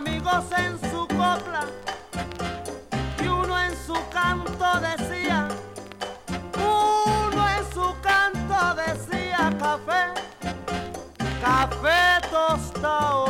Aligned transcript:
amigos 0.00 0.44
en 0.56 0.78
su 0.90 1.06
copla 1.08 1.66
y 3.22 3.26
uno 3.26 3.58
en 3.60 3.72
su 3.86 3.94
canto 4.10 4.80
decía, 4.80 5.48
uno 6.56 7.48
en 7.56 7.72
su 7.72 7.94
canto 8.00 8.74
decía 8.74 9.52
café, 9.58 10.14
café 11.40 12.26
tostado 12.30 13.29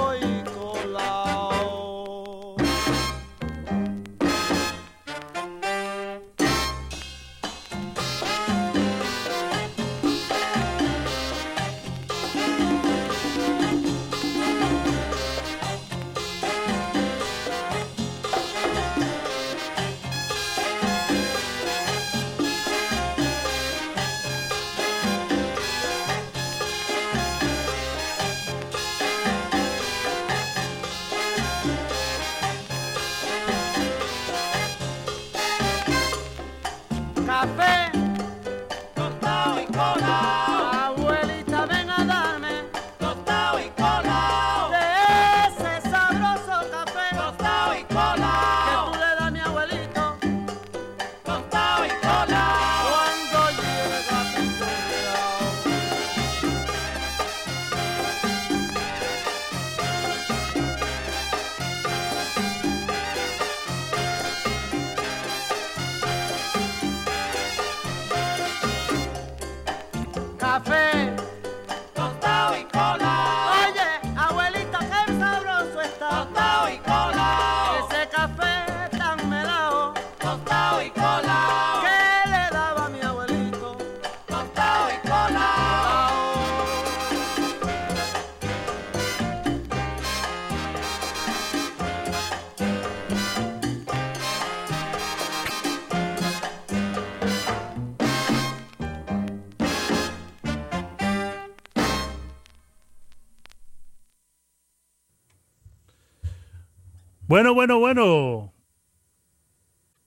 Bueno, 107.31 107.55
bueno, 107.55 107.79
bueno. 107.79 108.53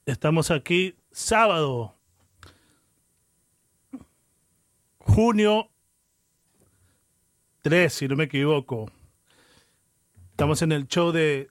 Estamos 0.04 0.50
aquí 0.50 0.94
sábado, 1.10 1.96
junio 4.98 5.70
3, 7.62 7.90
si 7.90 8.08
no 8.08 8.16
me 8.16 8.24
equivoco. 8.24 8.90
Estamos 10.32 10.60
en 10.60 10.72
el 10.72 10.86
show 10.86 11.12
de 11.12 11.48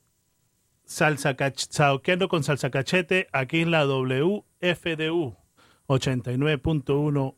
Salsa 0.86 1.36
Saoqueando 1.56 2.28
con 2.28 2.44
Salsa 2.44 2.70
Cachete 2.70 3.28
aquí 3.32 3.62
en 3.62 3.72
la 3.72 3.88
WFDU 3.88 5.36
89.1 5.88 7.36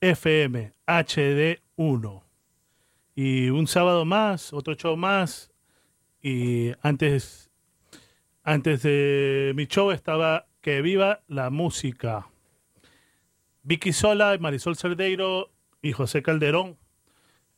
FM 0.00 0.74
HD1. 0.86 2.22
Y 3.16 3.48
un 3.48 3.66
sábado 3.66 4.04
más, 4.04 4.52
otro 4.52 4.74
show 4.74 4.96
más. 4.96 5.50
Y 6.22 6.72
antes 6.82 7.47
antes 8.48 8.82
de 8.82 9.52
mi 9.54 9.66
show 9.66 9.90
estaba 9.90 10.46
Que 10.62 10.80
Viva 10.80 11.20
la 11.28 11.50
Música. 11.50 12.28
Vicky 13.62 13.92
Sola, 13.92 14.38
Marisol 14.40 14.74
Cerdeiro 14.74 15.50
y 15.82 15.92
José 15.92 16.22
Calderón 16.22 16.78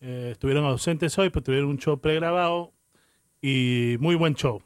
eh, 0.00 0.30
estuvieron 0.32 0.64
ausentes 0.64 1.16
hoy, 1.16 1.30
pero 1.30 1.44
tuvieron 1.44 1.70
un 1.70 1.78
show 1.78 2.00
pregrabado 2.00 2.73
y 3.40 3.99
muy 4.00 4.16
buen 4.16 4.35
show. 4.35 4.64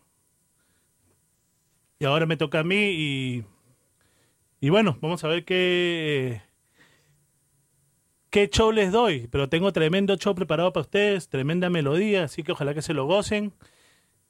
Y 1.98 2.06
ahora 2.06 2.24
me 2.24 2.38
toca 2.38 2.60
a 2.60 2.64
mí 2.64 2.74
y, 2.76 3.44
y 4.60 4.70
bueno, 4.70 4.96
vamos 5.02 5.22
a 5.24 5.28
ver 5.28 5.44
qué, 5.44 6.40
qué 8.30 8.48
show 8.48 8.72
les 8.72 8.92
doy. 8.92 9.28
Pero 9.28 9.50
tengo 9.50 9.74
tremendo 9.74 10.16
show 10.16 10.34
preparado 10.34 10.72
para 10.72 10.84
ustedes, 10.84 11.28
tremenda 11.28 11.68
melodía, 11.68 12.24
así 12.24 12.42
que 12.42 12.52
ojalá 12.52 12.72
que 12.72 12.80
se 12.80 12.94
lo 12.94 13.04
gocen. 13.04 13.52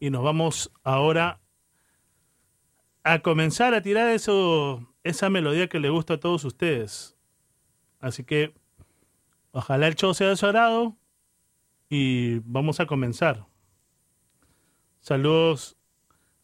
Y 0.01 0.11
nos 0.11 0.25
vamos 0.25 0.73
ahora 0.83 1.44
a 3.05 3.19
comenzar 3.21 3.75
a 3.75 3.83
tirar 3.83 4.09
eso, 4.09 4.89
esa 5.05 5.29
melodía 5.29 5.69
que 5.69 5.79
le 5.79 5.91
gusta 5.91 6.15
a 6.15 6.21
todos 6.21 6.45
ustedes. 6.45 7.17
Así 8.01 8.25
que 8.25 8.55
ojalá 9.53 9.87
el 9.87 9.95
show 9.95 10.15
sea 10.15 10.29
de 10.35 10.93
y 11.91 12.39
vamos 12.41 12.81
a 12.81 12.87
comenzar. 12.87 13.47
Saludos 15.01 15.77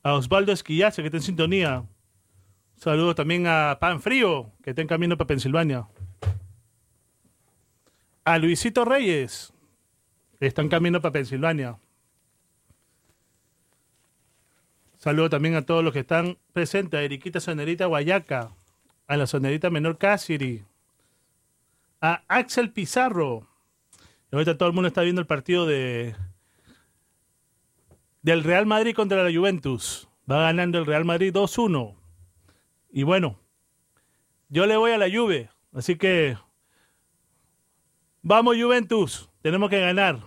a 0.02 0.14
Osvaldo 0.14 0.52
Esquillace, 0.52 1.02
que 1.02 1.08
está 1.08 1.16
en 1.16 1.22
sintonía. 1.22 1.86
Saludos 2.76 3.14
también 3.14 3.46
a 3.46 3.78
Pan 3.80 4.00
Frío, 4.00 4.52
que 4.62 4.70
está 4.70 4.82
en 4.82 4.88
camino 4.88 5.16
para 5.16 5.28
Pensilvania. 5.28 5.88
A 8.24 8.38
Luisito 8.38 8.84
Reyes, 8.84 9.52
que 10.38 10.46
está 10.46 10.60
en 10.60 10.68
camino 10.68 11.00
para 11.00 11.12
Pensilvania. 11.12 11.78
Saludo 15.00 15.28
también 15.30 15.56
a 15.56 15.62
todos 15.62 15.82
los 15.82 15.92
que 15.92 16.00
están 16.00 16.38
presentes, 16.52 17.00
a 17.00 17.02
Eriquita 17.02 17.40
Sonerita 17.40 17.86
Guayaca, 17.86 18.52
a 19.08 19.16
la 19.16 19.26
Sonerita 19.26 19.70
Menor 19.70 19.98
Cassidy, 19.98 20.62
a 22.00 22.22
Axel 22.28 22.70
Pizarro 22.70 23.50
ahorita 24.32 24.56
todo 24.56 24.68
el 24.68 24.74
mundo 24.74 24.88
está 24.88 25.02
viendo 25.02 25.20
el 25.20 25.26
partido 25.26 25.66
de 25.66 26.14
del 28.22 28.44
Real 28.44 28.66
Madrid 28.66 28.94
contra 28.94 29.24
la 29.24 29.36
Juventus. 29.36 30.08
Va 30.30 30.42
ganando 30.42 30.78
el 30.78 30.86
Real 30.86 31.04
Madrid 31.04 31.34
2-1. 31.34 31.96
Y 32.90 33.02
bueno, 33.02 33.40
yo 34.48 34.66
le 34.66 34.76
voy 34.76 34.92
a 34.92 34.98
la 34.98 35.10
Juve, 35.10 35.48
así 35.72 35.96
que 35.96 36.36
vamos 38.22 38.56
Juventus, 38.56 39.30
tenemos 39.42 39.70
que 39.70 39.80
ganar. 39.80 40.20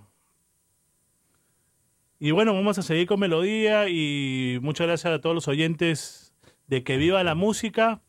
Y 2.24 2.32
bueno, 2.32 2.54
vamos 2.54 2.78
a 2.78 2.84
seguir 2.84 3.06
con 3.06 3.20
melodía 3.20 3.90
y 3.90 4.58
muchas 4.62 4.88
gracias 4.88 5.14
a 5.14 5.20
todos 5.20 5.36
los 5.36 5.50
oyentes 5.50 6.34
de 6.68 6.82
Que 6.82 6.96
Viva 6.96 7.22
la 7.22 7.36
Música. 7.36 8.02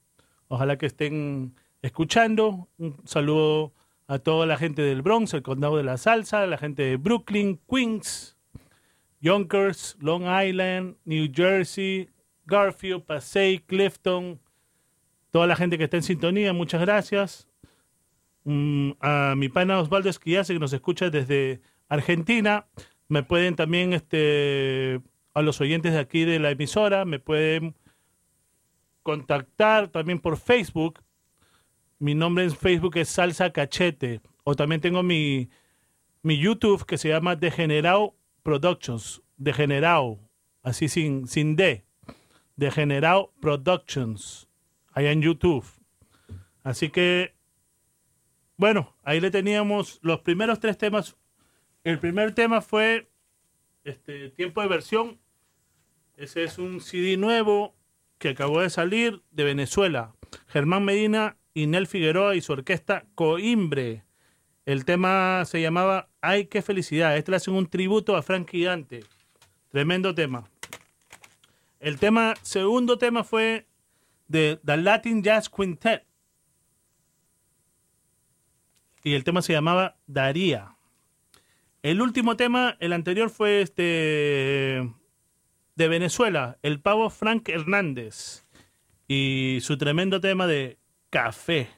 Ojalá 0.47 0.79
que 0.79 0.87
estén 0.87 1.57
escuchando. 1.83 2.69
Un 2.79 2.97
saludo 3.07 3.75
a 4.07 4.21
toda 4.21 4.47
la 4.47 4.57
gente 4.57 4.83
del 4.83 5.03
Bronx, 5.03 5.35
el 5.35 5.43
condado 5.43 5.79
de 5.79 5.83
la 5.83 5.97
salsa, 5.97 6.47
la 6.47 6.59
gente 6.59 6.85
de 6.85 6.97
Brooklyn, 6.97 7.61
Queens, 7.69 8.37
Yonkers, 9.21 9.97
Long 9.99 10.23
Island, 10.23 10.95
New 11.05 11.33
Jersey, 11.35 12.09
Garfield, 12.47 13.03
Passaic, 13.03 13.67
Clifton, 13.67 14.39
toda 15.33 15.49
la 15.49 15.57
gente 15.57 15.77
que 15.77 15.83
está 15.83 15.97
en 15.97 16.05
sintonía, 16.05 16.53
muchas 16.53 16.83
gracias. 16.83 17.49
Mm, 18.45 18.93
a 19.01 19.35
mi 19.37 19.49
pana 19.49 19.81
Osvaldo 19.81 20.09
Esquillace 20.09 20.53
que 20.53 20.61
nos 20.61 20.73
escucha 20.73 21.11
desde 21.11 21.63
Argentina. 21.89 22.69
Me 23.09 23.23
pueden 23.23 23.57
también, 23.57 23.93
este, 23.93 25.01
a 25.35 25.43
los 25.43 25.61
oyentes 25.61 25.93
de 25.93 25.99
aquí 25.99 26.25
de 26.25 26.39
la 26.39 26.51
emisora, 26.51 27.05
me 27.05 27.19
pueden 27.19 27.75
contactar 29.03 29.89
también 29.89 30.19
por 30.19 30.39
Facebook. 30.39 31.01
Mi 31.99 32.15
nombre 32.15 32.45
en 32.45 32.57
Facebook 32.57 32.97
es 32.97 33.09
Salsa 33.09 33.51
Cachete. 33.51 34.21
O 34.43 34.55
también 34.55 34.81
tengo 34.81 35.03
mi, 35.03 35.49
mi 36.23 36.39
YouTube 36.39 36.85
que 36.87 36.99
se 36.99 37.09
llama 37.09 37.37
Degenerado 37.37 38.17
Productions. 38.43 39.23
Degenerado, 39.37 40.19
así 40.63 40.89
sin, 40.89 41.27
sin 41.27 41.57
D. 41.57 41.85
Degenerado 42.57 43.33
Productions. 43.41 44.49
Allá 44.93 45.13
en 45.13 45.23
YouTube. 45.23 45.65
Así 46.63 46.89
que, 46.89 47.35
bueno, 48.57 48.97
ahí 49.03 49.21
le 49.21 49.31
teníamos 49.31 49.99
los 50.03 50.21
primeros 50.21 50.61
tres 50.61 50.79
temas 50.79 51.17
el 51.85 51.99
primer 51.99 52.35
tema 52.35 52.63
fue 52.63 53.09
este, 53.85 54.31
Tiempo 54.31 54.63
de 54.63 54.69
Versión. 54.69 55.19
Ese 56.17 56.45
es 56.45 56.59
un 56.59 56.81
CD 56.81 57.17
nuevo 57.17 57.75
que 58.19 58.31
acabó 58.31 58.63
de 58.63 58.71
salir 58.71 59.23
de 59.31 59.45
Venezuela. 59.45 60.15
Germán 60.49 60.85
Medina 60.85 61.37
y 61.53 61.67
Nel 61.67 61.87
Figueroa 61.87 62.35
y 62.35 62.41
su 62.41 62.53
orquesta 62.53 63.05
Coimbre. 63.15 64.05
El 64.65 64.87
tema 64.87 65.45
se 65.45 65.61
llamaba 65.61 66.09
Ay, 66.23 66.47
qué 66.47 66.63
felicidad. 66.63 67.17
Este 67.17 67.31
le 67.31 67.37
hacen 67.37 67.55
un 67.55 67.69
tributo 67.69 68.17
a 68.17 68.23
Frankie 68.23 68.65
Dante. 68.65 69.05
Tremendo 69.69 70.15
tema. 70.15 70.49
El 71.81 71.99
tema, 71.99 72.35
segundo 72.41 72.97
tema 72.97 73.25
fue 73.25 73.67
de 74.27 74.59
The 74.65 74.79
Latin 74.79 75.23
Jazz 75.23 75.51
Quintet. 75.51 76.07
Y 79.03 79.13
el 79.13 79.23
tema 79.23 79.43
se 79.43 79.53
llamaba 79.53 79.99
Daría. 80.07 80.74
El 81.85 82.01
último 82.01 82.35
tema, 82.35 82.79
el 82.81 82.95
anterior 82.95 83.29
fue 83.29 83.61
este 83.61 84.91
de 85.77 85.89
Venezuela, 85.89 86.57
el 86.63 86.81
pavo 86.81 87.11
Frank 87.11 87.47
Hernández 87.51 88.47
y 89.07 89.59
su 89.61 89.77
tremendo 89.77 90.19
tema 90.19 90.47
de 90.47 90.79
café. 91.11 91.69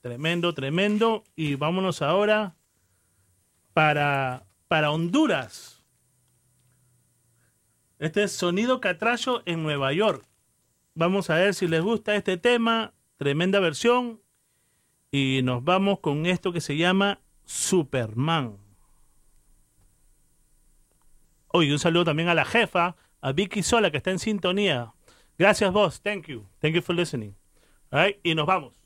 Tremendo, 0.00 0.54
tremendo. 0.54 1.24
Y 1.36 1.56
vámonos 1.56 2.00
ahora 2.00 2.56
para, 3.74 4.46
para 4.68 4.90
Honduras. 4.90 5.84
Este 7.98 8.22
es 8.22 8.32
Sonido 8.32 8.80
Catracho 8.80 9.42
en 9.44 9.62
Nueva 9.62 9.92
York. 9.92 10.24
Vamos 10.94 11.28
a 11.28 11.34
ver 11.34 11.52
si 11.52 11.68
les 11.68 11.82
gusta 11.82 12.16
este 12.16 12.38
tema. 12.38 12.94
Tremenda 13.18 13.60
versión. 13.60 14.22
Y 15.12 15.40
nos 15.44 15.62
vamos 15.62 16.00
con 16.00 16.24
esto 16.24 16.54
que 16.54 16.62
se 16.62 16.78
llama 16.78 17.20
Superman. 17.44 18.69
Oye, 21.52 21.72
un 21.72 21.80
saludo 21.80 22.04
también 22.04 22.28
a 22.28 22.34
la 22.34 22.44
jefa, 22.44 22.96
a 23.20 23.32
Vicky 23.32 23.64
Sola, 23.64 23.90
que 23.90 23.96
está 23.96 24.12
en 24.12 24.20
sintonía. 24.20 24.92
Gracias 25.36 25.72
vos, 25.72 26.00
thank 26.00 26.26
you. 26.26 26.46
Thank 26.60 26.74
you 26.74 26.82
for 26.82 26.94
listening. 26.94 27.34
All 27.90 28.16
y 28.22 28.34
nos 28.36 28.46
vamos. 28.46 28.76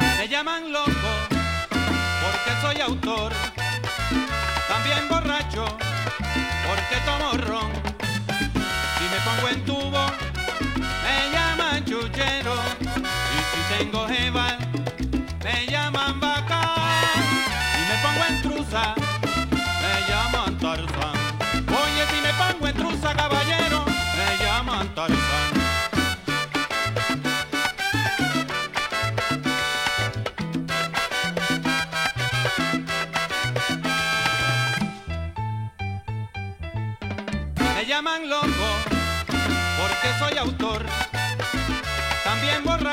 Me 0.00 0.28
llaman 0.28 0.72
loco 0.72 0.90
porque 1.30 2.60
soy 2.62 2.80
autor, 2.80 3.32
también 4.66 5.08
borracho 5.08 5.66
porque 6.66 6.96
tomo 7.06 7.46
ron 7.46 7.87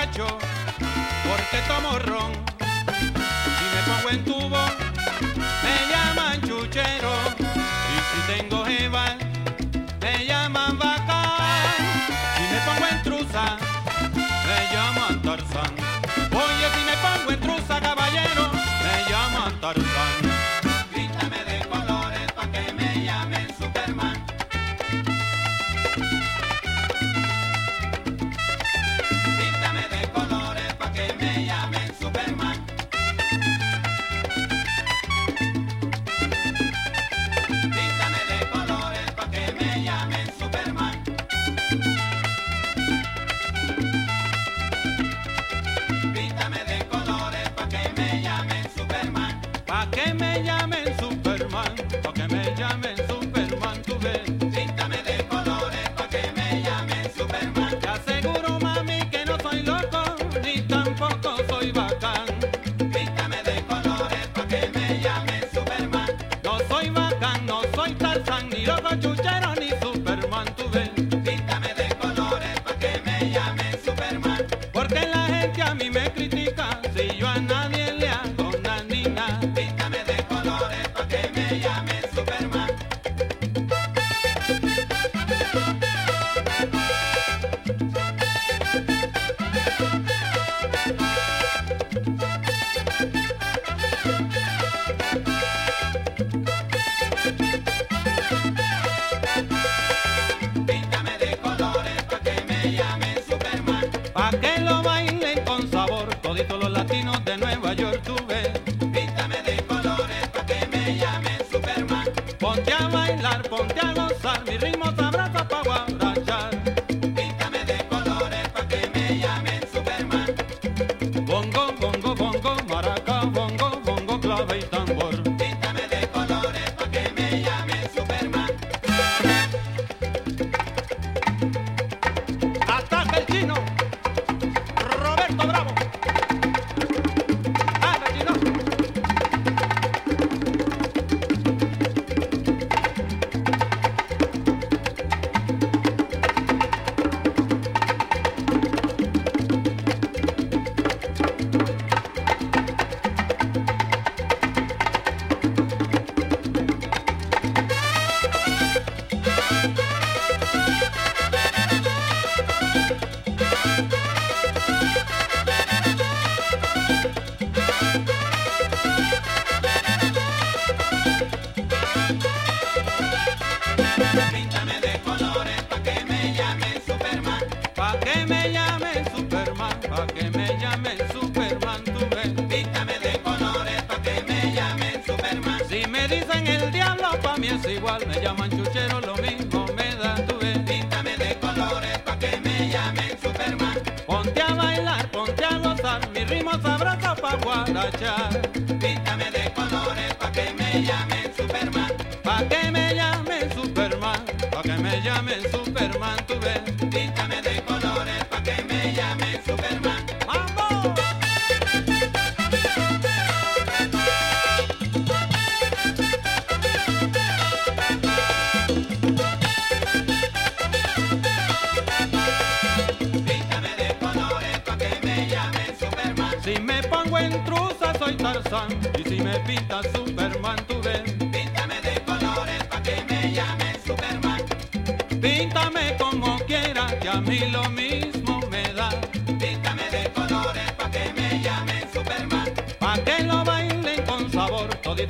borracho, 0.06 0.38
porque 1.24 1.58
tomo 1.68 2.00
ron. 2.00 2.32
Si 3.58 3.66
me 3.76 3.82
pongo 3.86 4.10
en 4.10 4.26
tubo, 4.26 4.95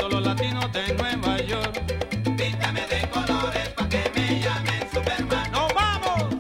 toditos 0.05 0.11
los 0.11 0.23
latinos 0.23 0.71
de 0.71 0.93
Nueva 0.95 1.37
York. 1.41 1.81
Píntame 2.23 2.81
de 2.87 3.09
colores 3.09 3.69
pa' 3.69 3.89
que 3.89 4.11
me 4.15 4.39
llamen 4.41 4.89
Superman. 4.91 5.51
¡Nos 5.51 5.73
vamos! 5.73 6.35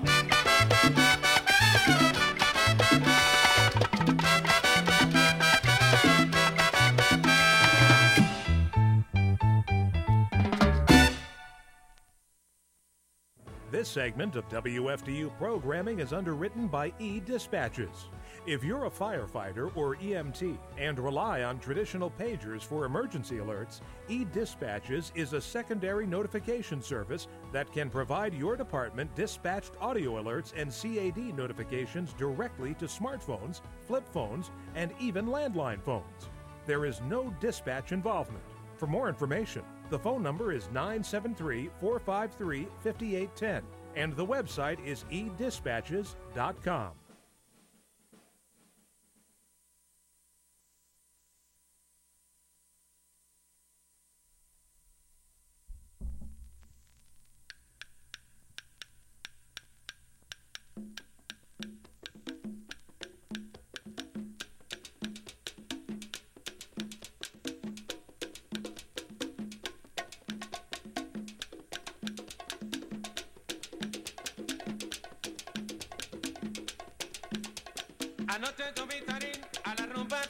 This 13.71 13.87
segment 13.89 14.35
of 14.35 14.47
WFDU 14.49 15.31
programming 15.37 15.99
is 15.99 16.13
underwritten 16.13 16.67
by 16.67 16.93
e-Dispatches. 16.99 18.09
If 18.47 18.63
you're 18.63 18.85
a 18.85 18.91
firefighter 18.91 19.75
or 19.75 19.95
EMT 19.95 20.59
and 20.77 20.99
rely 20.99 21.41
on 21.41 21.57
traditional 21.57 22.11
pagers 22.11 22.61
for 22.61 22.85
emergency 22.85 23.37
alerts, 23.37 23.81
e-Dispatches 24.07 25.11
is 25.15 25.33
a 25.33 25.41
secondary 25.41 26.05
notification 26.05 26.79
service 26.79 27.27
that 27.51 27.73
can 27.73 27.89
provide 27.89 28.35
your 28.35 28.55
department 28.55 29.15
dispatched 29.15 29.71
audio 29.81 30.21
alerts 30.21 30.53
and 30.55 30.71
CAD 30.71 31.35
notifications 31.35 32.13
directly 32.13 32.75
to 32.75 32.85
smartphones, 32.85 33.61
flip 33.87 34.07
phones, 34.13 34.51
and 34.75 34.91
even 34.99 35.25
landline 35.25 35.81
phones. 35.81 36.29
There 36.67 36.85
is 36.85 37.01
no 37.09 37.33
dispatch 37.41 37.93
involvement. 37.93 38.43
For 38.77 38.85
more 38.85 39.09
information, 39.09 39.63
the 39.89 39.97
phone 39.97 40.21
number 40.21 40.51
is 40.51 40.69
973 40.71 41.71
453 41.81 42.67
5810 42.83 43.63
and 43.95 44.15
the 44.15 44.25
website 44.25 44.85
is 44.85 45.03
edispatches.com. 45.11 46.91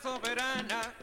soberana. 0.02 0.94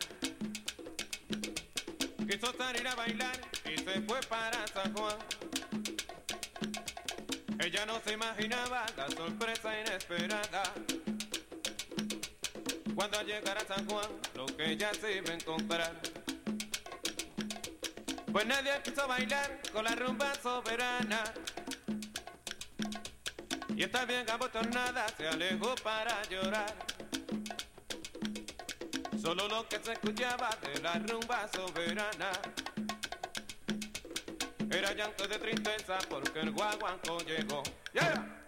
Quiso 2.29 2.53
salir 2.57 2.87
a 2.87 2.95
bailar 2.95 3.41
y 3.65 3.77
se 3.79 4.01
fue 4.03 4.21
para 4.23 4.67
San 4.69 4.93
Juan. 4.95 5.17
Ella 7.59 7.87
no 7.87 8.01
se 8.01 8.13
imaginaba 8.13 8.87
la 8.97 9.09
sorpresa 9.11 9.81
inesperada. 9.81 10.63
Cuando 12.95 13.19
al 13.19 13.27
llegar 13.27 13.59
a 13.59 13.67
San 13.67 13.89
Juan, 13.89 14.09
lo 14.35 14.47
que 14.47 14.73
ella 14.73 14.91
se 14.95 15.17
iba 15.17 15.31
a 15.31 15.35
encontrar. 15.35 15.93
Pues 18.33 18.47
nadie 18.47 18.73
quiso 18.83 19.07
bailar 19.07 19.61
con 19.73 19.85
la 19.85 19.95
rumba 19.95 20.35
soberana. 20.43 21.23
Y 23.77 23.83
esta 23.83 24.05
bien 24.05 24.29
abotonada 24.31 25.07
se 25.17 25.29
alejó 25.29 25.75
para 25.77 26.23
llorar. 26.29 26.92
Solo 29.23 29.47
lo 29.47 29.69
que 29.69 29.79
se 29.79 29.93
escuchaba 29.93 30.51
de 30.63 30.83
la 30.83 30.95
rumba 30.95 31.47
soberana 31.55 32.33
era 34.69 34.93
llanto 34.95 35.29
de 35.29 35.39
tristeza 35.39 35.99
porque 36.11 36.41
el 36.41 36.51
guaguanco 36.51 37.19
llegó. 37.21 37.63
¡Yeah! 37.93 38.42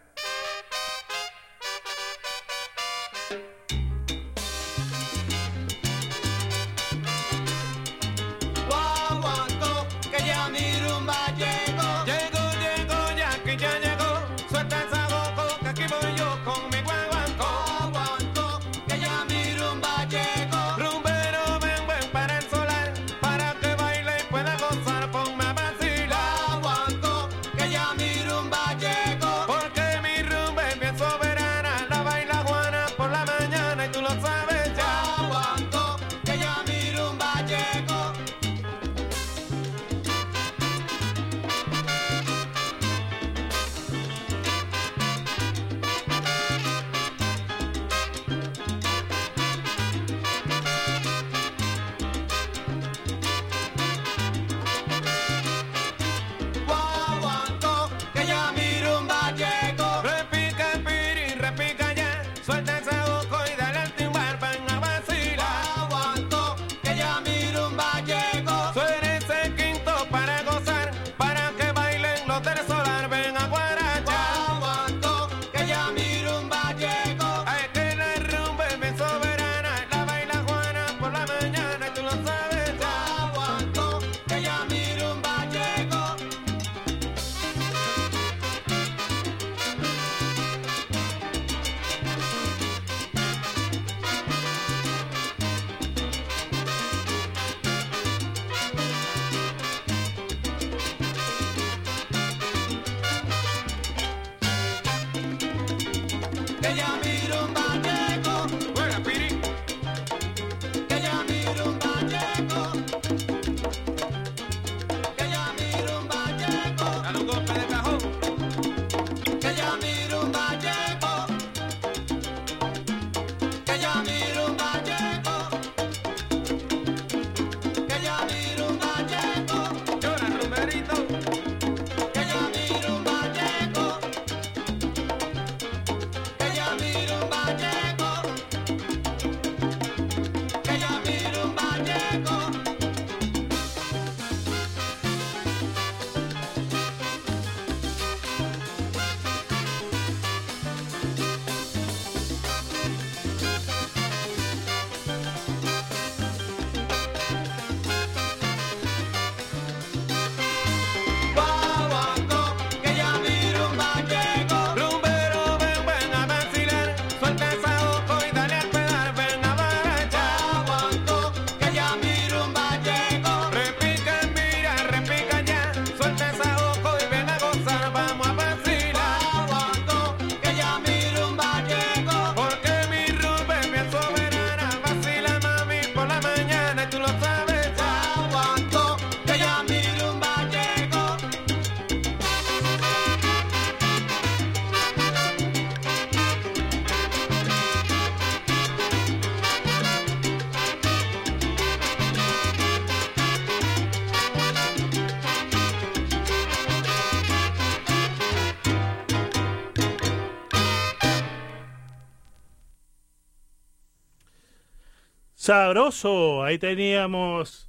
Sabroso. 215.44 216.42
Ahí 216.42 216.56
teníamos 216.56 217.68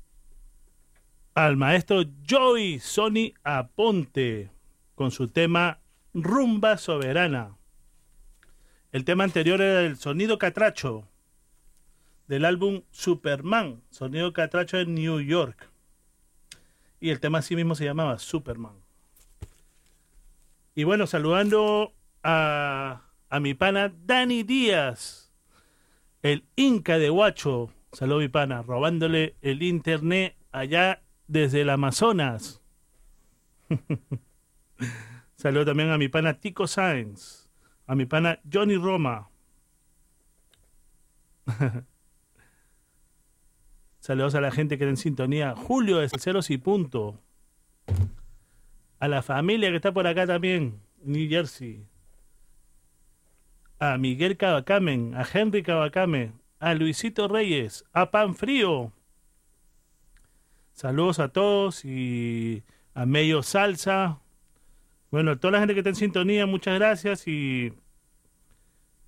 al 1.34 1.58
maestro 1.58 2.04
Joey 2.26 2.80
Sony 2.80 3.34
Aponte 3.44 4.50
con 4.96 5.12
su 5.12 5.28
tema 5.28 5.82
Rumba 6.14 6.78
Soberana. 6.78 7.58
El 8.94 9.04
tema 9.04 9.26
anterior 9.26 9.60
era 9.60 9.82
el 9.82 9.98
sonido 9.98 10.38
catracho 10.38 11.06
del 12.30 12.46
álbum 12.46 12.84
Superman, 12.92 13.82
sonido 13.90 14.32
catracho 14.32 14.78
en 14.78 14.96
New 14.96 15.20
York. 15.20 15.70
Y 17.02 17.10
el 17.10 17.20
tema 17.20 17.40
así 17.40 17.58
mismo 17.58 17.76
se 17.76 17.84
llamaba 17.84 18.20
Superman. 18.20 18.78
Y 20.76 20.86
bueno, 20.86 21.08
saludando 21.08 21.94
a, 22.24 23.02
a 23.28 23.40
mi 23.42 23.54
pana 23.54 23.94
Dani 24.06 24.44
Díaz, 24.44 25.25
el 26.26 26.44
Inca 26.56 26.98
de 26.98 27.12
Huacho. 27.12 27.70
Pana, 28.32 28.64
robándole 28.64 29.36
el 29.42 29.62
internet 29.62 30.36
allá 30.52 31.04
desde 31.28 31.62
el 31.62 31.70
Amazonas. 31.70 32.64
Saludo 35.36 35.66
también 35.66 35.92
a 35.92 36.00
mi 36.00 36.08
pana 36.10 36.40
Tico 36.40 36.66
Sáenz, 36.66 37.48
a 37.86 37.94
mi 37.94 38.08
pana 38.08 38.40
Johnny 38.52 38.76
Roma. 38.76 39.30
Saludos 44.00 44.34
a 44.34 44.42
la 44.42 44.50
gente 44.50 44.80
que 44.80 44.84
está 44.84 44.90
en 44.90 44.98
sintonía. 44.98 45.56
Julio 45.56 46.00
de 46.00 46.10
Ceros 46.10 46.50
y 46.50 46.58
Punto. 46.58 47.22
A 49.00 49.08
la 49.08 49.22
familia 49.22 49.70
que 49.70 49.76
está 49.76 49.94
por 49.94 50.08
acá 50.08 50.26
también, 50.26 50.82
New 51.04 51.30
Jersey. 51.30 51.86
A 53.94 53.98
Miguel 53.98 54.38
Cabacamen, 54.38 55.14
a 55.16 55.26
Henry 55.32 55.62
Cabacame, 55.64 56.34
a 56.60 56.74
Luisito 56.74 57.28
Reyes, 57.28 57.86
a 57.94 58.12
Pan 58.12 58.36
Frío, 58.36 58.94
Saludos 60.76 61.20
a 61.20 61.30
todos 61.30 61.86
y 61.86 62.66
a 62.94 63.06
Medio 63.06 63.44
Salsa. 63.44 64.20
Bueno, 65.10 65.32
a 65.32 65.36
toda 65.38 65.52
la 65.52 65.60
gente 65.60 65.74
que 65.74 65.80
está 65.80 65.90
en 65.90 65.96
sintonía, 65.96 66.46
muchas 66.46 66.78
gracias 66.78 67.30
y 67.30 67.72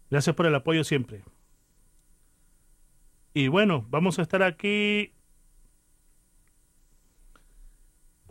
gracias 0.09 0.33
por 0.33 0.45
el 0.45 0.55
apoyo 0.55 0.85
siempre. 0.85 1.23
Y 3.33 3.49
bueno, 3.49 3.85
vamos 3.89 4.17
a 4.17 4.21
estar 4.21 4.43
aquí 4.43 5.11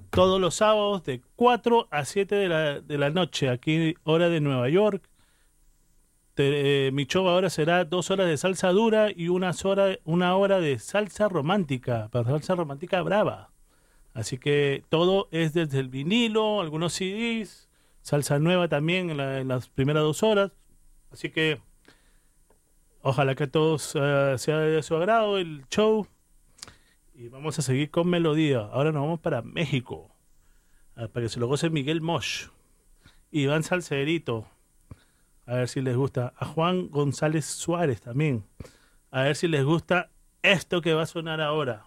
todos 0.08 0.40
los 0.40 0.54
sábados 0.54 1.04
de 1.04 1.20
4 1.36 1.88
a 1.90 2.06
7 2.06 2.34
de 2.34 2.48
la, 2.48 2.80
de 2.80 2.96
la 2.96 3.10
noche, 3.10 3.50
aquí 3.50 3.96
hora 4.04 4.30
de 4.30 4.40
Nueva 4.40 4.70
York. 4.70 5.06
Eh, 6.38 6.90
mi 6.92 7.06
show 7.06 7.26
ahora 7.28 7.48
será 7.48 7.84
dos 7.84 8.10
horas 8.10 8.26
de 8.26 8.36
salsa 8.36 8.68
dura 8.70 9.08
y 9.14 9.28
una 9.28 9.52
hora, 9.64 9.98
una 10.04 10.36
hora 10.36 10.60
de 10.60 10.78
salsa 10.78 11.28
romántica, 11.28 12.08
para 12.10 12.30
salsa 12.30 12.54
romántica 12.54 13.02
brava. 13.02 13.50
Así 14.12 14.38
que 14.38 14.84
todo 14.88 15.28
es 15.30 15.52
desde 15.54 15.78
el 15.78 15.88
vinilo, 15.88 16.60
algunos 16.60 16.92
CDs, 16.94 17.68
salsa 18.02 18.38
nueva 18.38 18.68
también 18.68 19.10
en, 19.10 19.48
las 19.48 19.68
primeras 19.68 20.02
dos 20.02 20.22
horas. 20.22 20.52
Así 21.10 21.30
que 21.30 21.60
ojalá 23.02 23.34
que 23.34 23.44
a 23.44 23.50
todos 23.50 23.94
eh, 23.94 24.34
sea 24.38 24.58
de 24.58 24.82
su 24.82 24.96
agrado 24.96 25.38
el 25.38 25.66
show. 25.68 26.06
Y 27.14 27.28
vamos 27.28 27.58
a 27.58 27.62
seguir 27.62 27.90
con 27.90 28.08
melodía. 28.08 28.60
Ahora 28.60 28.92
nos 28.92 29.02
vamos 29.02 29.20
para 29.20 29.40
México. 29.40 30.14
Ah, 30.96 31.08
para 31.08 31.24
que 31.24 31.30
se 31.30 31.40
lo 31.40 31.46
goce 31.46 31.70
Miguel 31.70 32.02
Mosh. 32.02 32.48
Iván 33.30 33.62
Salcerito. 33.62 34.46
A 35.46 35.54
ver 35.54 35.68
si 35.68 35.80
les 35.80 35.96
gusta. 35.96 36.34
A 36.36 36.44
Juan 36.44 36.88
González 36.90 37.44
Suárez 37.44 38.00
también. 38.00 38.44
A 39.10 39.22
ver 39.22 39.36
si 39.36 39.46
les 39.46 39.64
gusta 39.64 40.10
esto 40.42 40.80
que 40.80 40.92
va 40.92 41.02
a 41.02 41.06
sonar 41.06 41.40
ahora. 41.40 41.86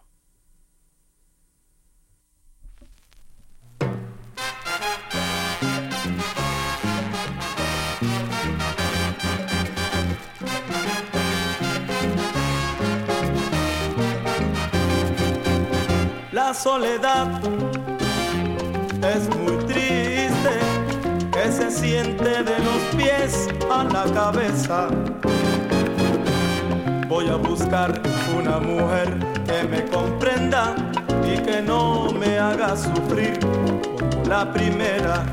La 16.31 16.53
soledad 16.53 17.41
es 19.03 19.28
siente 21.69 22.43
de 22.43 22.59
los 22.59 22.81
pies 22.97 23.47
a 23.71 23.83
la 23.83 24.03
cabeza. 24.11 24.87
Voy 27.07 27.27
a 27.29 27.35
buscar 27.35 28.01
una 28.37 28.59
mujer 28.59 29.17
que 29.45 29.67
me 29.67 29.85
comprenda 29.85 30.75
y 31.23 31.37
que 31.41 31.61
no 31.61 32.11
me 32.11 32.39
haga 32.39 32.75
sufrir 32.75 33.39
como 33.39 34.23
la 34.25 34.51
primera. 34.51 35.25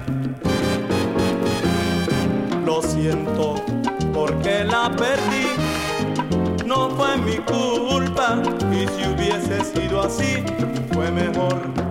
Lo 2.65 2.83
siento 2.83 3.55
porque 4.13 4.65
la 4.65 4.91
perdí, 4.95 5.47
no 6.67 6.91
fue 6.91 7.17
mi 7.19 7.37
culpa 7.37 8.43
y 8.73 8.87
si 8.89 9.09
hubiese 9.09 9.65
sido 9.65 10.03
así 10.03 10.45
fue 10.93 11.11
mejor. 11.11 11.86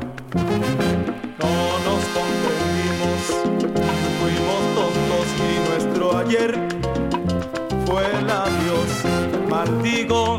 Ayer 6.25 6.51
fue 7.85 8.03
el 8.19 8.29
adiós. 8.29 9.03
Maldigo 9.49 10.37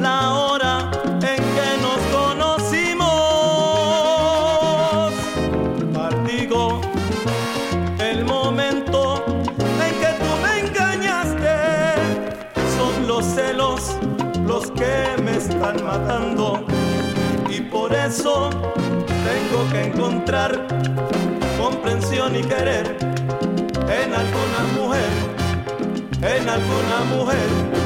la 0.00 0.32
hora 0.34 0.90
en 1.14 1.42
que 1.56 1.68
nos 1.82 2.00
conocimos. 2.16 3.06
Maldigo 5.92 6.80
el 7.98 8.24
momento 8.24 9.24
en 9.84 9.94
que 10.00 10.12
tú 10.20 10.30
me 10.42 10.52
engañaste. 10.60 11.54
Son 12.76 13.06
los 13.08 13.24
celos 13.24 13.96
los 14.46 14.70
que 14.70 15.20
me 15.22 15.36
están 15.36 15.84
matando. 15.84 16.64
Y 17.48 17.60
por 17.62 17.92
eso 17.92 18.50
tengo 19.28 19.68
que 19.72 19.86
encontrar 19.86 20.66
comprensión 21.58 22.36
y 22.36 22.42
querer 22.42 23.15
en 24.16 24.22
alguna 24.22 24.82
mujer, 24.82 25.10
en 26.22 26.48
alguna 26.48 27.04
mujer 27.10 27.85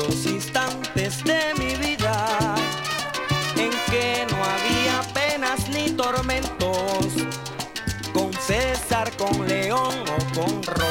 esos 0.00 0.26
instantes 0.26 1.22
de 1.24 1.40
mi 1.58 1.74
vida 1.76 2.54
en 3.56 3.70
que 3.90 4.26
no 4.30 4.36
había 4.36 5.02
penas 5.12 5.68
ni 5.68 5.90
tormentos, 5.90 7.06
con 8.12 8.32
César, 8.32 9.10
con 9.16 9.46
León 9.46 9.94
o 10.08 10.40
con 10.40 10.62
Roma. 10.62 10.89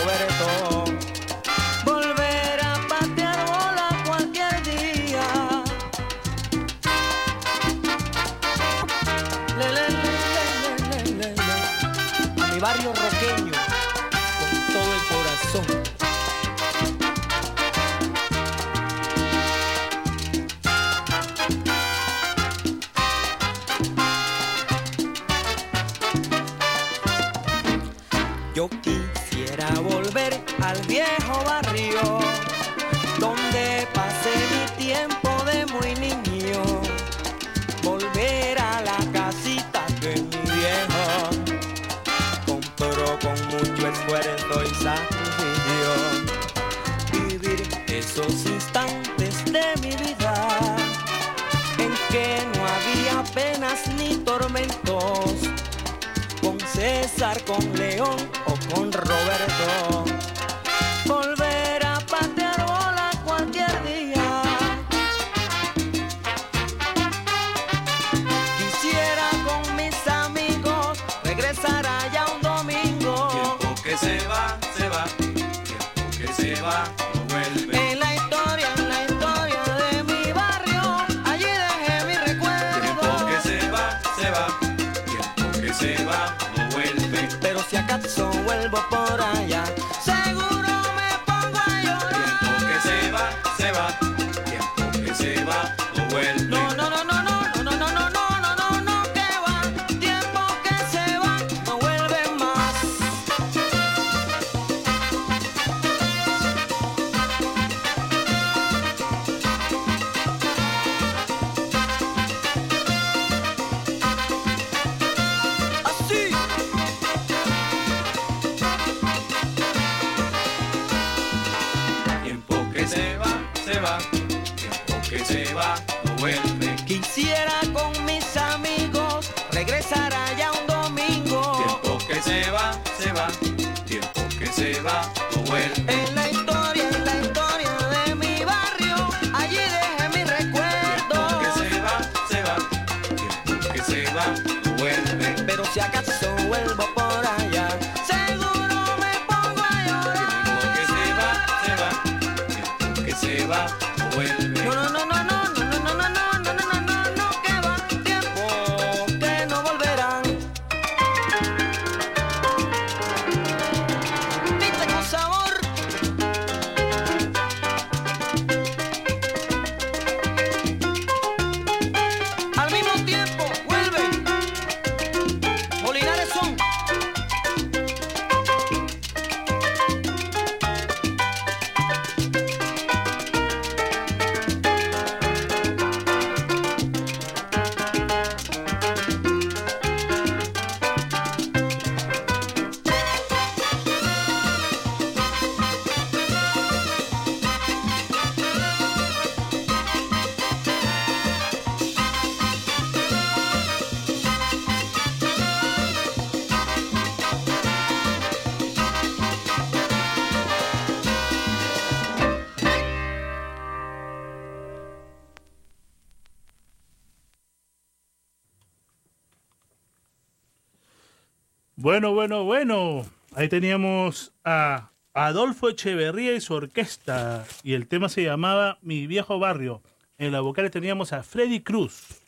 Bueno, 222.00 222.14
bueno, 222.14 222.44
bueno. 222.46 223.06
Ahí 223.36 223.50
teníamos 223.50 224.32
a 224.46 224.90
Adolfo 225.14 225.68
Echeverría 225.68 226.34
y 226.34 226.40
su 226.40 226.54
orquesta. 226.54 227.46
Y 227.62 227.74
el 227.74 227.90
tema 227.90 228.08
se 228.08 228.24
llamaba 228.24 228.78
Mi 228.82 229.06
viejo 229.06 229.38
barrio. 229.38 229.82
En 230.18 230.32
la 230.32 230.40
vocal 230.40 230.72
teníamos 230.72 231.12
a 231.12 231.24
Freddy 231.24 231.60
Cruz. 231.60 232.22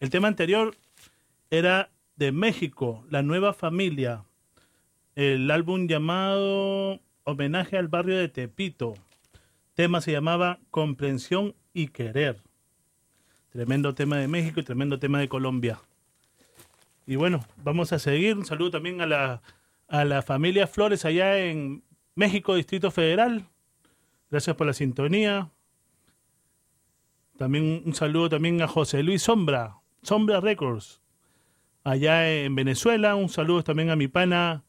El 0.00 0.08
tema 0.08 0.28
anterior 0.28 0.74
era 1.50 1.90
de 2.16 2.32
México, 2.32 3.04
La 3.10 3.20
Nueva 3.20 3.52
Familia. 3.52 4.24
El 5.14 5.50
álbum 5.50 5.88
llamado 5.88 6.98
Homenaje 7.24 7.76
al 7.76 7.88
barrio 7.88 8.16
de 8.16 8.30
Tepito. 8.30 8.94
tema 9.74 10.00
se 10.00 10.12
llamaba 10.12 10.58
Comprensión 10.70 11.54
y 11.74 11.88
Querer. 11.88 12.38
Tremendo 13.50 13.94
tema 13.94 14.16
de 14.16 14.28
México 14.28 14.60
y 14.60 14.62
tremendo 14.62 14.98
tema 14.98 15.18
de 15.20 15.28
Colombia. 15.28 15.80
Y 17.06 17.16
bueno, 17.16 17.40
vamos 17.62 17.92
a 17.92 17.98
seguir. 17.98 18.36
Un 18.36 18.44
saludo 18.44 18.72
también 18.72 19.00
a 19.00 19.06
la, 19.06 19.42
a 19.88 20.04
la 20.04 20.22
familia 20.22 20.66
Flores 20.66 21.04
allá 21.04 21.38
en 21.38 21.84
México, 22.16 22.54
Distrito 22.56 22.90
Federal. 22.90 23.46
Gracias 24.30 24.56
por 24.56 24.66
la 24.66 24.72
sintonía. 24.72 25.50
También 27.36 27.82
un 27.84 27.94
saludo 27.94 28.30
también 28.30 28.60
a 28.62 28.66
José 28.66 29.02
Luis 29.02 29.22
Sombra, 29.22 29.78
Sombra 30.02 30.40
Records, 30.40 31.02
allá 31.84 32.28
en 32.30 32.54
Venezuela. 32.54 33.14
Un 33.14 33.28
saludo 33.28 33.62
también 33.62 33.90
a 33.90 33.96
mi 33.96 34.08
pana 34.08 34.64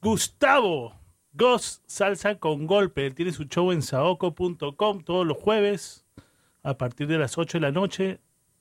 Gustavo, 0.00 0.94
Ghost 1.32 1.82
Salsa 1.86 2.38
con 2.38 2.66
Golpe. 2.66 3.04
Él 3.04 3.14
tiene 3.14 3.32
su 3.32 3.44
show 3.44 3.72
en 3.72 3.82
saoco.com 3.82 5.02
todos 5.02 5.26
los 5.26 5.36
jueves 5.36 6.06
a 6.62 6.78
partir 6.78 7.08
de 7.08 7.18
las 7.18 7.36
8 7.36 7.58
de 7.58 7.62
la 7.62 7.72
noche. 7.72 8.20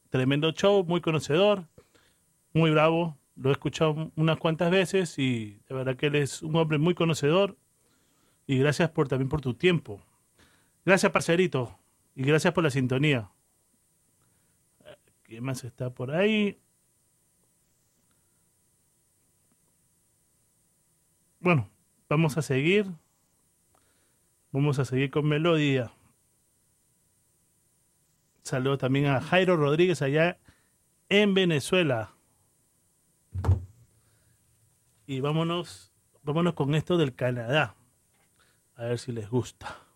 Tremendo 0.09 0.51
show, 0.51 0.83
muy 0.83 0.99
conocedor, 0.99 1.65
muy 2.53 2.71
bravo. 2.71 3.17
Lo 3.35 3.49
he 3.49 3.53
escuchado 3.53 4.11
unas 4.15 4.37
cuantas 4.37 4.71
veces 4.71 5.17
y 5.19 5.59
de 5.69 5.75
verdad 5.75 5.95
que 5.95 6.07
él 6.07 6.15
es 6.15 6.41
un 6.41 6.55
hombre 6.55 6.77
muy 6.77 6.95
conocedor. 6.95 7.57
Y 8.47 8.57
gracias 8.57 8.89
por 8.89 9.07
también 9.07 9.29
por 9.29 9.41
tu 9.41 9.53
tiempo. 9.53 10.01
Gracias, 10.85 11.11
parcerito. 11.11 11.77
Y 12.15 12.23
gracias 12.23 12.53
por 12.53 12.63
la 12.63 12.71
sintonía. 12.71 13.29
¿Quién 15.23 15.43
más 15.43 15.63
está 15.63 15.89
por 15.89 16.11
ahí? 16.11 16.57
Bueno, 21.39 21.69
vamos 22.09 22.37
a 22.37 22.41
seguir. 22.41 22.87
Vamos 24.51 24.79
a 24.79 24.85
seguir 24.85 25.11
con 25.11 25.27
melodía. 25.27 25.91
Saludo 28.43 28.77
también 28.77 29.07
a 29.07 29.19
Jairo 29.19 29.57
Rodríguez 29.57 30.01
allá 30.01 30.39
en 31.09 31.33
Venezuela. 31.33 32.16
Y 35.09 35.21
vámonos, 35.21 35.93
vámonos 36.21 36.53
con 36.53 36.75
esto 36.75 36.97
del 36.97 37.15
Canadá. 37.15 37.77
A 38.75 38.83
ver 38.83 38.99
si 38.99 39.13
les 39.13 39.29
gusta. 39.29 39.86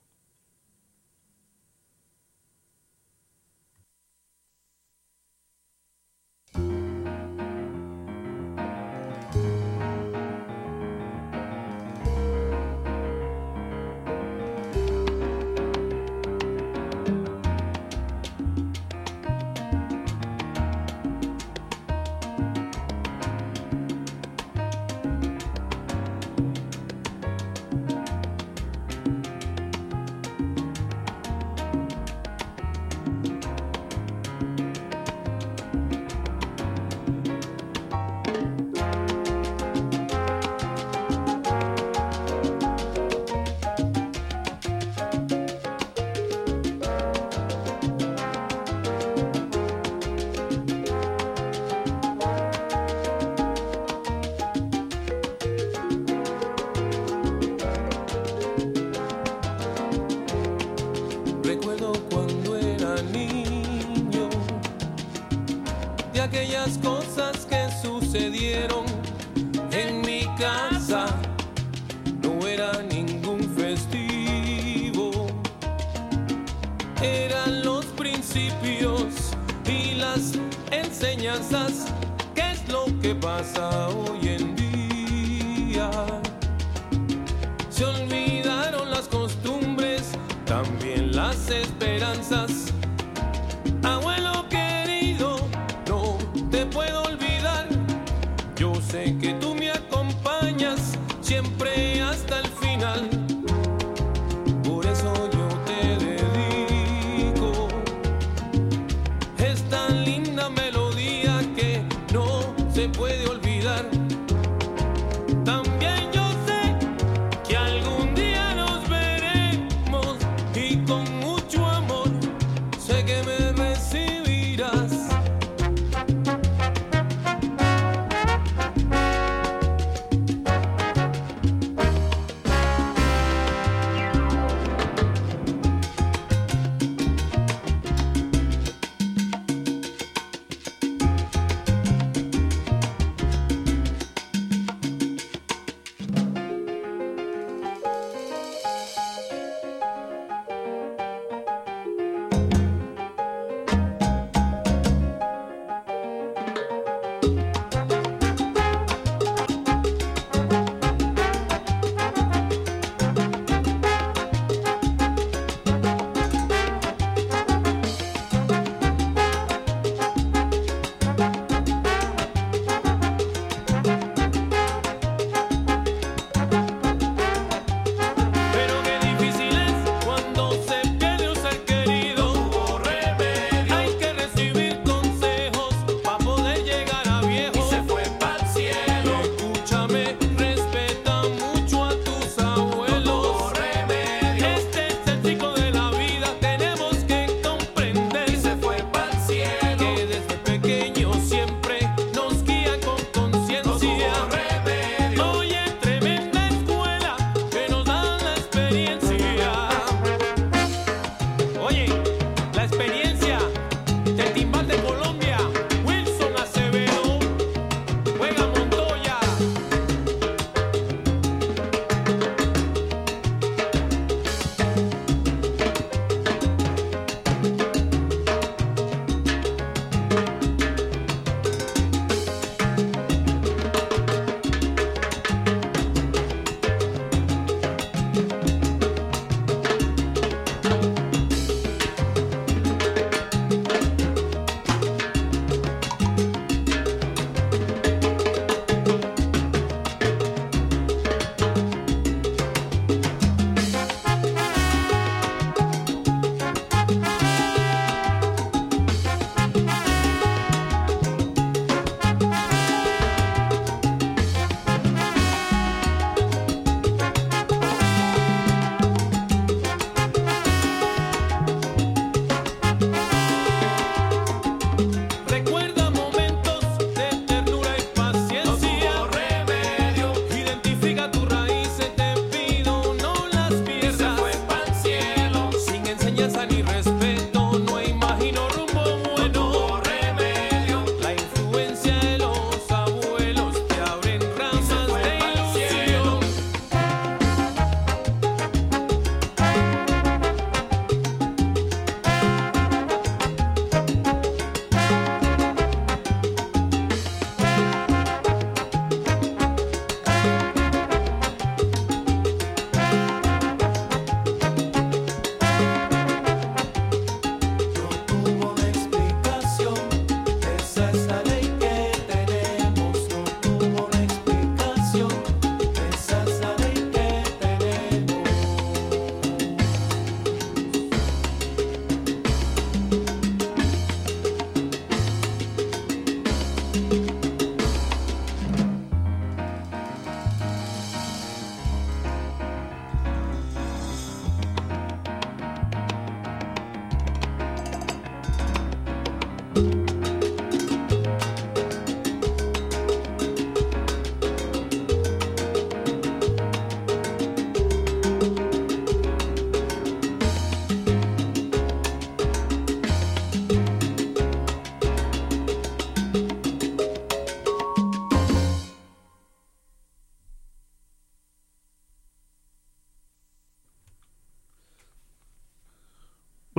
¿Qué 82.36 82.52
es 82.52 82.68
lo 82.68 82.84
que 83.02 83.16
pasa 83.16 83.88
hoy 83.88 84.28
en 84.28 84.41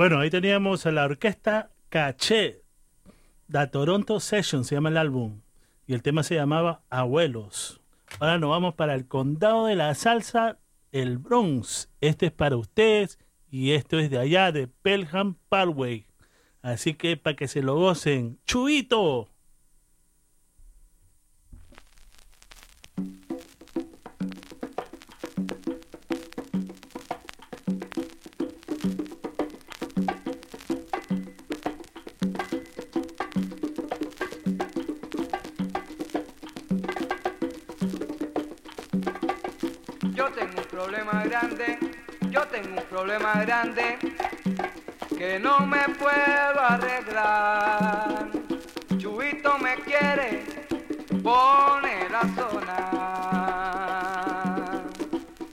Bueno, 0.03 0.19
ahí 0.19 0.29
teníamos 0.29 0.85
a 0.85 0.91
la 0.91 1.05
orquesta 1.05 1.71
Caché, 1.87 2.65
da 3.47 3.71
Toronto 3.71 4.19
Session, 4.19 4.65
se 4.65 4.75
llama 4.75 4.89
el 4.89 4.97
álbum, 4.97 5.39
y 5.87 5.93
el 5.93 6.01
tema 6.01 6.23
se 6.23 6.35
llamaba 6.35 6.83
Abuelos. 6.89 7.79
Ahora 8.19 8.37
nos 8.37 8.49
vamos 8.49 8.75
para 8.75 8.95
el 8.95 9.07
condado 9.07 9.67
de 9.67 9.77
la 9.77 9.95
salsa, 9.95 10.59
el 10.91 11.19
Bronx. 11.19 11.89
Este 12.01 12.25
es 12.25 12.31
para 12.33 12.57
ustedes 12.57 13.17
y 13.49 13.71
esto 13.71 13.97
es 13.97 14.09
de 14.09 14.19
allá, 14.19 14.51
de 14.51 14.67
Pelham 14.67 15.37
Parkway. 15.47 16.05
Así 16.61 16.95
que 16.95 17.15
para 17.15 17.37
que 17.37 17.47
se 17.47 17.61
lo 17.61 17.75
gocen, 17.75 18.41
¡Chuito! 18.45 19.32
Tengo 42.53 42.81
un 42.81 42.87
problema 42.87 43.33
grande 43.41 43.97
que 45.17 45.39
no 45.39 45.61
me 45.61 45.89
puedo 45.97 46.59
arreglar. 46.59 48.27
Chubito 48.99 49.57
me 49.57 49.73
quiere 49.77 50.43
poner 51.23 52.15
a 52.15 52.21
sonar. 52.35 53.73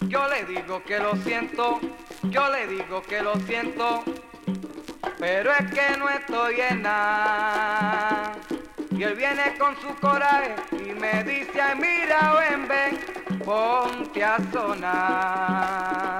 Yo 0.09 0.29
le 0.29 0.45
digo 0.45 0.83
que 0.85 0.99
lo 0.99 1.17
siento, 1.17 1.81
yo 2.25 2.51
le 2.51 2.67
digo 2.67 3.01
que 3.01 3.23
lo 3.23 3.35
siento, 3.47 4.05
pero 5.19 5.53
es 5.53 5.73
que 5.73 5.97
no 5.97 6.11
estoy 6.11 6.61
en 6.61 6.83
nada. 6.83 8.37
Y 8.91 9.03
él 9.03 9.15
viene 9.15 9.57
con 9.59 9.75
su 9.81 9.89
coraje 10.01 10.55
y 10.73 10.93
me 10.93 11.25
dice, 11.25 11.63
mira, 11.77 12.35
ven, 12.35 12.69
ven, 12.69 13.01
ponte 13.43 14.23
a 14.23 14.37
sonar. 14.53 16.20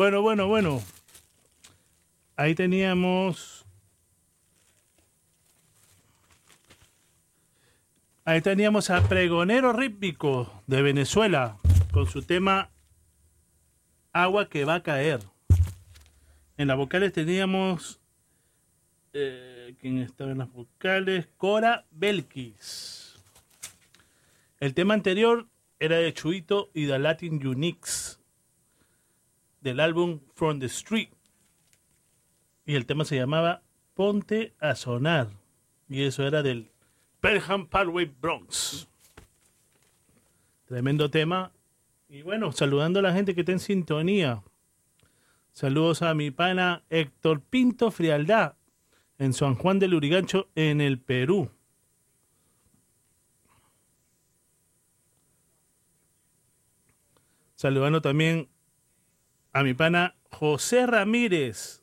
Bueno, 0.00 0.22
bueno, 0.22 0.48
bueno. 0.48 0.82
Ahí 2.34 2.54
teníamos. 2.54 3.66
Ahí 8.24 8.40
teníamos 8.40 8.88
a 8.88 9.06
Pregonero 9.06 9.74
Rítmico 9.74 10.62
de 10.66 10.80
Venezuela 10.80 11.58
con 11.92 12.06
su 12.06 12.22
tema 12.22 12.70
Agua 14.14 14.48
que 14.48 14.64
va 14.64 14.76
a 14.76 14.82
caer. 14.82 15.20
En 16.56 16.68
las 16.68 16.78
vocales 16.78 17.12
teníamos. 17.12 18.00
Eh, 19.12 19.74
¿Quién 19.82 19.98
estaba 19.98 20.30
en 20.30 20.38
las 20.38 20.50
vocales? 20.50 21.28
Cora 21.36 21.84
Belkis. 21.90 23.20
El 24.60 24.72
tema 24.72 24.94
anterior 24.94 25.46
era 25.78 25.98
de 25.98 26.14
Chuito 26.14 26.70
y 26.72 26.86
The 26.86 26.98
Latin 26.98 27.46
Unix 27.46 28.19
del 29.60 29.80
álbum 29.80 30.20
From 30.34 30.58
the 30.60 30.66
Street. 30.66 31.10
Y 32.64 32.74
el 32.74 32.86
tema 32.86 33.04
se 33.04 33.16
llamaba 33.16 33.62
Ponte 33.94 34.54
a 34.60 34.74
Sonar. 34.74 35.28
Y 35.88 36.02
eso 36.02 36.26
era 36.26 36.42
del 36.42 36.70
Pelham 37.20 37.66
Parkway 37.66 38.06
Bronx. 38.06 38.88
Tremendo 40.66 41.10
tema. 41.10 41.52
Y 42.08 42.22
bueno, 42.22 42.52
saludando 42.52 43.00
a 43.00 43.02
la 43.02 43.12
gente 43.12 43.34
que 43.34 43.40
está 43.40 43.52
en 43.52 43.60
sintonía. 43.60 44.42
Saludos 45.52 46.02
a 46.02 46.14
mi 46.14 46.30
pana 46.30 46.84
Héctor 46.90 47.40
Pinto 47.40 47.90
Frialdad 47.90 48.54
en 49.18 49.34
San 49.34 49.54
Juan 49.54 49.78
del 49.78 49.94
Urigancho, 49.94 50.48
en 50.54 50.80
el 50.80 50.98
Perú. 50.98 51.50
Saludando 57.54 58.00
también 58.00 58.48
a 59.52 59.62
mi 59.62 59.74
pana 59.74 60.14
José 60.30 60.86
Ramírez 60.86 61.82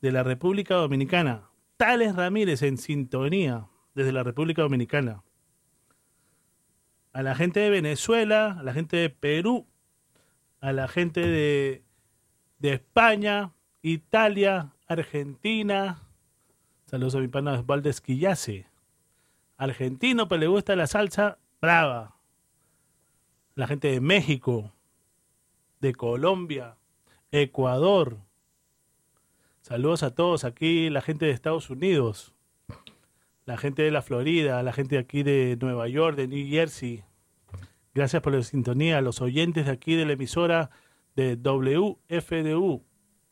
de 0.00 0.12
la 0.12 0.22
República 0.22 0.74
Dominicana. 0.74 1.50
Tales 1.76 2.14
Ramírez 2.14 2.62
en 2.62 2.78
sintonía 2.78 3.68
desde 3.94 4.12
la 4.12 4.22
República 4.22 4.62
Dominicana. 4.62 5.24
A 7.12 7.22
la 7.22 7.34
gente 7.34 7.60
de 7.60 7.70
Venezuela, 7.70 8.56
a 8.58 8.62
la 8.62 8.72
gente 8.72 8.96
de 8.96 9.10
Perú, 9.10 9.66
a 10.60 10.72
la 10.72 10.88
gente 10.88 11.20
de, 11.20 11.84
España, 12.60 13.52
Italia, 13.82 14.72
Argentina. 14.86 16.02
Saludos 16.86 17.16
a 17.16 17.18
mi 17.18 17.28
pana 17.28 17.52
Osvaldo 17.52 17.90
Esquillace. 17.90 18.66
Argentino, 19.56 20.28
pero 20.28 20.40
le 20.40 20.46
gusta 20.46 20.74
la 20.74 20.86
salsa 20.86 21.38
brava. 21.60 22.16
La 23.54 23.66
gente 23.66 23.88
de 23.88 24.00
México, 24.00 24.72
de 25.80 25.92
Colombia, 25.92 26.76
Ecuador. 27.36 28.18
Saludos 29.60 30.04
a 30.04 30.14
todos 30.14 30.44
aquí, 30.44 30.88
la 30.88 31.00
gente 31.00 31.26
de 31.26 31.32
Estados 31.32 31.68
Unidos, 31.68 32.32
la 33.44 33.56
gente 33.56 33.82
de 33.82 33.90
la 33.90 34.02
Florida, 34.02 34.62
la 34.62 34.72
gente 34.72 34.94
de 34.94 35.00
aquí 35.00 35.24
de 35.24 35.58
Nueva 35.60 35.88
York, 35.88 36.16
de 36.16 36.28
New 36.28 36.48
Jersey. 36.48 37.02
Gracias 37.92 38.22
por 38.22 38.34
la 38.34 38.42
sintonía, 38.44 39.00
los 39.00 39.20
oyentes 39.20 39.66
de 39.66 39.72
aquí 39.72 39.96
de 39.96 40.06
la 40.06 40.12
emisora 40.12 40.70
de 41.16 41.34
WFDU 41.34 42.84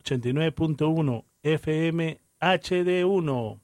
89.1 0.02 1.24
FM 1.44 2.20
HD1. 2.40 3.60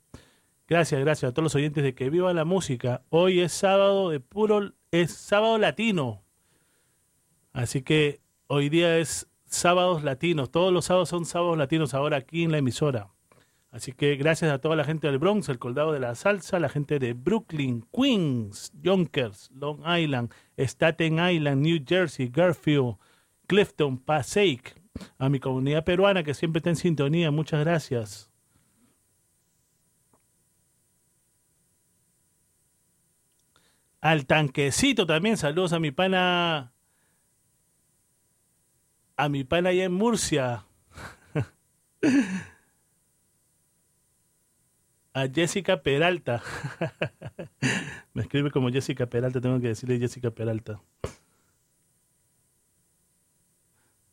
Gracias, 0.69 1.01
gracias 1.01 1.31
a 1.31 1.35
todos 1.35 1.45
los 1.45 1.55
oyentes 1.57 1.83
de 1.83 1.97
Que 1.97 2.11
Viva 2.11 2.33
la 2.33 2.45
Música. 2.45 3.03
Hoy 3.09 3.41
es 3.41 3.51
sábado 3.51 4.11
de 4.11 4.21
puro, 4.21 4.73
es 4.93 5.11
sábado 5.11 5.59
latino. 5.59 6.23
Así 7.53 7.83
que 7.83 8.21
hoy 8.47 8.69
día 8.69 8.99
es 8.99 9.28
sábados 9.49 10.05
latinos. 10.05 10.51
Todos 10.51 10.73
los 10.73 10.87
sábados 10.87 11.09
son 11.09 11.25
sábados 11.25 11.59
latinos 11.59 11.95
ahora 11.95 12.19
aquí 12.19 12.45
en 12.45 12.53
la 12.53 12.59
emisora. 12.59 13.11
Así 13.71 13.93
que 13.93 14.17
gracias 14.17 14.51
a 14.51 14.61
toda 14.61 14.77
la 14.77 14.85
gente 14.85 15.07
del 15.07 15.19
Bronx, 15.19 15.49
el 15.49 15.59
Coldado 15.59 15.93
de 15.93 16.01
la 16.01 16.15
Salsa, 16.15 16.59
la 16.59 16.71
gente 16.71 16.99
de 16.99 17.13
Brooklyn, 17.13 17.87
Queens, 17.93 18.73
Yonkers, 18.81 19.51
Long 19.53 19.81
Island, 19.87 20.33
Staten 20.57 21.19
Island, 21.19 21.63
New 21.63 21.85
Jersey, 21.87 22.29
Garfield, 22.29 22.97
Clifton, 23.47 23.99
Passaic, 23.99 24.81
a 25.19 25.29
mi 25.29 25.39
comunidad 25.39 25.85
peruana 25.85 26.23
que 26.23 26.35
siempre 26.35 26.59
está 26.61 26.71
en 26.71 26.77
sintonía. 26.77 27.31
Muchas 27.31 27.61
gracias. 27.61 28.31
Al 34.01 34.27
tanquecito 34.27 35.07
también, 35.07 35.37
saludos 35.37 35.73
a 35.73 35.81
mi 35.81 35.91
pana 35.91 36.73
a 39.19 39.29
mi 39.29 39.45
pana 39.45 39.69
allá 39.71 39.85
en 39.85 39.93
Murcia. 39.93 40.65
a 45.13 45.29
Jessica 45.29 45.83
Peralta. 45.83 46.41
Me 48.15 48.23
escribe 48.23 48.53
como 48.53 48.71
Jessica 48.71 49.07
Peralta, 49.07 49.41
tengo 49.41 49.61
que 49.61 49.69
decirle 49.69 49.99
Jessica 49.99 50.31
Peralta. 50.31 50.81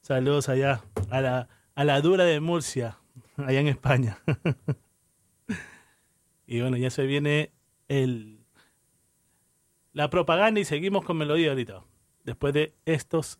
Saludos 0.01 0.49
allá, 0.49 0.83
a 1.11 1.21
la, 1.21 1.47
a 1.75 1.83
la 1.83 2.01
dura 2.01 2.25
de 2.25 2.39
Murcia, 2.39 2.97
allá 3.37 3.59
en 3.59 3.67
España. 3.67 4.17
y 6.47 6.61
bueno, 6.61 6.77
ya 6.77 6.89
se 6.89 7.05
viene 7.05 7.51
el 7.87 8.43
la 9.93 10.09
propaganda 10.09 10.59
y 10.59 10.65
seguimos 10.65 11.05
con 11.05 11.17
melodía 11.17 11.49
ahorita, 11.49 11.83
después 12.23 12.53
de 12.53 12.75
estos 12.85 13.39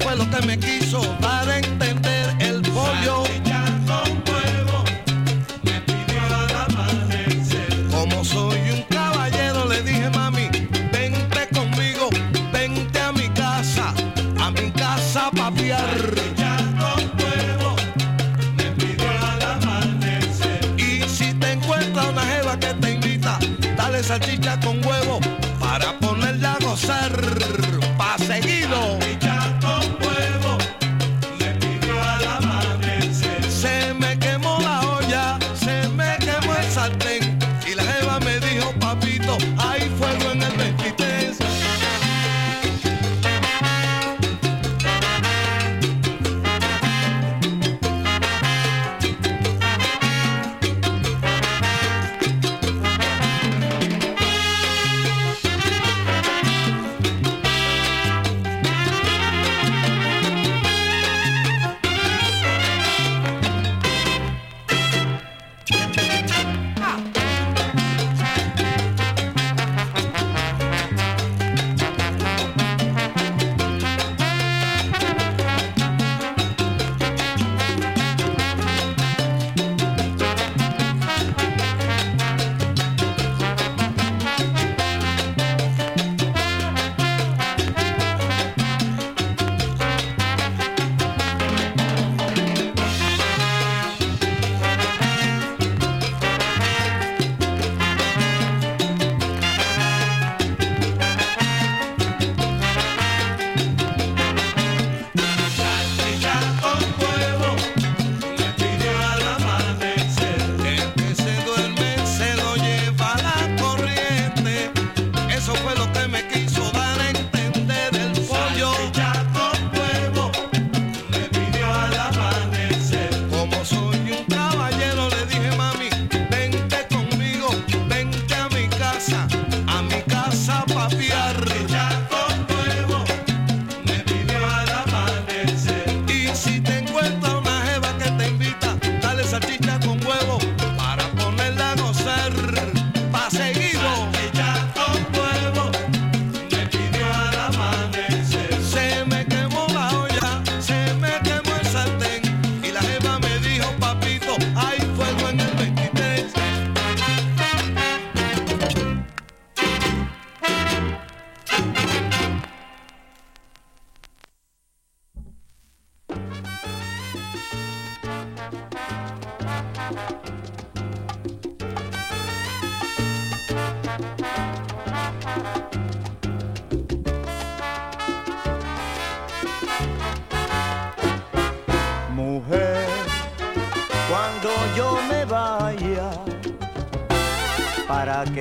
fue 0.00 0.16
lo 0.16 0.28
que 0.30 0.46
me 0.46 0.58
quiso 0.58 1.00
dar 1.20 1.48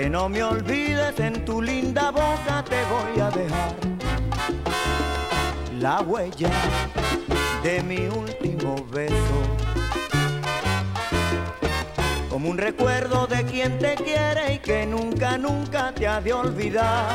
que 0.08 0.12
no 0.12 0.30
me 0.30 0.42
olvides, 0.42 1.20
en 1.20 1.44
tu 1.44 1.62
linda 1.62 2.12
boca 2.12 2.64
te 2.64 2.82
voy 2.86 3.20
a 3.20 3.30
dejar 3.30 3.76
la 5.82 6.00
huella 6.00 6.50
de 7.62 7.84
mi 7.84 8.08
último 8.08 8.76
beso. 8.90 9.40
Como 12.30 12.50
un 12.50 12.58
recuerdo 12.58 13.28
de 13.28 13.44
quien 13.44 13.78
te 13.80 13.96
quiere 13.96 14.54
y 14.54 14.60
que 14.60 14.86
nunca, 14.86 15.38
nunca 15.38 15.92
te 15.92 16.08
ha 16.08 16.22
de 16.22 16.32
olvidar. 16.32 17.10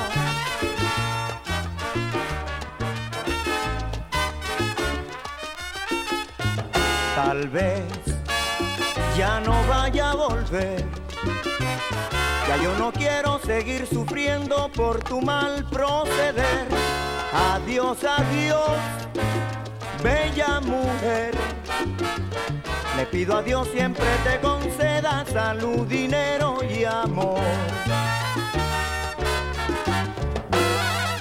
Tal 7.14 7.48
vez 7.48 7.84
ya 9.16 9.40
no 9.40 9.54
vaya 9.66 10.10
a 10.10 10.14
volver 10.14 10.91
yo 12.60 12.76
no 12.78 12.92
quiero 12.92 13.40
seguir 13.40 13.86
sufriendo 13.86 14.70
por 14.74 15.02
tu 15.02 15.20
mal 15.20 15.64
proceder. 15.70 16.66
Adiós, 17.32 17.98
adiós, 18.04 18.78
bella 20.02 20.60
mujer. 20.60 21.34
Le 22.96 23.06
pido 23.06 23.38
a 23.38 23.42
Dios 23.42 23.68
siempre 23.72 24.04
te 24.22 24.38
conceda 24.40 25.24
salud, 25.32 25.86
dinero 25.86 26.58
y 26.62 26.84
amor. 26.84 27.40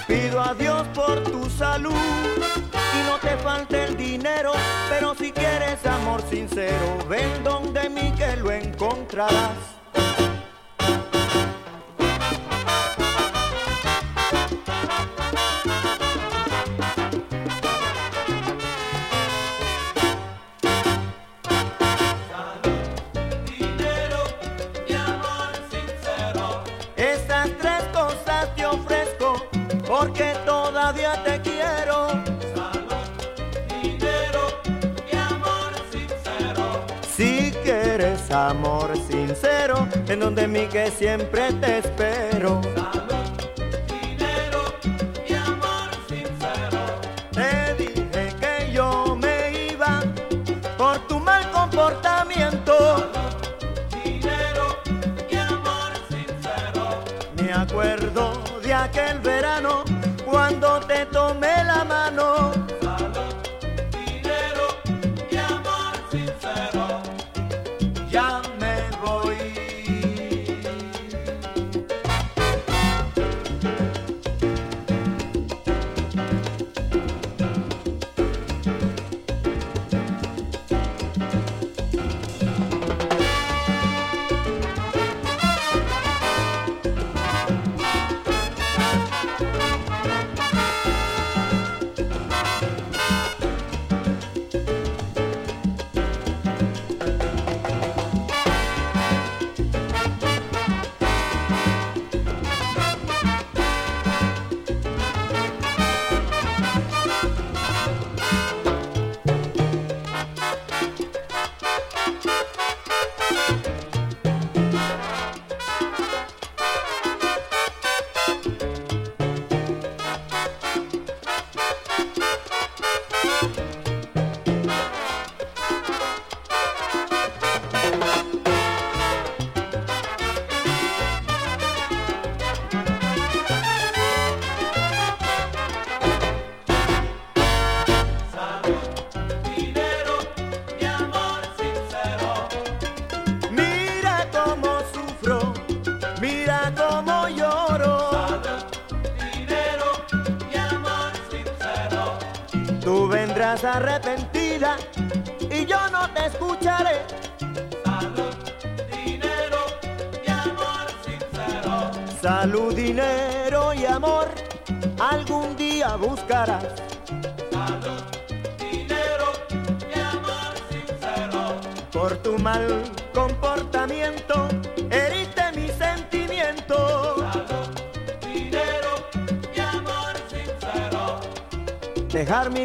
Pido 0.07 0.41
a 0.41 0.53
Dios 0.53 0.85
por 0.93 1.23
tu 1.23 1.49
salud 1.49 1.93
y 1.93 3.09
no 3.09 3.17
te 3.19 3.37
falte 3.37 3.85
el 3.85 3.95
dinero, 3.95 4.51
pero 4.89 5.15
si 5.15 5.31
quieres 5.31 5.83
amor 5.85 6.21
sincero, 6.29 6.97
ven 7.07 7.43
donde 7.43 7.89
mí 7.89 8.13
que 8.17 8.35
lo 8.35 8.51
encontrarás. 8.51 9.60
siempre 40.91 41.53
te 41.53 41.80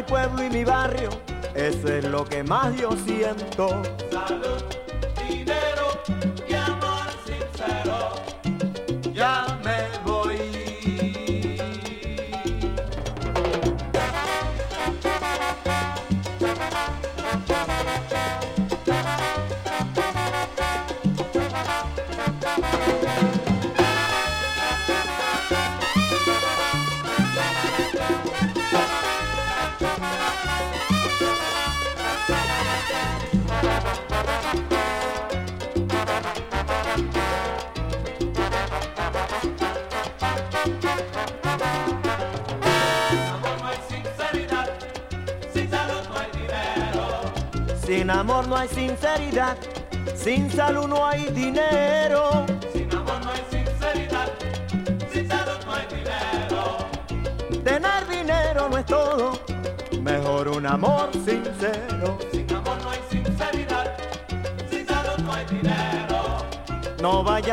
pueblo 0.07 0.43
y 0.43 0.49
mi 0.49 0.63
barrio, 0.63 1.09
eso 1.53 1.87
es 1.89 2.03
lo 2.05 2.25
que 2.25 2.43
más 2.43 2.75
yo 2.77 2.91
siento. 3.05 3.81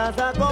No 0.04 0.43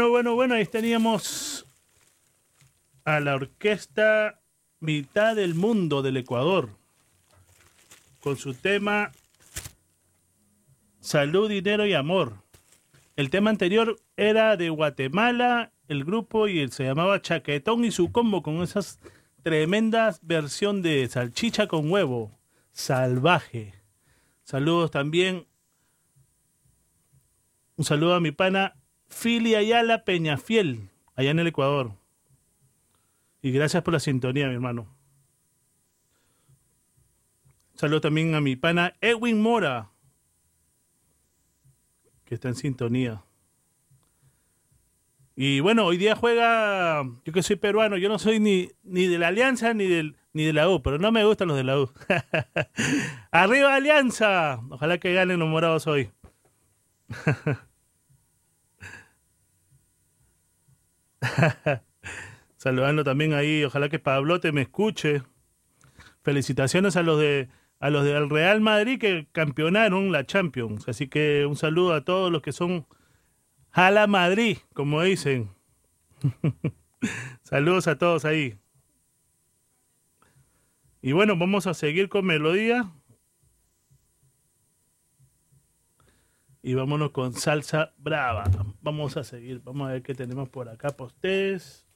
Bueno, 0.00 0.12
bueno, 0.12 0.34
bueno, 0.34 0.54
ahí 0.54 0.64
teníamos 0.64 1.66
a 3.04 3.20
la 3.20 3.34
orquesta 3.34 4.40
Mitad 4.78 5.36
del 5.36 5.54
Mundo 5.54 6.00
del 6.00 6.16
Ecuador 6.16 6.70
con 8.20 8.38
su 8.38 8.54
tema 8.54 9.12
Salud, 11.00 11.50
Dinero 11.50 11.84
y 11.84 11.92
Amor. 11.92 12.36
El 13.14 13.28
tema 13.28 13.50
anterior 13.50 14.00
era 14.16 14.56
de 14.56 14.70
Guatemala, 14.70 15.70
el 15.86 16.06
grupo 16.06 16.48
y 16.48 16.60
él 16.60 16.72
se 16.72 16.84
llamaba 16.84 17.20
Chaquetón 17.20 17.84
y 17.84 17.90
su 17.90 18.10
combo 18.10 18.42
con 18.42 18.62
esas 18.62 19.00
tremendas 19.42 20.20
versión 20.22 20.80
de 20.80 21.06
salchicha 21.08 21.66
con 21.66 21.90
huevo, 21.90 22.38
salvaje. 22.72 23.74
Saludos 24.44 24.90
también. 24.90 25.46
Un 27.76 27.84
saludo 27.84 28.14
a 28.14 28.20
mi 28.20 28.32
pana 28.32 28.79
Fili 29.10 29.54
Ayala 29.54 30.04
Peñafiel, 30.04 30.88
allá 31.16 31.32
en 31.32 31.40
el 31.40 31.48
Ecuador. 31.48 31.92
Y 33.42 33.50
gracias 33.50 33.82
por 33.82 33.92
la 33.92 34.00
sintonía, 34.00 34.48
mi 34.48 34.54
hermano. 34.54 34.86
Saludo 37.74 38.00
también 38.00 38.34
a 38.34 38.40
mi 38.40 38.56
pana 38.56 38.94
Edwin 39.00 39.40
Mora, 39.40 39.90
que 42.24 42.34
está 42.34 42.48
en 42.48 42.54
sintonía. 42.54 43.22
Y 45.34 45.60
bueno, 45.60 45.86
hoy 45.86 45.96
día 45.96 46.14
juega, 46.14 47.02
yo 47.24 47.32
que 47.32 47.42
soy 47.42 47.56
peruano, 47.56 47.96
yo 47.96 48.08
no 48.08 48.18
soy 48.18 48.38
ni, 48.38 48.70
ni 48.82 49.06
de 49.06 49.18
la 49.18 49.28
Alianza 49.28 49.72
ni, 49.72 49.86
del, 49.86 50.16
ni 50.32 50.44
de 50.44 50.52
la 50.52 50.68
U, 50.68 50.82
pero 50.82 50.98
no 50.98 51.10
me 51.12 51.24
gustan 51.24 51.48
los 51.48 51.56
de 51.56 51.64
la 51.64 51.80
U. 51.80 51.90
¡Arriba 53.30 53.74
Alianza! 53.74 54.60
Ojalá 54.68 54.98
que 54.98 55.14
ganen 55.14 55.38
los 55.38 55.48
morados 55.48 55.86
hoy. 55.86 56.10
Saludando 62.56 63.04
también 63.04 63.34
ahí, 63.34 63.64
ojalá 63.64 63.88
que 63.88 63.98
Pablote 63.98 64.52
me 64.52 64.62
escuche. 64.62 65.22
Felicitaciones 66.22 66.96
a 66.96 67.02
los 67.02 67.18
de 67.18 67.48
a 67.80 67.88
los 67.88 68.04
del 68.04 68.28
Real 68.28 68.60
Madrid 68.60 69.00
que 69.00 69.26
campeonaron 69.32 70.12
la 70.12 70.26
Champions. 70.26 70.86
Así 70.88 71.08
que 71.08 71.46
un 71.46 71.56
saludo 71.56 71.94
a 71.94 72.04
todos 72.04 72.30
los 72.30 72.42
que 72.42 72.52
son 72.52 72.86
Jala 73.70 74.06
Madrid, 74.06 74.58
como 74.74 75.02
dicen. 75.02 75.50
Saludos 77.42 77.88
a 77.88 77.96
todos 77.96 78.26
ahí. 78.26 78.58
Y 81.00 81.12
bueno, 81.12 81.36
vamos 81.36 81.66
a 81.66 81.72
seguir 81.72 82.10
con 82.10 82.26
melodía. 82.26 82.90
Y 86.62 86.74
vámonos 86.74 87.10
con 87.10 87.32
salsa 87.32 87.92
brava. 87.98 88.44
Vamos 88.82 89.16
a 89.16 89.24
seguir. 89.24 89.60
Vamos 89.64 89.88
a 89.88 89.92
ver 89.92 90.02
qué 90.02 90.14
tenemos 90.14 90.48
por 90.48 90.68
acá 90.68 90.90
para 90.90 91.08
ustedes. 91.08 91.86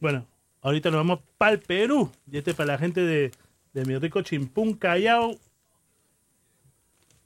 Bueno, 0.00 0.26
ahorita 0.62 0.90
nos 0.90 1.00
vamos 1.00 1.20
para 1.36 1.52
el 1.52 1.60
Perú. 1.60 2.10
Y 2.30 2.38
este 2.38 2.54
para 2.54 2.72
la 2.72 2.78
gente 2.78 3.02
de, 3.02 3.30
de 3.72 3.84
mi 3.84 3.98
rico 3.98 4.22
Chimpún 4.22 4.74
Callao. 4.74 5.36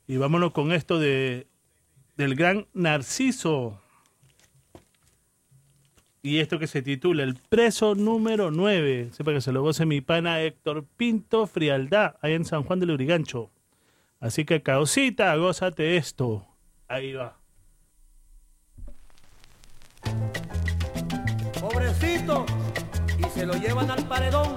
Y 0.06 0.16
vámonos 0.16 0.52
con 0.52 0.72
esto 0.72 0.98
de 0.98 1.46
del 2.18 2.34
gran 2.34 2.66
Narciso. 2.74 3.80
Y 6.20 6.40
esto 6.40 6.58
que 6.58 6.66
se 6.66 6.82
titula 6.82 7.22
El 7.22 7.36
preso 7.36 7.94
número 7.94 8.50
9. 8.50 9.10
Sepa 9.12 9.32
que 9.32 9.40
se 9.40 9.52
lo 9.52 9.62
goce 9.62 9.86
mi 9.86 10.00
pana 10.00 10.42
Héctor 10.42 10.84
Pinto 10.96 11.46
Frialdad, 11.46 12.16
ahí 12.20 12.34
en 12.34 12.44
San 12.44 12.64
Juan 12.64 12.80
del 12.80 12.90
Urigancho. 12.90 13.50
Así 14.20 14.44
que, 14.44 14.62
causita, 14.62 15.34
gózate 15.36 15.96
esto. 15.96 16.44
Ahí 16.88 17.12
va. 17.12 17.38
Pobrecito, 21.60 22.44
y 23.18 23.24
se 23.30 23.46
lo 23.46 23.54
llevan 23.54 23.90
al 23.90 24.04
paredón. 24.08 24.56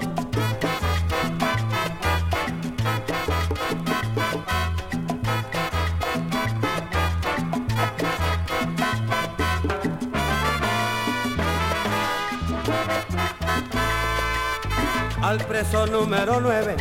Al 15.22 15.38
preso 15.46 15.86
número 15.86 16.42
9 16.42 16.76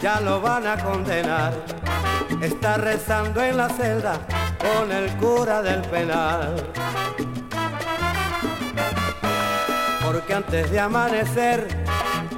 ya 0.00 0.20
lo 0.20 0.40
van 0.40 0.66
a 0.66 0.78
condenar. 0.78 1.52
Está 2.42 2.76
rezando 2.76 3.40
en 3.40 3.56
la 3.56 3.68
celda 3.68 4.18
con 4.58 4.90
el 4.90 5.08
cura 5.16 5.62
del 5.62 5.80
penal. 5.82 6.56
Porque 10.04 10.34
antes 10.34 10.70
de 10.70 10.80
amanecer 10.80 11.68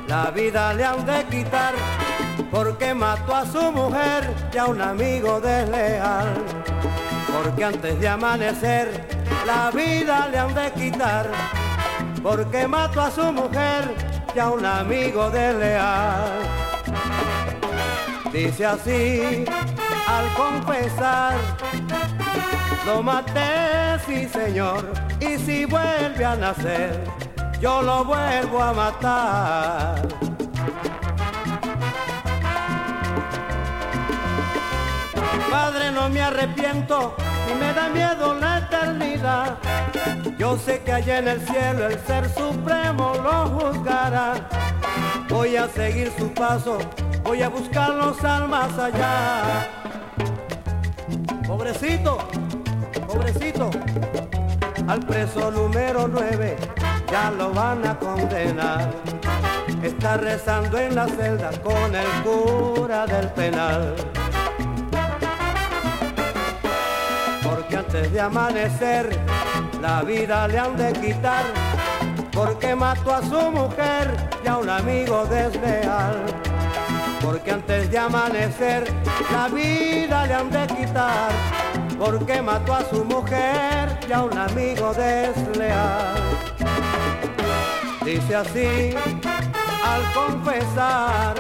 la 0.07 0.31
vida 0.31 0.75
le 0.75 0.85
han 0.85 1.07
de 1.07 1.25
quitar. 1.31 1.73
Porque 2.51 2.93
mató 2.93 3.35
a 3.35 3.47
su 3.47 3.73
mujer 3.73 4.31
y 4.53 4.59
a 4.59 4.67
un 4.67 4.81
amigo 4.83 5.41
desleal. 5.41 6.35
porque 7.33 7.65
antes 7.65 7.99
de 7.99 8.09
amanecer 8.09 9.09
la 9.47 9.71
vida 9.71 10.29
le 10.29 10.39
han 10.39 10.55
de 10.55 10.71
quitar, 10.73 11.27
porque 12.23 12.69
mató 12.69 13.01
a 13.01 13.11
su 13.11 13.33
mujer 13.33 13.95
y 14.35 14.39
a 14.39 14.51
un 14.51 14.65
amigo 14.65 15.31
desleal. 15.31 16.41
Dice 18.33 18.67
así 18.67 19.45
al 20.15 20.33
confesar, 20.35 21.35
lo 22.87 23.03
maté, 23.03 23.99
sí 24.07 24.29
señor, 24.29 24.93
y 25.19 25.39
si 25.39 25.65
vuelve 25.65 26.25
a 26.25 26.37
nacer, 26.37 27.05
yo 27.61 27.83
lo 27.83 28.05
vuelvo 28.05 28.63
a 28.63 28.73
matar. 28.73 30.09
Padre, 35.51 35.91
no 35.91 36.09
me 36.09 36.23
arrepiento 36.23 37.17
y 37.51 37.55
me 37.59 37.73
da 37.73 37.89
miedo 37.89 38.35
la 38.35 38.59
eternidad. 38.59 39.57
Yo 40.39 40.57
sé 40.59 40.83
que 40.83 40.93
allá 40.93 41.19
en 41.19 41.29
el 41.29 41.41
cielo 41.41 41.87
el 41.87 41.99
ser 42.07 42.29
supremo 42.29 43.15
lo 43.23 43.47
juzgará. 43.57 44.35
Voy 45.29 45.57
a 45.57 45.69
seguir 45.69 46.13
su 46.19 46.33
paso, 46.33 46.79
voy 47.23 47.43
a 47.43 47.49
buscar 47.49 47.91
los 47.91 48.23
almas 48.25 48.79
allá. 48.79 49.94
Pobrecito, 51.57 52.19
pobrecito, 53.07 53.71
al 54.89 54.99
preso 55.07 55.53
número 55.53 56.09
9 56.09 56.57
ya 57.09 57.31
lo 57.31 57.53
van 57.53 57.87
a 57.87 57.97
condenar. 57.97 58.91
Está 59.81 60.17
rezando 60.17 60.77
en 60.79 60.97
la 60.97 61.07
celda 61.07 61.53
con 61.63 61.95
el 61.95 62.09
cura 62.25 63.07
del 63.07 63.29
penal. 63.29 63.95
porque 67.45 67.77
antes 67.77 68.13
de 68.13 68.21
amanecer 68.21 69.17
la 69.81 70.03
vida 70.03 70.49
le 70.49 70.59
han 70.59 70.77
de 70.77 70.93
quitar, 70.95 71.45
porque 72.33 72.75
mató 72.75 73.15
a 73.15 73.23
su 73.23 73.41
mujer 73.53 74.17
y 74.45 74.49
a 74.49 74.57
un 74.57 74.69
amigo 74.69 75.25
desleal. 75.27 76.54
Porque 77.25 77.53
antes 77.53 77.91
de 77.91 77.97
amanecer 77.99 78.85
la 79.33 79.49
vida 79.49 80.27
le 80.27 80.35
han 80.35 80.51
de 80.51 80.67
quitar, 80.67 81.31
porque 81.99 82.43
mató 82.43 82.75
a 82.75 82.85
su 82.85 83.03
mujer 83.03 83.99
y 84.07 84.13
a 84.13 84.25
un 84.25 84.37
amigo 84.37 84.93
desleal. 84.93 86.15
Dice 88.05 88.37
así 88.37 88.95
al 89.83 90.03
confesar, 90.13 91.35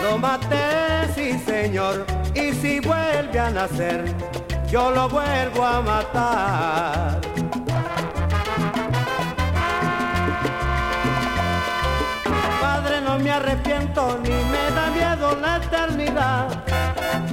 lo 0.00 0.16
maté, 0.18 1.08
sí 1.12 1.38
señor, 1.44 2.06
y 2.32 2.52
si 2.52 2.78
vuelve 2.78 3.40
a 3.40 3.50
nacer, 3.50 4.04
yo 4.70 4.92
lo 4.92 5.08
vuelvo 5.08 5.64
a 5.64 5.80
matar. 5.82 7.20
Me 13.22 13.30
arrepiento 13.30 14.18
ni 14.22 14.30
me 14.30 14.70
da 14.74 14.90
miedo 14.90 15.36
la 15.40 15.56
eternidad. 15.56 16.64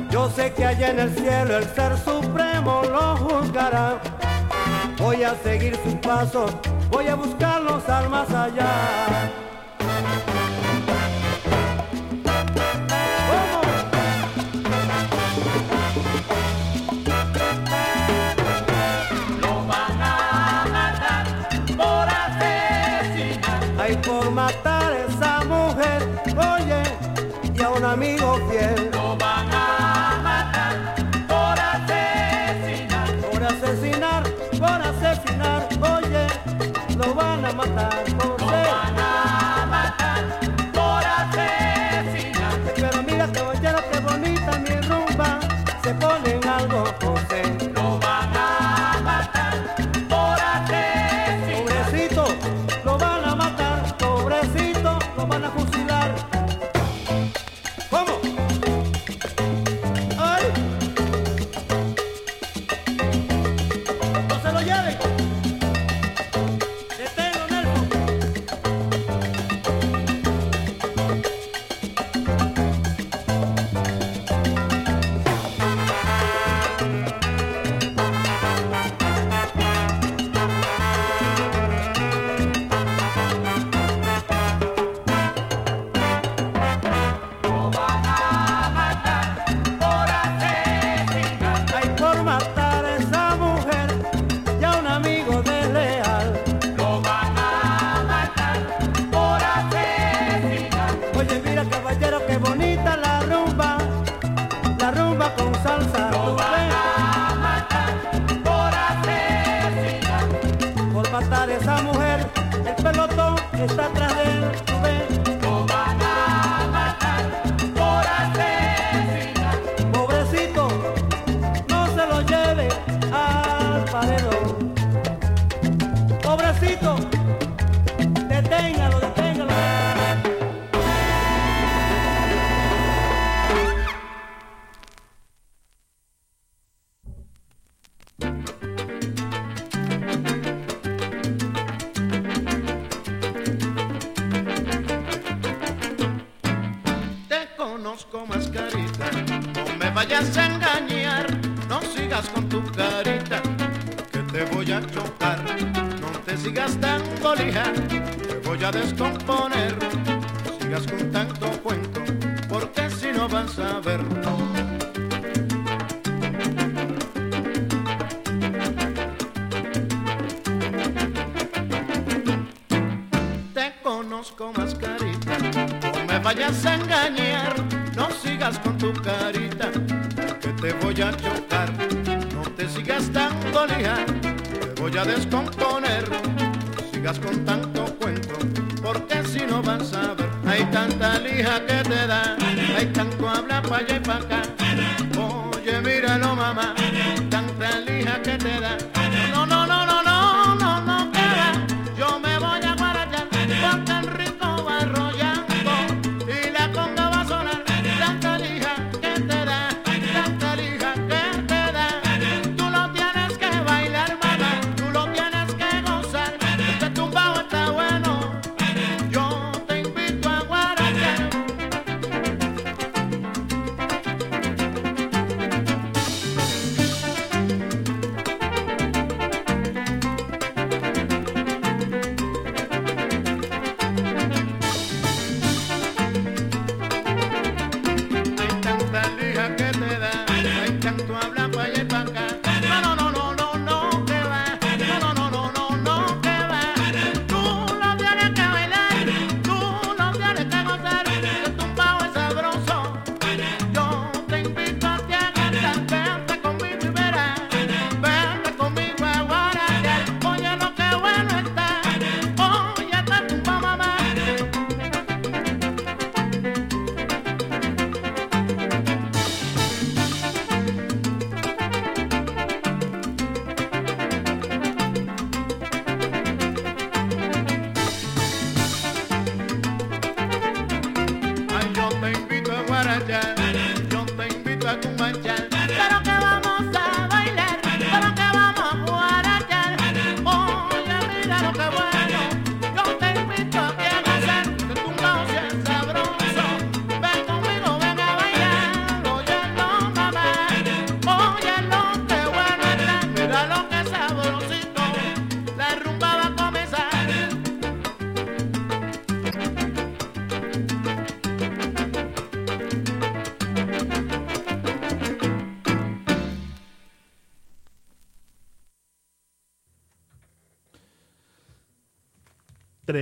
Yo 0.09 0.29
sé 0.29 0.53
que 0.53 0.65
allá 0.65 0.91
en 0.91 0.99
el 0.99 1.15
cielo 1.15 1.57
el 1.57 1.65
ser 1.75 1.97
supremo 1.97 2.83
lo 2.83 3.17
juzgará. 3.17 3.99
Voy 4.97 5.23
a 5.23 5.35
seguir 5.43 5.75
sus 5.83 5.95
pasos, 5.95 6.51
voy 6.89 7.07
a 7.07 7.15
buscar 7.15 7.61
los 7.61 7.87
almas 7.89 8.29
allá. 8.31 9.48
Matar 37.60 38.06
por 38.15 38.38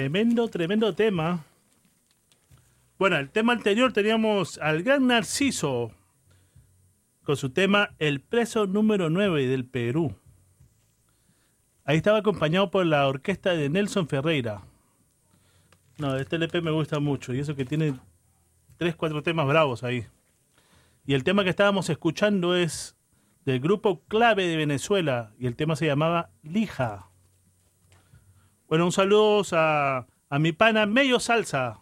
Tremendo, 0.08 0.48
tremendo 0.48 0.96
tema. 0.96 1.44
Bueno, 2.98 3.18
el 3.18 3.30
tema 3.30 3.52
anterior 3.52 3.92
teníamos 3.92 4.58
al 4.60 4.82
gran 4.82 5.06
Narciso 5.06 5.92
con 7.26 7.36
su 7.36 7.50
tema 7.50 7.94
El 8.00 8.22
preso 8.22 8.68
número 8.68 9.10
9 9.10 9.48
del 9.48 9.66
Perú. 9.66 10.16
Ahí 11.84 11.98
estaba 11.98 12.20
acompañado 12.20 12.72
por 12.72 12.86
la 12.86 13.06
orquesta 13.06 13.52
de 13.52 13.68
Nelson 13.68 14.08
Ferreira. 14.08 14.62
No, 15.98 16.16
este 16.16 16.38
LP 16.38 16.62
me 16.62 16.72
gusta 16.72 17.02
mucho 17.02 17.34
y 17.34 17.40
eso 17.42 17.58
que 17.58 17.66
tiene 17.66 17.94
tres, 18.78 18.96
cuatro 18.96 19.22
temas 19.24 19.46
bravos 19.46 19.84
ahí. 19.84 20.06
Y 21.06 21.16
el 21.16 21.26
tema 21.26 21.44
que 21.44 21.50
estábamos 21.50 21.90
escuchando 21.90 22.56
es 22.56 22.96
del 23.44 23.60
grupo 23.60 24.06
Clave 24.08 24.48
de 24.48 24.56
Venezuela 24.56 25.34
y 25.38 25.48
el 25.48 25.58
tema 25.58 25.76
se 25.76 25.86
llamaba 25.86 26.30
Lija. 26.44 27.10
Bueno, 28.68 28.86
un 28.86 28.92
saludo 28.92 29.44
a, 29.54 30.08
a 30.30 30.40
mi 30.40 30.52
pana 30.52 30.86
Medio 30.86 31.20
Salsa. 31.20 31.80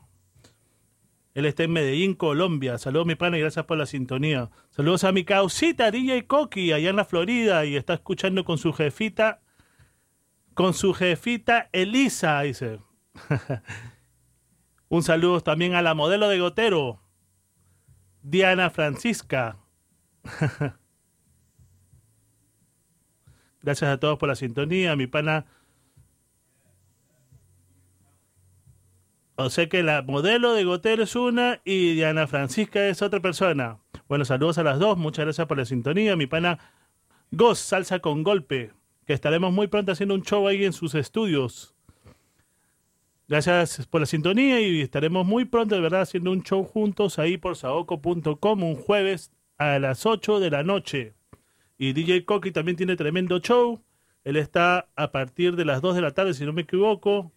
Él 1.34 1.46
está 1.46 1.64
en 1.64 1.74
Medellín, 1.74 2.14
Colombia. 2.14 2.78
Saludos 2.78 3.08
mi 3.08 3.16
pana 3.16 3.38
y 3.38 3.42
gracias 3.42 3.66
por 3.66 3.78
la 3.78 3.86
sintonía. 3.86 4.52
Saludos 4.70 5.04
a 5.04 5.12
mi 5.12 5.26
causita 5.26 5.92
DJ 5.92 6.28
Coqui 6.28 6.72
allá 6.72 6.90
en 6.92 6.96
la 6.96 7.04
Florida 7.06 7.66
y 7.66 7.76
está 7.76 7.96
escuchando 7.96 8.46
con 8.46 8.58
su 8.58 8.72
jefita, 8.72 9.42
con 10.54 10.74
su 10.74 10.94
jefita 10.94 11.70
Elisa, 11.74 12.40
dice. 12.42 12.80
un 14.88 15.04
saludo 15.04 15.42
también 15.42 15.74
a 15.74 15.82
la 15.82 15.94
modelo 15.94 16.30
de 16.30 16.40
Gotero, 16.40 17.02
Diana 18.22 18.70
Francisca. 18.70 19.58
Gracias 23.62 23.90
a 23.90 24.00
todos 24.00 24.20
por 24.20 24.30
la 24.30 24.36
sintonía, 24.36 24.96
mi 24.96 25.08
pana. 25.08 25.48
O 29.38 29.50
sea 29.50 29.68
que 29.68 29.84
la 29.84 30.02
modelo 30.02 30.54
de 30.54 30.64
Gotero 30.64 31.04
es 31.04 31.16
una 31.16 31.62
y 31.66 31.94
Diana 31.94 32.26
Francisca 32.28 32.88
es 32.88 33.02
otra 33.02 33.20
persona. 33.20 33.80
Bueno, 34.08 34.24
saludos 34.24 34.58
a 34.58 34.64
las 34.64 34.80
dos, 34.80 34.98
muchas 34.98 35.26
gracias 35.26 35.48
por 35.48 35.58
la 35.58 35.66
sintonía. 35.66 36.16
Mi 36.16 36.26
pana 36.26 36.60
Goz, 37.32 37.60
salsa 37.60 38.00
con 38.00 38.24
golpe, 38.24 38.72
que 39.06 39.14
estaremos 39.14 39.52
muy 39.52 39.68
pronto 39.68 39.92
haciendo 39.92 40.16
un 40.16 40.24
show 40.24 40.48
ahí 40.48 40.64
en 40.64 40.72
sus 40.72 40.96
estudios. 40.96 41.76
Gracias 43.28 43.88
por 43.88 44.02
la 44.02 44.06
sintonía 44.06 44.62
y 44.62 44.82
estaremos 44.82 45.26
muy 45.26 45.46
pronto, 45.46 45.76
de 45.76 45.82
verdad, 45.82 46.02
haciendo 46.02 46.32
un 46.32 46.44
show 46.44 46.64
juntos 46.64 47.20
ahí 47.20 47.38
por 47.38 47.58
saoco.com 47.58 48.64
un 48.64 48.76
jueves 48.76 49.32
a 49.58 49.80
las 49.80 50.06
8 50.06 50.40
de 50.40 50.52
la 50.52 50.64
noche. 50.64 51.14
Y 51.78 51.92
DJ 51.92 52.24
Coqui 52.24 52.52
también 52.52 52.78
tiene 52.78 52.96
tremendo 52.96 53.40
show. 53.40 53.82
Él 54.24 54.38
está 54.38 54.88
a 54.96 55.12
partir 55.12 55.56
de 55.56 55.66
las 55.66 55.82
2 55.82 55.96
de 55.96 56.02
la 56.02 56.12
tarde, 56.12 56.34
si 56.34 56.46
no 56.46 56.54
me 56.54 56.62
equivoco. 56.62 57.32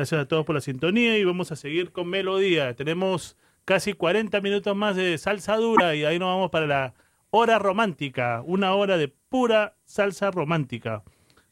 Gracias 0.00 0.18
a 0.18 0.24
todos 0.26 0.46
por 0.46 0.54
la 0.54 0.62
sintonía 0.62 1.18
y 1.18 1.24
vamos 1.24 1.52
a 1.52 1.56
seguir 1.56 1.92
con 1.92 2.08
melodía. 2.08 2.74
Tenemos 2.74 3.36
casi 3.66 3.92
40 3.92 4.40
minutos 4.40 4.74
más 4.74 4.96
de 4.96 5.18
salsa 5.18 5.56
dura 5.56 5.94
y 5.94 6.06
ahí 6.06 6.18
nos 6.18 6.28
vamos 6.28 6.50
para 6.50 6.66
la 6.66 6.94
hora 7.28 7.58
romántica, 7.58 8.40
una 8.46 8.74
hora 8.74 8.96
de 8.96 9.08
pura 9.08 9.76
salsa 9.84 10.30
romántica. 10.30 11.02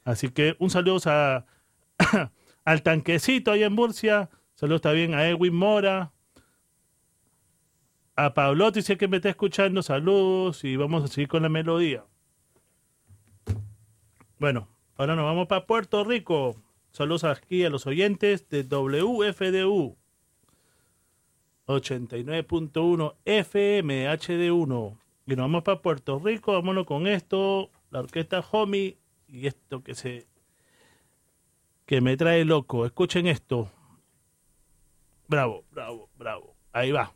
Así 0.02 0.30
que 0.30 0.56
un 0.60 0.70
saludo 0.70 0.98
al 2.64 2.82
tanquecito 2.82 3.52
ahí 3.52 3.64
en 3.64 3.74
Murcia. 3.74 4.30
Saludos 4.54 4.80
también 4.80 5.12
a 5.12 5.28
Edwin 5.28 5.54
Mora. 5.54 6.12
A 8.16 8.32
Pablotti, 8.32 8.80
si 8.80 8.94
es 8.94 8.98
que 8.98 9.08
me 9.08 9.18
está 9.18 9.28
escuchando, 9.28 9.82
saludos 9.82 10.64
y 10.64 10.76
vamos 10.76 11.04
a 11.04 11.08
seguir 11.08 11.28
con 11.28 11.42
la 11.42 11.50
melodía. 11.50 12.02
Bueno, 14.38 14.68
ahora 14.96 15.16
nos 15.16 15.26
vamos 15.26 15.48
para 15.48 15.66
Puerto 15.66 16.02
Rico. 16.02 16.56
Saludos 16.98 17.22
aquí 17.22 17.64
a 17.64 17.70
los 17.70 17.86
oyentes 17.86 18.48
de 18.48 18.64
WFDU 18.64 19.96
89.1 21.68 23.14
FM 23.24 24.08
HD1. 24.08 24.98
Y 25.24 25.30
nos 25.36 25.44
vamos 25.44 25.62
para 25.62 25.80
Puerto 25.80 26.18
Rico. 26.18 26.54
Vámonos 26.54 26.86
con 26.86 27.06
esto. 27.06 27.70
La 27.92 28.00
orquesta 28.00 28.44
Homie. 28.50 28.98
Y 29.28 29.46
esto 29.46 29.84
que 29.84 29.94
se. 29.94 30.26
que 31.86 32.00
me 32.00 32.16
trae 32.16 32.44
loco. 32.44 32.84
Escuchen 32.84 33.28
esto. 33.28 33.70
Bravo, 35.28 35.66
bravo, 35.70 36.10
bravo. 36.16 36.56
Ahí 36.72 36.90
va. 36.90 37.14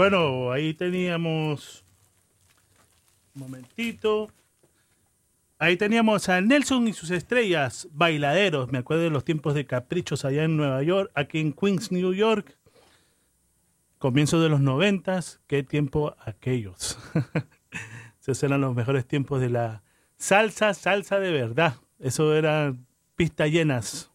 Bueno, 0.00 0.50
ahí 0.50 0.72
teníamos. 0.72 1.84
Un 3.34 3.42
momentito. 3.42 4.30
Ahí 5.58 5.76
teníamos 5.76 6.26
a 6.30 6.40
Nelson 6.40 6.88
y 6.88 6.94
sus 6.94 7.10
estrellas, 7.10 7.86
bailaderos. 7.92 8.72
Me 8.72 8.78
acuerdo 8.78 9.02
de 9.02 9.10
los 9.10 9.26
tiempos 9.26 9.52
de 9.52 9.66
caprichos 9.66 10.24
allá 10.24 10.44
en 10.44 10.56
Nueva 10.56 10.82
York, 10.82 11.10
aquí 11.14 11.38
en 11.38 11.52
Queens, 11.52 11.92
New 11.92 12.14
York. 12.14 12.56
Comienzo 13.98 14.40
de 14.40 14.48
los 14.48 14.62
noventas, 14.62 15.42
qué 15.46 15.62
tiempo 15.62 16.16
aquellos. 16.24 16.98
Esos 18.22 18.42
eran 18.42 18.62
los 18.62 18.74
mejores 18.74 19.06
tiempos 19.06 19.42
de 19.42 19.50
la 19.50 19.82
salsa, 20.16 20.72
salsa 20.72 21.20
de 21.20 21.30
verdad. 21.30 21.74
Eso 21.98 22.34
eran 22.34 22.86
pistas 23.16 23.50
llenas. 23.50 24.10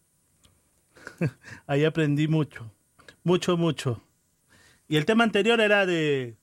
Ahí 1.68 1.84
aprendí 1.84 2.26
mucho, 2.26 2.72
mucho, 3.22 3.56
mucho. 3.56 4.02
Y 4.88 4.96
el 4.96 5.04
tema 5.04 5.24
anterior 5.24 5.60
era 5.60 5.86
de 5.86 6.36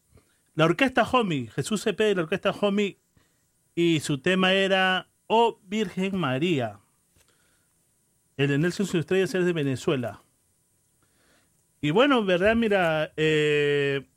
la 0.55 0.65
orquesta 0.65 1.03
Homie, 1.03 1.49
Jesús 1.51 1.81
CP 1.83 2.03
de 2.03 2.15
la 2.15 2.23
orquesta 2.23 2.51
Homie, 2.51 2.99
y 3.75 4.01
su 4.01 4.19
tema 4.19 4.53
era 4.53 5.07
Oh 5.27 5.59
Virgen 5.63 6.17
María. 6.17 6.79
El 8.37 8.49
de 8.49 8.57
Nelson 8.57 8.87
Estrella 8.99 9.23
es 9.23 9.31
de 9.31 9.53
Venezuela. 9.53 10.21
Y 11.81 11.91
bueno, 11.91 12.23
verdad, 12.23 12.55
mira, 12.55 13.11
eh, 13.17 14.07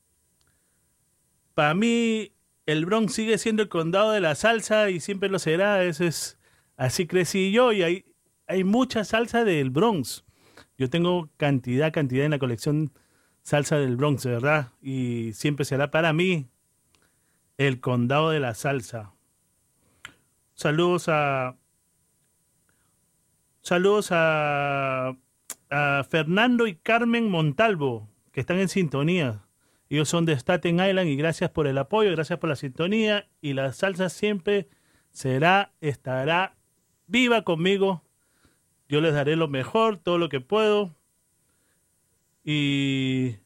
para 1.55 1.75
mí 1.75 2.33
el 2.67 2.87
Bronx 2.87 3.15
sigue 3.15 3.39
siendo 3.39 3.63
el 3.63 3.69
condado 3.69 4.13
de 4.13 4.21
la 4.21 4.35
salsa 4.35 4.91
y 4.91 5.01
siempre 5.01 5.29
lo 5.29 5.39
será. 5.39 5.85
Eso 5.85 6.05
es, 6.05 6.39
así 6.77 7.07
crecí 7.07 7.53
yo 7.53 7.73
y 7.73 7.83
hay, 7.83 8.05
hay 8.47 8.65
mucha 8.65 9.05
salsa 9.05 9.45
del 9.45 9.71
Bronx. 9.71 10.25
Yo 10.79 10.91
tengo 10.91 11.31
cantidad, 11.37 11.93
cantidad 11.93 12.25
en 12.25 12.33
la 12.33 12.39
colección 12.39 12.93
salsa 13.47 13.79
del 13.79 13.97
Bronx, 13.97 14.27
verdad. 14.27 14.73
Y 14.83 15.33
siempre 15.33 15.65
será 15.65 15.93
para 15.93 16.13
mí 16.13 16.49
el 17.59 17.81
condado 17.81 18.31
de 18.31 18.41
la 18.41 18.55
salsa. 18.55 19.15
Saludos 20.55 21.09
a. 21.09 21.57
Saludos 23.63 24.09
a, 24.11 25.17
a 25.71 26.05
Fernando 26.09 26.67
y 26.67 26.75
Carmen 26.75 27.31
Montalvo, 27.31 28.09
que 28.33 28.41
están 28.41 28.59
en 28.59 28.69
sintonía. 28.69 29.45
Ellos 29.89 30.09
son 30.09 30.25
de 30.25 30.37
Staten 30.37 30.81
Island 30.81 31.09
y 31.09 31.17
gracias 31.17 31.51
por 31.51 31.69
el 31.69 31.79
apoyo, 31.79 32.11
gracias 32.11 32.41
por 32.41 32.51
la 32.51 32.57
sintonía. 32.57 33.29
Y 33.41 33.53
la 33.53 33.73
salsa 33.73 34.09
siempre 34.09 34.69
será, 35.13 35.73
estará 35.81 36.57
viva 37.07 37.43
conmigo. 37.43 38.03
Yo 38.89 39.01
les 39.01 39.15
daré 39.15 39.37
lo 39.37 39.47
mejor, 39.47 39.99
todo 39.99 40.19
lo 40.19 40.29
que 40.29 40.41
puedo. 40.41 40.96
Y, 42.49 43.39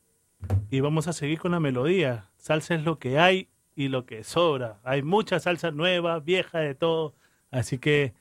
y 0.70 0.80
vamos 0.80 1.08
a 1.08 1.14
seguir 1.14 1.38
con 1.38 1.52
la 1.52 1.58
melodía. 1.58 2.28
Salsa 2.36 2.74
es 2.74 2.84
lo 2.84 2.98
que 2.98 3.18
hay 3.18 3.48
y 3.74 3.88
lo 3.88 4.04
que 4.04 4.24
sobra. 4.24 4.78
Hay 4.84 5.02
mucha 5.02 5.40
salsa 5.40 5.70
nueva, 5.70 6.20
vieja, 6.20 6.58
de 6.58 6.74
todo. 6.74 7.14
Así 7.50 7.78
que 7.78 8.12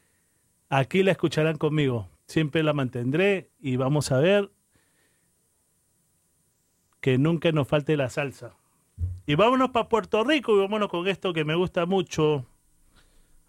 aquí 0.70 1.04
la 1.04 1.12
escucharán 1.12 1.58
conmigo. 1.58 2.08
Siempre 2.28 2.64
la 2.64 2.72
mantendré 2.72 3.50
y 3.60 3.76
vamos 3.76 4.14
a 4.14 4.20
ver 4.20 4.52
que 7.02 7.18
nunca 7.18 7.52
nos 7.52 7.68
falte 7.68 7.98
la 7.98 8.10
salsa. 8.10 8.56
Y 9.26 9.36
vámonos 9.36 9.72
para 9.72 9.90
Puerto 9.90 10.24
Rico 10.24 10.56
y 10.56 10.60
vámonos 10.60 10.88
con 10.88 11.08
esto 11.08 11.34
que 11.34 11.44
me 11.44 11.56
gusta 11.56 11.86
mucho. 11.86 12.46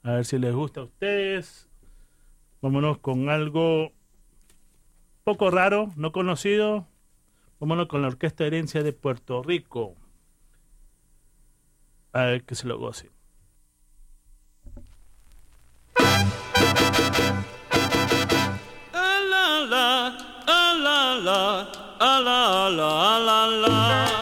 A 0.03 0.15
ver 0.15 0.25
si 0.25 0.37
les 0.37 0.53
gusta 0.53 0.81
a 0.81 0.85
ustedes. 0.85 1.69
Vámonos 2.61 2.99
con 2.99 3.29
algo 3.29 3.93
poco 5.23 5.53
raro, 5.53 5.93
no 5.95 6.11
conocido. 6.11 6.90
Vámonos 7.61 7.89
con 7.89 8.01
la 8.01 8.09
Orquesta 8.09 8.47
Herencia 8.47 8.83
de 8.83 8.95
Puerto 8.95 9.43
Rico. 9.43 9.95
A 12.15 12.23
ver 12.23 12.45
que 12.45 12.55
se 12.55 12.67
lo 12.67 12.79
goce. 12.79 13.11
La, 18.93 19.21
la, 19.21 20.17
la, 20.47 20.75
la, 20.75 21.15
la, 21.21 22.71
la, 22.71 23.19
la, 23.21 23.47
la. 23.47 24.20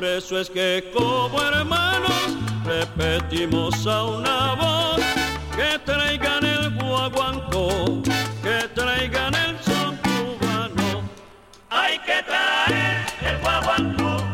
Por 0.00 0.08
eso 0.08 0.40
es 0.40 0.48
que 0.48 0.90
como 0.96 1.42
hermanos 1.42 2.34
repetimos 2.64 3.86
a 3.86 4.04
una 4.04 4.54
voz 4.54 5.02
que 5.54 5.78
traigan 5.80 6.42
el 6.42 6.70
guaguancó, 6.70 8.02
que 8.42 8.66
traigan 8.74 9.34
el 9.34 9.58
son 9.62 9.98
cubano. 9.98 11.02
Hay 11.68 11.98
que 11.98 12.22
traer 12.22 13.04
el 13.20 13.38
guaguancó. 13.42 14.29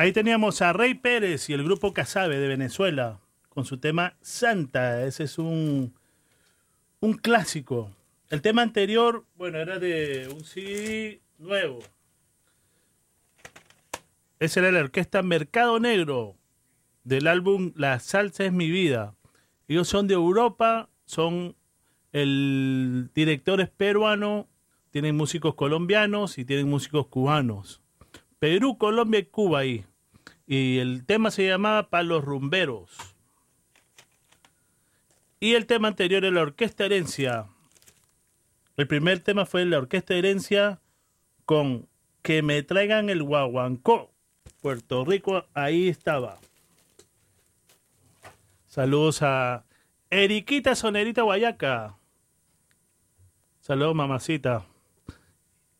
Ahí 0.00 0.12
teníamos 0.12 0.62
a 0.62 0.72
Rey 0.72 0.94
Pérez 0.94 1.50
y 1.50 1.52
el 1.52 1.62
grupo 1.62 1.92
Casabe 1.92 2.38
de 2.38 2.48
Venezuela 2.48 3.20
con 3.50 3.66
su 3.66 3.76
tema 3.76 4.16
Santa. 4.22 5.04
Ese 5.04 5.24
es 5.24 5.36
un, 5.36 5.92
un 7.00 7.12
clásico. 7.12 7.94
El 8.30 8.40
tema 8.40 8.62
anterior, 8.62 9.26
bueno, 9.36 9.58
era 9.58 9.78
de 9.78 10.26
un 10.34 10.42
CD 10.42 11.20
nuevo. 11.36 11.80
Esa 14.38 14.60
era 14.60 14.72
la 14.72 14.80
orquesta 14.80 15.20
Mercado 15.20 15.78
Negro 15.78 16.34
del 17.04 17.26
álbum 17.26 17.72
La 17.76 18.00
Salsa 18.00 18.46
es 18.46 18.54
mi 18.54 18.70
vida. 18.70 19.14
Ellos 19.68 19.86
son 19.86 20.06
de 20.06 20.14
Europa, 20.14 20.88
son 21.04 21.56
el 22.12 23.10
director 23.14 23.60
es 23.60 23.68
peruano, 23.68 24.48
tienen 24.92 25.14
músicos 25.14 25.56
colombianos 25.56 26.38
y 26.38 26.46
tienen 26.46 26.70
músicos 26.70 27.08
cubanos. 27.08 27.82
Perú, 28.38 28.78
Colombia 28.78 29.20
y 29.20 29.24
Cuba 29.26 29.58
ahí. 29.58 29.84
Y 30.52 30.80
el 30.80 31.06
tema 31.06 31.30
se 31.30 31.46
llamaba 31.46 31.90
Palos 31.90 32.24
Rumberos. 32.24 32.90
Y 35.38 35.54
el 35.54 35.66
tema 35.66 35.86
anterior 35.86 36.24
era 36.24 36.34
la 36.34 36.42
Orquesta 36.42 36.86
Herencia. 36.86 37.46
El 38.76 38.88
primer 38.88 39.20
tema 39.20 39.46
fue 39.46 39.64
la 39.64 39.78
Orquesta 39.78 40.14
Herencia 40.14 40.80
con 41.44 41.86
Que 42.22 42.42
me 42.42 42.64
traigan 42.64 43.10
el 43.10 43.22
guaguancó. 43.22 44.10
Puerto 44.60 45.04
Rico, 45.04 45.44
ahí 45.54 45.88
estaba. 45.88 46.40
Saludos 48.66 49.22
a 49.22 49.64
Eriquita 50.10 50.74
Sonerita 50.74 51.22
Guayaca. 51.22 51.96
Saludos, 53.60 53.94
mamacita. 53.94 54.66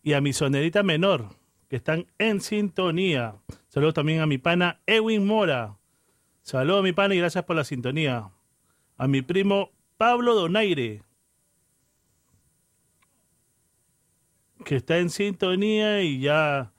Y 0.05 0.13
a 0.13 0.21
mi 0.21 0.33
sonerita 0.33 0.85
menor, 0.85 1.27
que 1.69 1.75
están 1.75 2.07
en 2.19 2.41
sintonía. 2.41 3.35
Saludos 3.71 3.95
también 3.95 4.19
a 4.19 4.27
mi 4.27 4.37
pana 4.37 4.81
Ewin 4.85 5.25
Mora. 5.25 5.79
Saludos, 6.43 6.83
mi 6.83 6.93
pana, 6.93 7.15
y 7.15 7.19
gracias 7.19 7.45
por 7.45 7.55
la 7.55 7.63
sintonía. 7.63 8.29
A 8.97 9.07
mi 9.07 9.23
primo 9.23 9.71
Pablo 9.97 10.35
Donaire, 10.35 11.05
que 14.65 14.75
está 14.75 14.99
en 14.99 15.09
sintonía 15.09 16.03
y 16.03 16.19
ya 16.19 16.73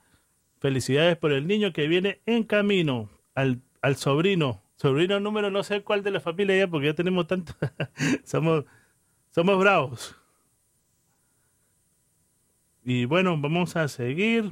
felicidades 0.59 1.15
por 1.15 1.31
el 1.31 1.47
niño 1.47 1.71
que 1.71 1.87
viene 1.87 2.19
en 2.25 2.43
camino. 2.43 3.09
Al, 3.35 3.61
al 3.81 3.95
sobrino, 3.95 4.61
sobrino 4.75 5.21
número 5.21 5.49
no 5.49 5.63
sé 5.63 5.83
cuál 5.83 6.03
de 6.03 6.11
la 6.11 6.19
familia 6.19 6.57
ya, 6.57 6.67
porque 6.67 6.87
ya 6.87 6.93
tenemos 6.93 7.25
tanto. 7.25 7.53
somos, 8.25 8.65
somos 9.29 9.57
bravos. 9.57 10.13
Y 12.83 13.05
bueno, 13.05 13.39
vamos 13.39 13.77
a 13.77 13.87
seguir. 13.87 14.51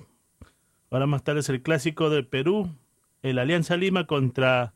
Ahora 0.92 1.06
más 1.06 1.24
tarde 1.24 1.42
es 1.42 1.50
el 1.50 1.62
clásico 1.62 2.10
de 2.10 2.24
Perú, 2.24 2.76
el 3.22 3.38
Alianza 3.38 3.78
Lima 3.78 4.08
contra 4.08 4.74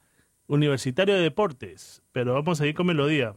Universitario 0.48 1.16
de 1.16 1.22
Deportes. 1.22 2.04
Pero 2.12 2.34
vamos 2.34 2.60
a 2.60 2.64
seguir 2.64 2.76
con 2.76 2.88
melodía. 2.88 3.36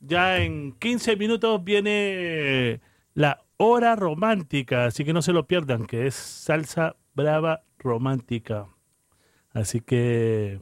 Ya 0.00 0.38
en 0.38 0.72
15 0.72 1.16
minutos 1.16 1.62
viene 1.62 2.80
la 3.14 3.44
hora 3.58 3.94
romántica, 3.94 4.86
así 4.86 5.04
que 5.04 5.12
no 5.12 5.22
se 5.22 5.32
lo 5.32 5.46
pierdan, 5.46 5.86
que 5.86 6.06
es 6.06 6.14
salsa 6.14 6.96
brava 7.14 7.62
romántica. 7.78 8.68
Así 9.50 9.80
que 9.80 10.60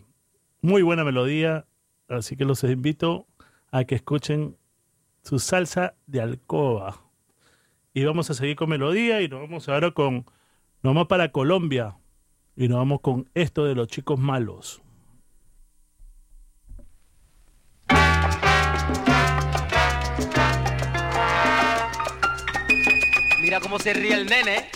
muy 0.61 0.83
buena 0.83 1.05
melodía, 1.05 1.67
así 2.09 2.37
que 2.37 2.45
los 2.45 2.65
invito 2.65 3.27
a 3.71 3.85
que 3.85 3.95
escuchen 3.95 4.57
su 5.23 5.39
salsa 5.39 5.95
de 6.07 6.21
alcoba. 6.21 7.01
Y 7.95 8.05
vamos 8.05 8.31
a 8.31 8.35
seguir 8.35 8.57
con 8.57 8.69
melodía 8.69 9.23
y 9.23 9.29
nos 9.29 9.41
vamos 9.41 9.69
ahora 9.69 9.93
con, 9.93 10.27
nos 10.83 10.95
vamos 10.95 11.09
para 11.09 11.31
Colombia 11.31 11.97
y 12.57 12.69
nos 12.69 12.79
vamos 12.79 13.01
con 13.01 13.29
esto 13.35 13.65
de 13.65 13.75
los 13.75 13.89
chicos 13.89 14.19
malos. 14.19 14.83
Mira 23.43 23.61
cómo 23.61 23.79
se 23.79 23.93
ríe 23.93 24.15
el 24.15 24.27
nene 24.27 24.67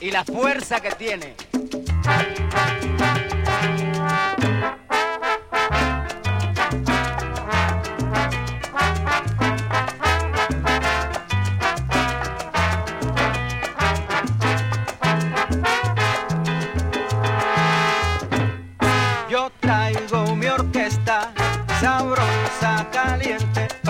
y 0.00 0.10
la 0.10 0.24
fuerza 0.24 0.80
que 0.80 0.90
tiene. 0.92 1.34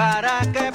Para 0.01 0.41
que 0.51 0.70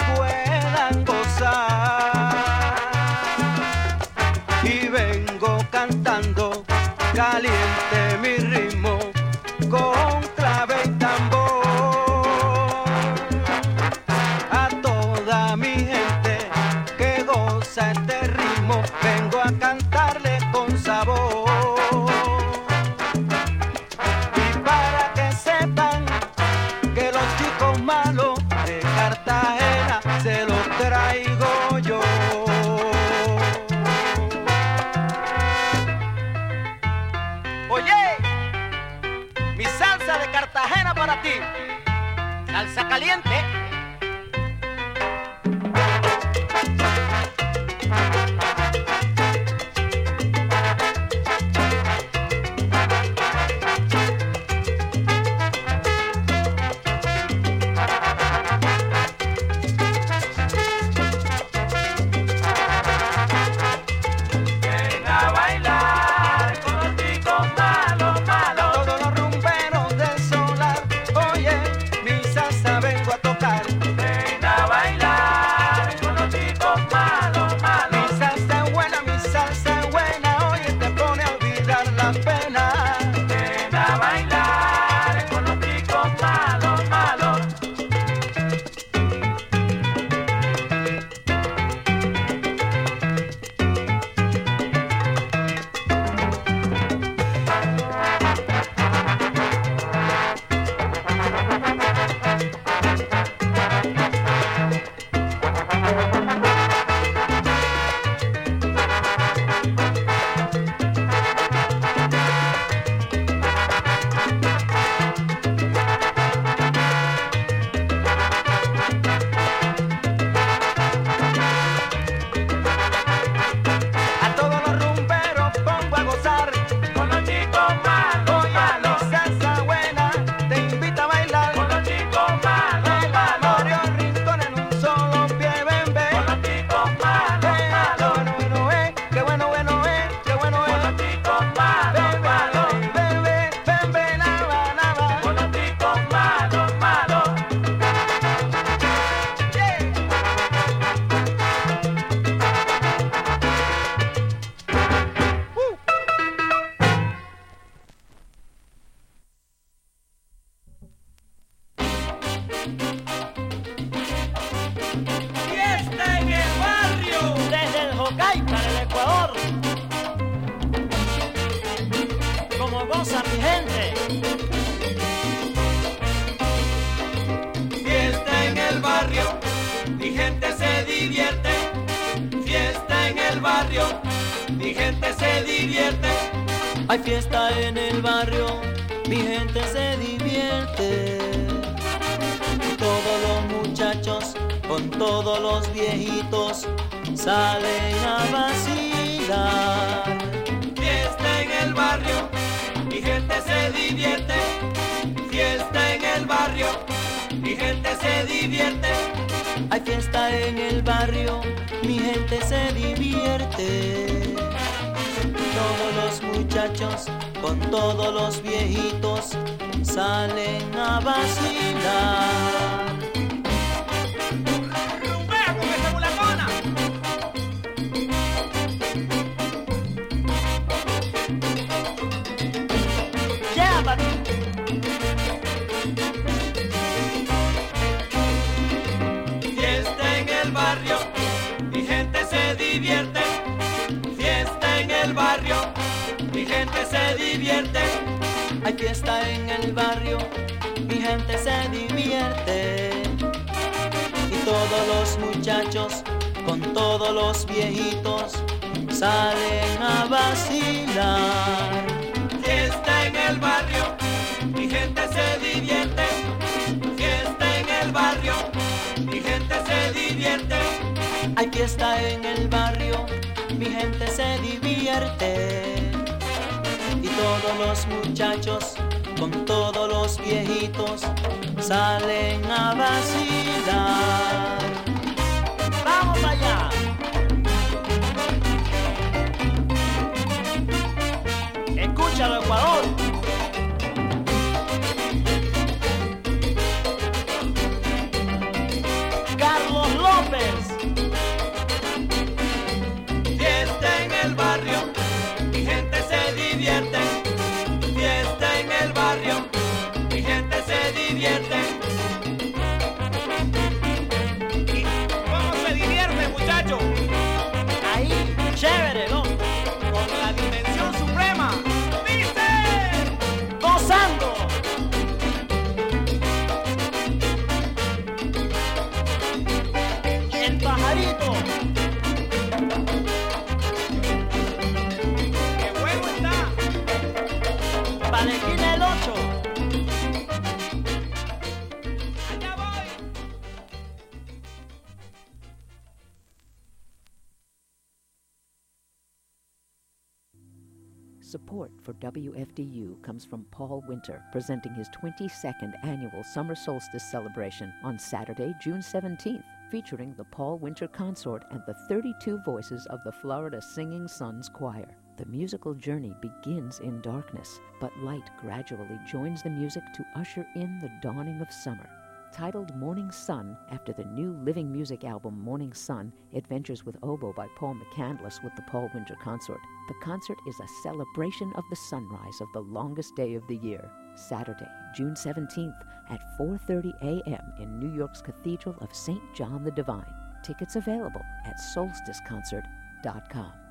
comes 353.15 353.23
from 353.23 353.45
Paul 353.49 353.81
Winter, 353.87 354.21
presenting 354.33 354.73
his 354.73 354.89
22nd 354.89 355.73
annual 355.85 356.21
Summer 356.21 356.53
Solstice 356.53 357.09
celebration 357.09 357.73
on 357.81 357.97
Saturday, 357.97 358.53
June 358.59 358.81
17th, 358.81 359.41
featuring 359.71 360.13
the 360.17 360.25
Paul 360.25 360.57
Winter 360.57 360.85
Consort 360.85 361.45
and 361.51 361.61
the 361.65 361.75
32 361.87 362.39
voices 362.43 362.85
of 362.87 362.99
the 363.05 363.13
Florida 363.13 363.61
Singing 363.61 364.05
Sons 364.09 364.49
Choir. 364.49 364.97
The 365.15 365.25
musical 365.27 365.73
journey 365.73 366.13
begins 366.21 366.81
in 366.81 366.99
darkness, 366.99 367.61
but 367.79 367.97
light 367.99 368.29
gradually 368.37 368.99
joins 369.09 369.41
the 369.41 369.49
music 369.49 369.83
to 369.93 370.05
usher 370.17 370.45
in 370.55 370.81
the 370.81 370.91
dawning 371.01 371.39
of 371.39 371.53
summer 371.53 371.87
titled 372.33 372.75
Morning 372.75 373.11
Sun 373.11 373.57
after 373.71 373.93
the 373.93 374.05
new 374.05 374.33
living 374.43 374.71
music 374.71 375.03
album 375.03 375.39
Morning 375.39 375.73
Sun 375.73 376.13
Adventures 376.33 376.85
with 376.85 376.97
Oboe 377.03 377.33
by 377.33 377.47
Paul 377.55 377.75
McCandless 377.75 378.43
with 378.43 378.55
the 378.55 378.61
Paul 378.63 378.89
Winter 378.93 379.15
Consort. 379.23 379.59
The 379.87 379.93
concert 380.01 380.37
is 380.47 380.59
a 380.59 380.67
celebration 380.83 381.51
of 381.55 381.63
the 381.69 381.75
sunrise 381.75 382.41
of 382.41 382.47
the 382.53 382.61
longest 382.61 383.15
day 383.15 383.35
of 383.35 383.45
the 383.47 383.57
year, 383.57 383.89
Saturday, 384.15 384.67
June 384.95 385.13
17th 385.15 385.81
at 386.09 386.21
4:30 386.39 386.93
a.m. 387.01 387.53
in 387.59 387.79
New 387.79 387.93
York's 387.95 388.21
Cathedral 388.21 388.75
of 388.81 388.95
St. 388.95 389.21
John 389.33 389.63
the 389.63 389.71
Divine. 389.71 390.13
Tickets 390.43 390.75
available 390.75 391.23
at 391.45 391.57
solsticeconcert.com. 391.75 393.64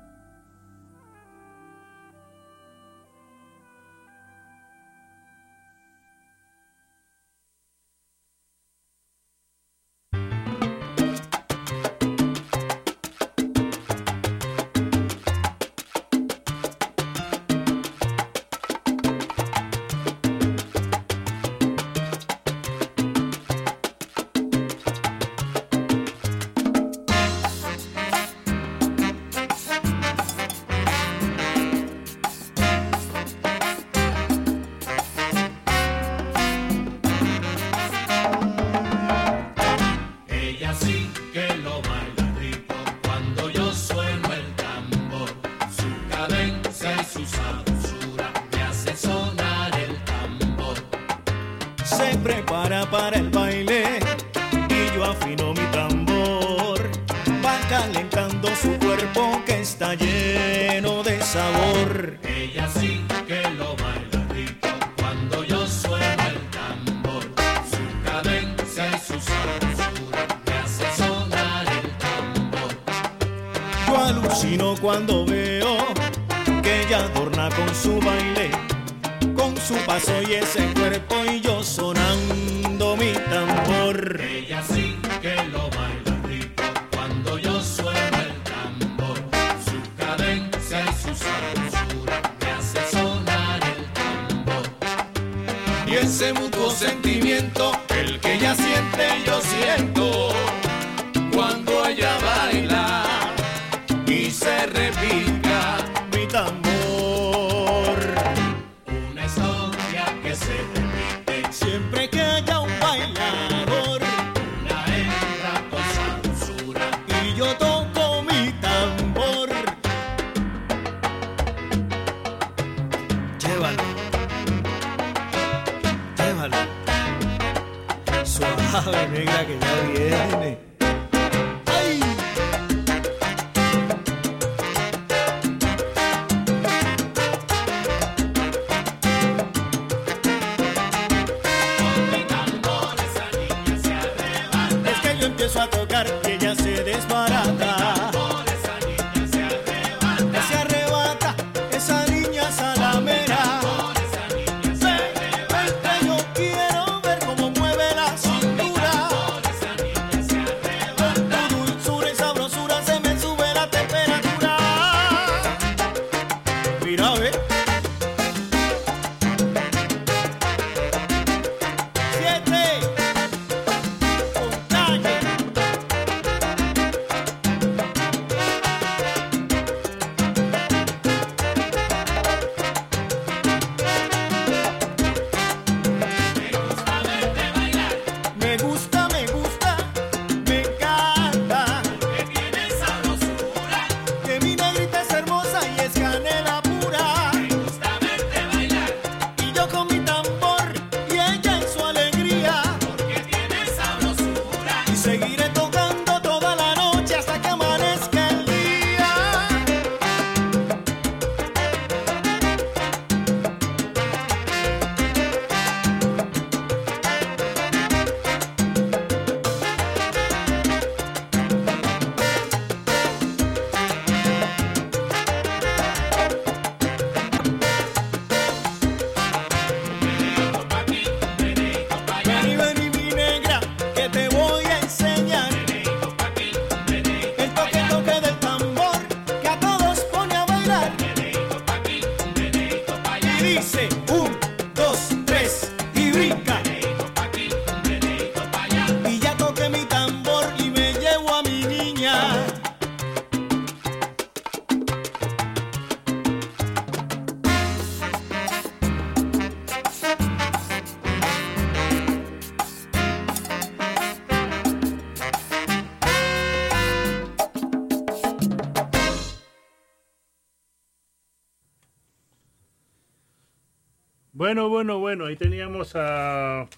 Bueno, 274.45 274.69
bueno, 274.69 274.99
bueno, 274.99 275.25
ahí 275.25 275.35
teníamos 275.35 275.95
a... 275.95 276.69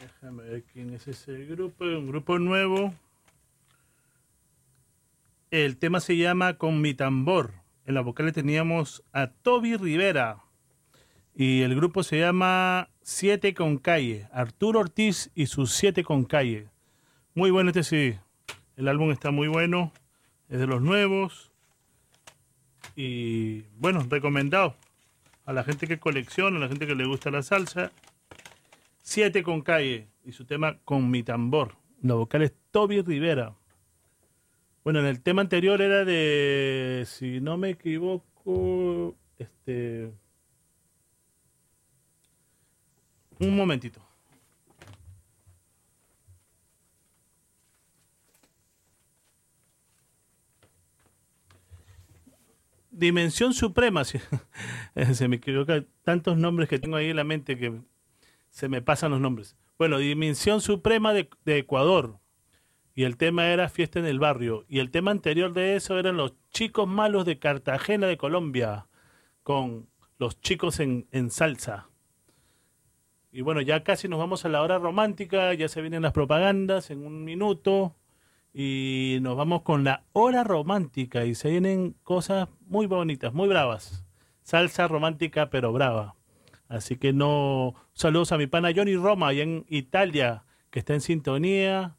Déjame 0.00 0.44
ver 0.44 0.62
quién 0.72 0.94
es 0.94 1.08
ese 1.08 1.44
grupo, 1.46 1.84
un 1.84 2.06
grupo 2.06 2.38
nuevo. 2.38 2.94
El 5.50 5.76
tema 5.76 5.98
se 5.98 6.16
llama 6.16 6.56
Con 6.56 6.80
mi 6.80 6.94
tambor. 6.94 7.54
En 7.84 7.94
la 7.94 8.02
vocal 8.02 8.32
teníamos 8.32 9.02
a 9.12 9.26
Toby 9.26 9.76
Rivera. 9.76 10.44
Y 11.34 11.62
el 11.62 11.74
grupo 11.74 12.04
se 12.04 12.20
llama 12.20 12.90
Siete 13.02 13.54
con 13.54 13.78
Calle. 13.78 14.28
Arturo 14.30 14.78
Ortiz 14.78 15.32
y 15.34 15.46
sus 15.46 15.72
Siete 15.72 16.04
con 16.04 16.26
Calle. 16.26 16.68
Muy 17.34 17.50
bueno 17.50 17.70
este 17.70 17.82
sí. 17.82 18.16
El 18.76 18.86
álbum 18.86 19.10
está 19.10 19.32
muy 19.32 19.48
bueno. 19.48 19.90
Es 20.48 20.60
de 20.60 20.68
los 20.68 20.80
nuevos. 20.80 21.50
Y 22.94 23.62
bueno, 23.78 24.06
recomendado 24.08 24.76
a 25.46 25.52
la 25.52 25.64
gente 25.64 25.86
que 25.86 25.98
colecciona, 25.98 26.58
a 26.58 26.60
la 26.60 26.68
gente 26.68 26.86
que 26.86 26.94
le 26.94 27.06
gusta 27.06 27.30
la 27.30 27.42
salsa. 27.42 27.92
Siete 28.98 29.42
con 29.42 29.62
calle 29.62 30.08
y 30.24 30.32
su 30.32 30.44
tema 30.44 30.78
con 30.84 31.08
mi 31.10 31.22
tambor. 31.22 31.76
La 32.02 32.14
vocal 32.14 32.42
es 32.42 32.52
Toby 32.72 33.00
Rivera. 33.00 33.54
Bueno, 34.84 35.00
en 35.00 35.06
el 35.06 35.22
tema 35.22 35.42
anterior 35.42 35.80
era 35.80 36.04
de, 36.04 37.04
si 37.06 37.40
no 37.40 37.56
me 37.56 37.70
equivoco, 37.70 39.16
este... 39.38 40.12
Un 43.38 43.56
momentito. 43.56 44.05
Dimensión 52.96 53.52
Suprema. 53.52 54.04
se 55.12 55.28
me 55.28 55.36
equivoca. 55.36 55.84
Tantos 56.02 56.36
nombres 56.38 56.68
que 56.68 56.78
tengo 56.78 56.96
ahí 56.96 57.10
en 57.10 57.16
la 57.16 57.24
mente 57.24 57.58
que 57.58 57.80
se 58.50 58.68
me 58.68 58.82
pasan 58.82 59.10
los 59.10 59.20
nombres. 59.20 59.56
Bueno, 59.78 59.98
Dimensión 59.98 60.60
Suprema 60.60 61.12
de, 61.12 61.28
de 61.44 61.58
Ecuador. 61.58 62.18
Y 62.94 63.04
el 63.04 63.18
tema 63.18 63.48
era 63.48 63.68
Fiesta 63.68 63.98
en 63.98 64.06
el 64.06 64.18
Barrio. 64.18 64.64
Y 64.68 64.78
el 64.78 64.90
tema 64.90 65.10
anterior 65.10 65.52
de 65.52 65.76
eso 65.76 65.98
eran 65.98 66.16
los 66.16 66.34
chicos 66.50 66.88
malos 66.88 67.26
de 67.26 67.38
Cartagena 67.38 68.06
de 68.06 68.16
Colombia. 68.16 68.88
Con 69.42 69.88
los 70.18 70.40
chicos 70.40 70.80
en, 70.80 71.06
en 71.12 71.30
salsa. 71.30 71.90
Y 73.30 73.42
bueno, 73.42 73.60
ya 73.60 73.84
casi 73.84 74.08
nos 74.08 74.18
vamos 74.18 74.46
a 74.46 74.48
la 74.48 74.62
hora 74.62 74.78
romántica. 74.78 75.52
Ya 75.52 75.68
se 75.68 75.82
vienen 75.82 76.02
las 76.02 76.12
propagandas 76.12 76.90
en 76.90 77.04
un 77.04 77.22
minuto 77.24 77.94
y 78.58 79.18
nos 79.20 79.36
vamos 79.36 79.60
con 79.60 79.84
la 79.84 80.04
hora 80.14 80.42
romántica 80.42 81.26
y 81.26 81.34
se 81.34 81.50
vienen 81.50 81.94
cosas 82.02 82.48
muy 82.66 82.86
bonitas, 82.86 83.34
muy 83.34 83.48
bravas. 83.48 84.06
Salsa 84.40 84.88
romántica 84.88 85.50
pero 85.50 85.74
brava. 85.74 86.14
Así 86.66 86.96
que 86.96 87.12
no 87.12 87.74
saludos 87.92 88.32
a 88.32 88.38
mi 88.38 88.46
pana 88.46 88.72
Johnny 88.74 88.96
Roma 88.96 89.28
allá 89.28 89.42
en 89.42 89.66
Italia, 89.68 90.44
que 90.70 90.78
está 90.78 90.94
en 90.94 91.02
sintonía 91.02 91.98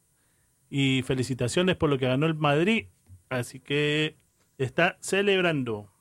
y 0.68 1.04
felicitaciones 1.04 1.76
por 1.76 1.92
lo 1.92 2.00
que 2.00 2.08
ganó 2.08 2.26
el 2.26 2.34
Madrid. 2.34 2.88
Así 3.30 3.60
que 3.60 4.16
está 4.58 4.98
celebrando. 5.00 5.92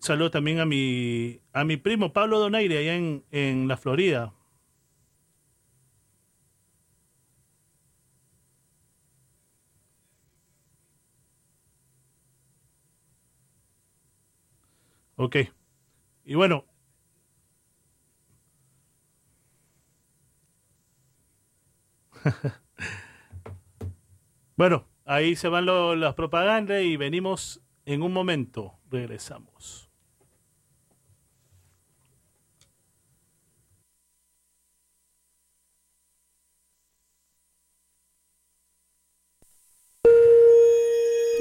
Saludos 0.00 0.32
también 0.32 0.58
a 0.58 0.66
mi 0.66 1.38
a 1.52 1.62
mi 1.62 1.76
primo 1.76 2.12
Pablo 2.12 2.40
Donaire 2.40 2.78
allá 2.78 2.96
en, 2.96 3.22
en 3.30 3.68
la 3.68 3.76
Florida 3.76 4.32
Ok. 15.16 15.36
Y 16.24 16.34
bueno. 16.34 16.64
bueno, 24.56 24.86
ahí 25.04 25.36
se 25.36 25.48
van 25.48 25.66
lo, 25.66 25.94
las 25.96 26.14
propagandas 26.14 26.82
y 26.82 26.96
venimos 26.96 27.62
en 27.84 28.02
un 28.02 28.12
momento. 28.12 28.78
Regresamos. 28.90 29.81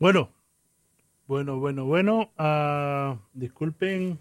Bueno, 0.00 0.30
bueno, 1.26 1.58
bueno, 1.58 1.84
bueno. 1.84 2.32
ah, 2.38 3.18
disculpen. 3.34 4.18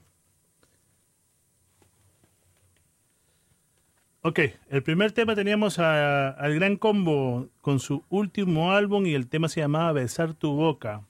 Ok, 4.21 4.39
el 4.69 4.83
primer 4.83 5.13
tema 5.13 5.35
teníamos 5.35 5.79
al 5.79 6.53
Gran 6.55 6.75
Combo 6.75 7.47
con 7.61 7.79
su 7.79 8.03
último 8.09 8.73
álbum 8.73 9.05
y 9.05 9.13
el 9.13 9.29
tema 9.29 9.47
se 9.47 9.61
llamaba 9.61 9.93
Besar 9.93 10.33
tu 10.33 10.51
boca. 10.51 11.07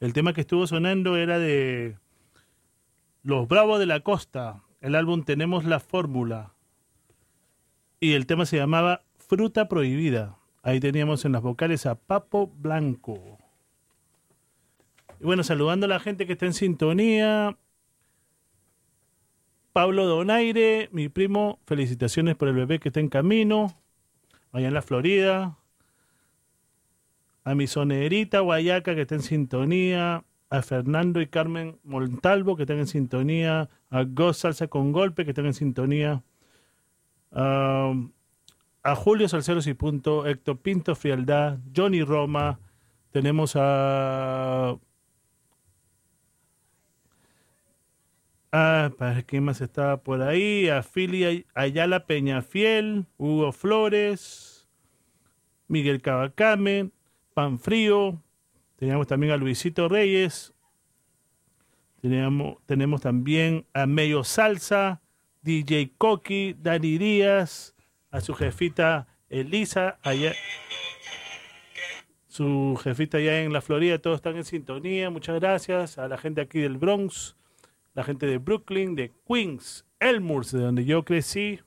El 0.00 0.12
tema 0.12 0.32
que 0.32 0.40
estuvo 0.40 0.66
sonando 0.66 1.16
era 1.16 1.38
de 1.38 1.96
Los 3.22 3.46
Bravos 3.46 3.78
de 3.78 3.86
la 3.86 4.00
Costa. 4.00 4.64
El 4.80 4.96
álbum 4.96 5.22
Tenemos 5.22 5.64
la 5.64 5.78
Fórmula. 5.78 6.52
Y 8.00 8.14
el 8.14 8.26
tema 8.26 8.44
se 8.44 8.56
llamaba 8.56 9.02
Fruta 9.18 9.68
Prohibida. 9.68 10.36
Ahí 10.64 10.80
teníamos 10.80 11.24
en 11.24 11.30
las 11.30 11.42
vocales 11.42 11.86
a 11.86 11.94
Papo 11.94 12.48
Blanco. 12.48 13.39
Y 15.20 15.24
bueno, 15.24 15.44
saludando 15.44 15.84
a 15.84 15.88
la 15.88 16.00
gente 16.00 16.26
que 16.26 16.32
está 16.32 16.46
en 16.46 16.54
sintonía. 16.54 17.58
Pablo 19.72 20.06
Donaire, 20.06 20.88
mi 20.92 21.08
primo, 21.08 21.60
felicitaciones 21.66 22.36
por 22.36 22.48
el 22.48 22.54
bebé 22.54 22.80
que 22.80 22.88
está 22.88 23.00
en 23.00 23.08
camino, 23.08 23.78
allá 24.50 24.68
en 24.68 24.74
la 24.74 24.82
Florida. 24.82 25.58
A 27.44 27.54
mi 27.54 27.66
sonerita 27.66 28.40
Guayaca 28.40 28.94
que 28.94 29.02
está 29.02 29.14
en 29.14 29.22
sintonía. 29.22 30.24
A 30.48 30.62
Fernando 30.62 31.20
y 31.20 31.28
Carmen 31.28 31.78
Montalvo 31.84 32.56
que 32.56 32.62
están 32.64 32.78
en 32.78 32.86
sintonía. 32.88 33.68
A 33.90 34.02
Go 34.04 34.32
Salsa 34.32 34.68
con 34.68 34.90
Golpe 34.90 35.24
que 35.24 35.30
están 35.32 35.46
en 35.46 35.54
sintonía. 35.54 36.22
A 37.30 37.94
Julio 38.96 39.28
Salceros 39.28 39.66
y 39.66 39.74
Punto, 39.74 40.26
Héctor 40.26 40.58
Pinto 40.58 40.94
Frialdad, 40.94 41.58
Johnny 41.76 42.02
Roma. 42.02 42.58
Tenemos 43.12 43.52
a 43.54 44.76
Ah, 48.52 48.90
¿para 48.98 49.22
quién 49.22 49.44
más 49.44 49.60
estaba 49.60 50.02
por 50.02 50.22
ahí? 50.22 50.68
A 50.68 50.82
Fili 50.82 51.46
Ayala 51.54 52.06
Peñafiel, 52.06 53.06
Hugo 53.16 53.52
Flores, 53.52 54.68
Miguel 55.68 56.02
Cabacame, 56.02 56.90
Panfrío. 57.32 58.20
Teníamos 58.74 59.06
también 59.06 59.32
a 59.32 59.36
Luisito 59.36 59.88
Reyes. 59.88 60.52
Teníamos, 62.00 62.56
tenemos 62.66 63.02
también 63.02 63.66
a 63.72 63.86
Medio 63.86 64.24
Salsa, 64.24 65.00
DJ 65.42 65.92
Coqui, 65.96 66.56
Dani 66.58 66.98
Díaz, 66.98 67.76
a 68.10 68.20
su 68.20 68.34
jefita 68.34 69.06
Elisa, 69.28 70.00
allá, 70.02 70.32
su 72.26 72.76
jefita 72.82 73.18
allá 73.18 73.42
en 73.42 73.52
la 73.52 73.60
Florida, 73.60 73.98
todos 73.98 74.16
están 74.16 74.36
en 74.36 74.44
sintonía. 74.44 75.08
Muchas 75.10 75.38
gracias 75.38 75.98
a 75.98 76.08
la 76.08 76.18
gente 76.18 76.40
aquí 76.40 76.58
del 76.58 76.78
Bronx 76.78 77.36
la 77.94 78.04
gente 78.04 78.26
de 78.26 78.38
Brooklyn, 78.38 78.94
de 78.94 79.12
Queens, 79.26 79.84
Elmhurst, 79.98 80.52
de 80.52 80.60
donde 80.60 80.84
yo 80.84 81.04
crecí, 81.04 81.60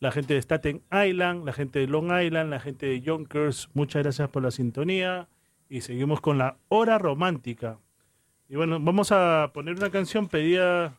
la 0.00 0.12
gente 0.12 0.34
de 0.34 0.42
Staten 0.42 0.82
Island, 0.92 1.44
la 1.44 1.52
gente 1.52 1.80
de 1.80 1.88
Long 1.88 2.12
Island, 2.12 2.50
la 2.50 2.60
gente 2.60 2.86
de 2.86 3.00
Yonkers, 3.00 3.68
muchas 3.74 4.02
gracias 4.02 4.28
por 4.28 4.42
la 4.42 4.50
sintonía 4.50 5.28
y 5.68 5.80
seguimos 5.80 6.20
con 6.20 6.38
la 6.38 6.56
hora 6.68 6.98
romántica. 6.98 7.78
Y 8.48 8.56
bueno, 8.56 8.78
vamos 8.80 9.12
a 9.12 9.50
poner 9.52 9.74
una 9.74 9.90
canción 9.90 10.28
pedida 10.28 10.96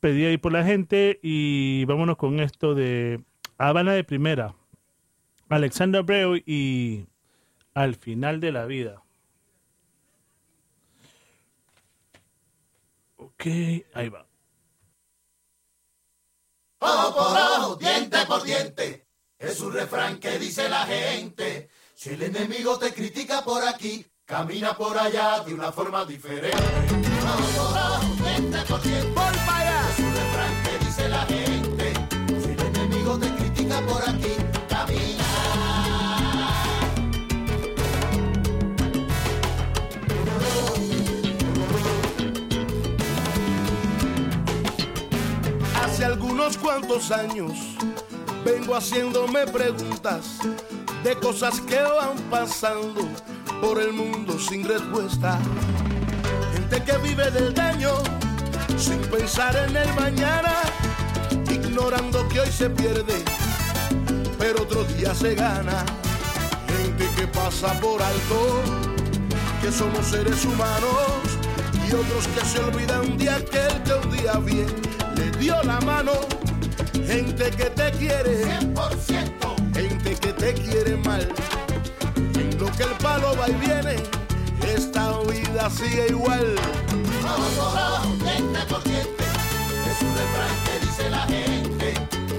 ahí 0.00 0.38
por 0.38 0.52
la 0.52 0.64
gente 0.64 1.18
y 1.22 1.84
vámonos 1.84 2.16
con 2.16 2.40
esto 2.40 2.74
de 2.74 3.20
Habana 3.58 3.92
de 3.92 4.04
Primera, 4.04 4.54
Alexander 5.48 6.00
Abreu 6.00 6.36
y 6.36 7.06
Al 7.74 7.96
final 7.96 8.40
de 8.40 8.52
la 8.52 8.66
vida. 8.66 9.02
Ok, 13.40 13.46
ahí 13.94 14.08
va. 14.08 14.26
Ojo 16.80 17.14
por 17.14 17.36
ojo, 17.36 17.76
diente 17.76 18.26
por 18.26 18.42
diente. 18.42 19.06
Es 19.38 19.60
un 19.60 19.72
refrán 19.72 20.18
que 20.18 20.40
dice 20.40 20.68
la 20.68 20.84
gente. 20.86 21.70
Si 21.94 22.10
el 22.10 22.22
enemigo 22.22 22.80
te 22.80 22.92
critica 22.92 23.44
por 23.44 23.62
aquí, 23.62 24.04
camina 24.24 24.76
por 24.76 24.98
allá 24.98 25.44
de 25.46 25.54
una 25.54 25.70
forma 25.70 26.04
diferente. 26.04 26.56
Ojo 26.56 27.46
por 27.56 27.78
ojo, 27.78 28.24
diente 28.24 28.58
por 28.68 28.82
diente. 28.82 29.57
Algunos 46.38 46.58
cuantos 46.58 47.10
años 47.10 47.52
vengo 48.44 48.76
haciéndome 48.76 49.44
preguntas 49.48 50.38
de 51.02 51.16
cosas 51.16 51.60
que 51.62 51.82
van 51.82 52.16
pasando 52.30 53.08
por 53.60 53.82
el 53.82 53.92
mundo 53.92 54.38
sin 54.38 54.62
respuesta. 54.62 55.36
Gente 56.52 56.84
que 56.84 56.96
vive 56.98 57.28
del 57.32 57.52
daño 57.52 57.90
sin 58.76 59.00
pensar 59.10 59.56
en 59.68 59.76
el 59.78 59.92
mañana, 59.94 60.54
ignorando 61.50 62.28
que 62.28 62.38
hoy 62.38 62.52
se 62.52 62.70
pierde, 62.70 63.24
pero 64.38 64.62
otro 64.62 64.84
día 64.84 65.12
se 65.16 65.34
gana. 65.34 65.84
Gente 66.68 67.08
que 67.16 67.26
pasa 67.26 67.72
por 67.80 68.00
alto, 68.00 68.62
que 69.60 69.72
somos 69.72 70.06
seres 70.06 70.44
humanos, 70.44 71.18
y 71.84 71.92
otros 71.92 72.28
que 72.28 72.44
se 72.44 72.60
olvidan 72.60 73.18
de 73.18 73.28
aquel 73.28 73.82
que 73.82 73.92
un 73.92 74.16
día 74.16 74.34
bien 74.34 74.97
le 74.97 74.97
dio 75.38 75.62
la 75.62 75.80
mano. 75.80 76.12
Gente 77.06 77.50
que 77.50 77.70
te 77.70 77.90
quiere 77.92 78.44
100%, 78.60 79.74
gente 79.74 80.14
que 80.14 80.32
te 80.32 80.52
quiere 80.54 80.96
mal. 80.98 81.26
En 82.16 82.58
lo 82.58 82.66
que 82.72 82.82
el 82.82 82.94
palo 83.02 83.34
va 83.36 83.48
y 83.48 83.54
viene, 83.54 83.96
esta 84.62 85.18
vida 85.20 85.70
sigue 85.70 86.06
igual. 86.10 86.54
Ojo, 87.24 88.14
diente 88.22 88.58
por 88.68 88.82
diente. 88.84 89.24
Es 89.90 90.02
un 90.02 90.14
refrán 90.20 90.54
que 90.64 90.86
dice 90.86 91.10
la 91.10 91.22
gente. 91.22 91.94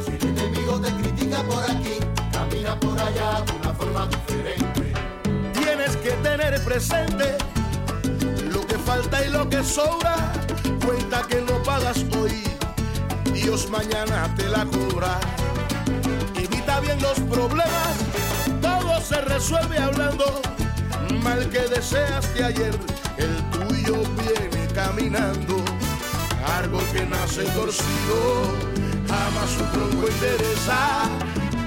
Si 0.06 0.12
el 0.12 0.38
enemigo 0.38 0.80
te 0.80 0.92
critica 0.94 1.44
por 1.44 1.64
aquí, 1.64 1.98
camina 2.32 2.80
por 2.80 3.00
allá 3.00 3.42
de 3.46 3.52
una 3.54 3.74
forma 3.74 4.08
diferente. 4.08 4.94
Tienes 5.54 5.96
que 5.98 6.12
tener 6.12 6.64
presente 6.64 7.38
lo 8.52 8.66
que 8.68 8.78
falta 8.78 9.26
y 9.26 9.30
lo 9.30 9.50
que 9.50 9.64
sobra. 9.64 10.16
Cuenta 10.86 11.22
que 11.28 11.42
no 11.42 11.62
pagas 11.64 12.04
hoy, 12.18 12.44
Dios 13.50 13.68
mañana 13.72 14.32
te 14.36 14.48
la 14.48 14.64
cobra. 14.64 15.20
Evita 16.36 16.80
bien 16.82 17.02
los 17.02 17.20
problemas, 17.22 17.96
todo 18.62 19.02
se 19.02 19.20
resuelve 19.22 19.76
hablando. 19.80 20.40
Mal 21.24 21.50
que 21.50 21.62
deseaste 21.62 22.44
ayer, 22.44 22.80
el 23.18 23.36
tuyo 23.50 24.04
viene 24.20 24.68
caminando. 24.76 25.56
Árbol 26.60 26.84
que 26.94 27.08
nace 27.08 27.42
torcido, 27.46 28.54
jamás 29.08 29.50
su 29.50 29.64
tronco 29.72 30.08
interesa. 30.08 31.10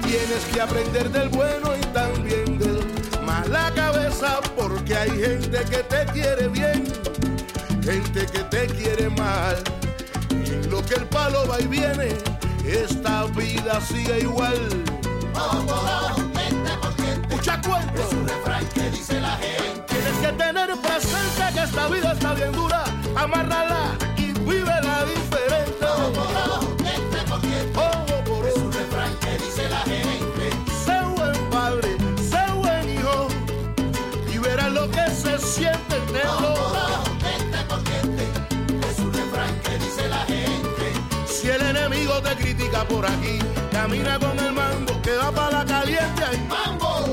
Tienes 0.03 0.45
que 0.53 0.61
aprender 0.61 1.11
del 1.11 1.27
bueno 1.27 1.75
y 1.75 1.85
también 1.87 2.59
del 2.59 2.79
mala 3.25 3.73
cabeza, 3.75 4.39
porque 4.55 4.95
hay 4.95 5.09
gente 5.09 5.65
que 5.69 5.83
te 5.83 6.05
quiere 6.13 6.47
bien, 6.47 6.85
gente 7.83 8.25
que 8.27 8.39
te 8.45 8.67
quiere 8.67 9.09
mal. 9.09 9.61
En 10.53 10.69
lo 10.69 10.85
que 10.85 10.93
el 10.93 11.05
palo 11.07 11.47
va 11.47 11.59
y 11.59 11.67
viene, 11.67 12.09
esta 12.63 13.23
vida 13.25 13.81
sigue 13.81 14.19
igual. 14.19 14.83
Ojo 15.35 15.65
por 15.65 15.83
cuento. 17.61 18.01
Es 18.01 18.13
un 18.13 18.27
refrán 18.27 18.65
que 18.67 18.89
dice 18.91 19.19
la 19.19 19.35
gente. 19.37 19.83
Tienes 19.87 20.17
que 20.19 20.31
tener 20.33 20.77
presente 20.77 21.43
que 21.53 21.63
esta 21.63 21.87
vida 21.87 22.11
está 22.13 22.33
bien 22.35 22.51
dura, 22.51 22.83
amárrala 23.15 23.97
y 24.17 24.31
vívela 24.33 25.05
diferente. 25.05 25.85
Ojo 25.85 26.11
por. 26.13 26.33
Ojo 27.83 28.23
por 28.25 28.47
Es 28.47 28.55
un 28.57 28.71
refrán 28.71 29.15
que 29.21 29.37
dice 29.43 29.69
la 29.69 29.79
gente. 29.79 30.49
Sé 30.85 31.01
buen 31.15 31.49
padre, 31.49 31.97
sé 32.29 32.51
buen 32.53 32.89
hijo 32.89 33.27
y 34.31 34.37
verás 34.37 34.71
lo 34.71 34.89
que 34.91 35.09
se 35.09 35.37
siente 35.39 35.95
Ojo 36.27 36.72
por 42.81 43.05
aquí, 43.05 43.37
camina 43.71 44.17
con 44.17 44.37
el 44.39 44.51
mango 44.51 44.99
que 45.03 45.15
va 45.15 45.31
para 45.31 45.59
la 45.59 45.65
caliente 45.65 46.23
y 46.33 46.37
¡Mambo! 46.49 47.11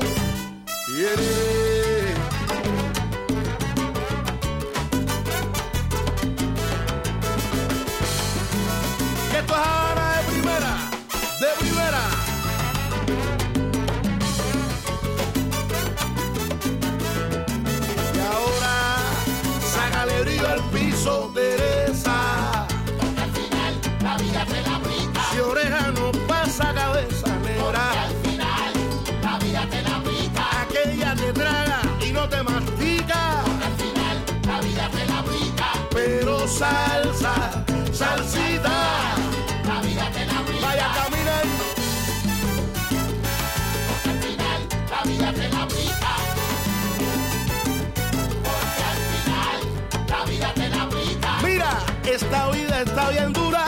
Esta 52.11 52.49
vida 52.49 52.81
está 52.81 53.09
bien 53.09 53.31
dura. 53.31 53.65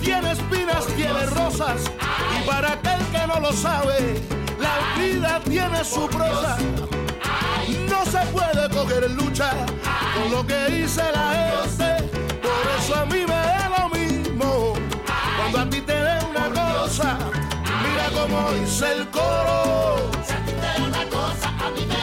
Tiene 0.00 0.32
espinas, 0.32 0.86
tiene 0.96 1.26
rosas. 1.26 1.82
Y 2.38 2.46
para 2.46 2.72
aquel 2.72 2.98
que 3.12 3.26
no 3.26 3.40
lo 3.40 3.52
sabe, 3.52 4.20
la 4.58 5.00
vida 5.00 5.40
tiene 5.44 5.84
su 5.84 6.08
prosa. 6.08 6.56
No 7.90 8.04
se 8.06 8.18
puede 8.32 8.68
coger 8.70 9.10
lucha 9.10 9.52
con 10.14 10.30
lo 10.30 10.46
que 10.46 10.64
dice 10.66 11.02
la 11.12 11.60
gente. 11.62 12.08
Por 12.40 12.64
eso 12.78 12.94
a 12.94 13.04
mí 13.06 13.20
me 13.20 13.34
da 13.34 13.70
lo 13.78 13.88
mismo. 13.90 14.72
Cuando 15.36 15.60
a 15.60 15.68
ti 15.68 15.80
te 15.82 15.94
dé 15.94 16.18
una 16.24 16.48
cosa, 16.48 17.18
mira 17.82 18.08
cómo 18.14 18.52
dice 18.52 18.92
el 18.92 19.10
coro. 19.10 20.10
Si 20.26 20.32
a 20.32 20.44
ti 20.44 20.52
te 20.52 20.80
da 20.80 20.86
una 20.86 21.04
cosa, 21.10 21.48
a 21.48 21.70
mí 21.70 22.01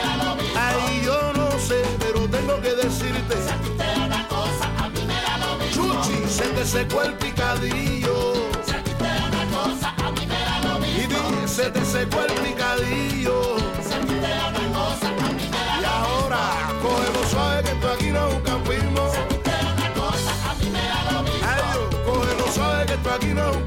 se 6.40 6.48
te 6.54 6.66
secó 6.66 7.02
el 7.04 7.14
picadillo. 7.16 8.34
Si 8.66 8.72
a 8.76 8.84
ti 8.84 8.92
te 8.98 9.04
da 9.04 9.28
una 9.28 9.46
cosa, 9.58 9.94
a 9.98 10.12
mí 10.12 10.26
me 10.28 10.40
da 10.40 10.60
lo 10.64 10.78
Y 10.86 11.08
mismo. 11.08 11.42
di, 11.42 11.48
se 11.48 11.70
te 11.70 11.86
secó 11.86 12.20
el 12.22 12.34
picadillo. 12.34 13.58
Si 13.84 13.96
te 14.08 14.20
da 14.22 14.48
una 14.50 14.74
cosa, 14.80 15.08
a 15.08 15.32
mí 15.34 15.44
me 15.52 15.58
da 15.58 15.78
Y 15.78 15.82
lo 15.82 15.90
mismo. 15.90 16.36
ahora, 16.36 16.42
cógelo 16.82 17.22
suave 17.30 17.64
que 17.64 17.72
esto 17.72 17.92
aquí 17.92 18.10
no 18.12 18.28
es 18.28 18.34
un 18.36 18.42
campismo. 18.42 19.12
Si 19.12 19.18
a 19.20 19.28
ti 19.28 19.36
te 19.44 19.52
da 19.52 19.74
una 19.78 19.94
cosa, 19.94 20.32
a 20.50 20.54
mí 20.56 20.70
me 20.70 20.82
da 20.82 21.12
lo 21.12 21.24
mismo. 21.24 21.48
Ay, 21.48 21.62
cógelo 22.06 22.52
suave 22.54 22.86
que 22.86 22.94
esto 22.94 23.10
aquí 23.14 23.28
no 23.34 23.50
es 23.50 23.58
un 23.58 23.64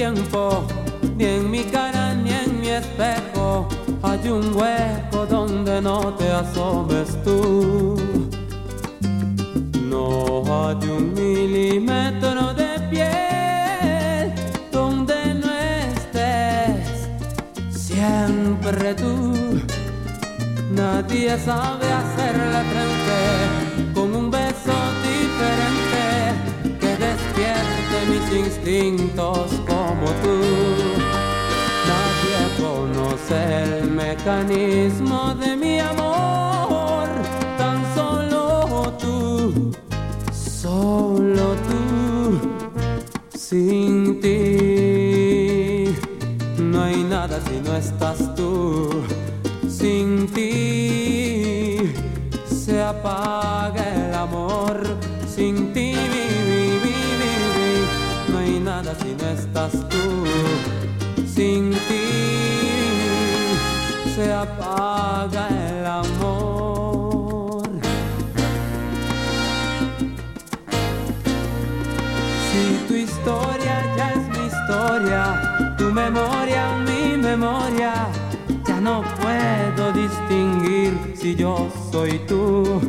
ni 0.00 1.26
en 1.26 1.50
mi 1.50 1.62
cara, 1.64 2.14
ni 2.14 2.30
en 2.30 2.58
mi 2.58 2.68
espejo, 2.68 3.68
hay 4.02 4.30
un 4.30 4.56
hueco 4.56 5.26
donde 5.26 5.82
no 5.82 6.14
te 6.14 6.26
asomes 6.32 7.22
tú. 7.22 7.96
No 9.90 10.42
hay 10.48 10.88
un 10.88 11.12
milímetro 11.12 12.54
de 12.54 12.80
piel 12.88 14.32
donde 14.72 15.34
no 15.34 15.52
estés 15.92 17.10
siempre 17.70 18.94
tú. 18.94 19.60
Nadie 20.72 21.38
sabe 21.38 21.86
hacerle 21.92 22.60
frente 22.70 23.39
mis 28.06 28.32
instintos 28.32 29.52
como 29.66 30.06
tú. 30.22 30.36
Nadie 31.90 32.38
conoce 32.58 33.36
el 33.62 33.90
mecanismo 33.90 35.34
de 35.34 35.56
mi 35.56 35.80
amor, 35.80 37.08
tan 37.58 37.82
solo 37.94 38.92
tú, 38.98 39.72
solo 40.32 41.54
tú, 41.68 41.78
sin 43.36 44.20
ti. 44.20 45.94
No 46.58 46.82
hay 46.84 47.02
nada 47.04 47.40
si 47.46 47.60
no 47.66 47.74
estás 47.76 48.34
tú, 48.34 49.04
sin 49.68 50.26
ti 50.28 51.92
se 52.46 52.80
apaga 52.80 53.82
el 53.94 54.14
amor, 54.14 54.96
sin 55.34 55.72
ti 55.72 55.94
si 58.94 59.14
no 59.14 59.28
estás 59.28 59.72
tú, 59.88 60.24
sin 61.26 61.70
ti 61.70 62.08
se 64.14 64.32
apaga 64.32 65.48
el 65.48 65.86
amor. 65.86 67.68
Si 72.48 72.62
tu 72.88 72.94
historia 72.94 73.74
ya 73.96 74.12
es 74.12 74.28
mi 74.28 74.46
historia, 74.46 75.74
tu 75.78 75.84
memoria 75.92 76.62
mi 76.88 77.16
memoria, 77.16 77.92
ya 78.66 78.80
no 78.80 79.02
puedo 79.20 79.92
distinguir 79.92 80.92
si 81.14 81.36
yo 81.36 81.68
soy 81.92 82.18
tú. 82.26 82.80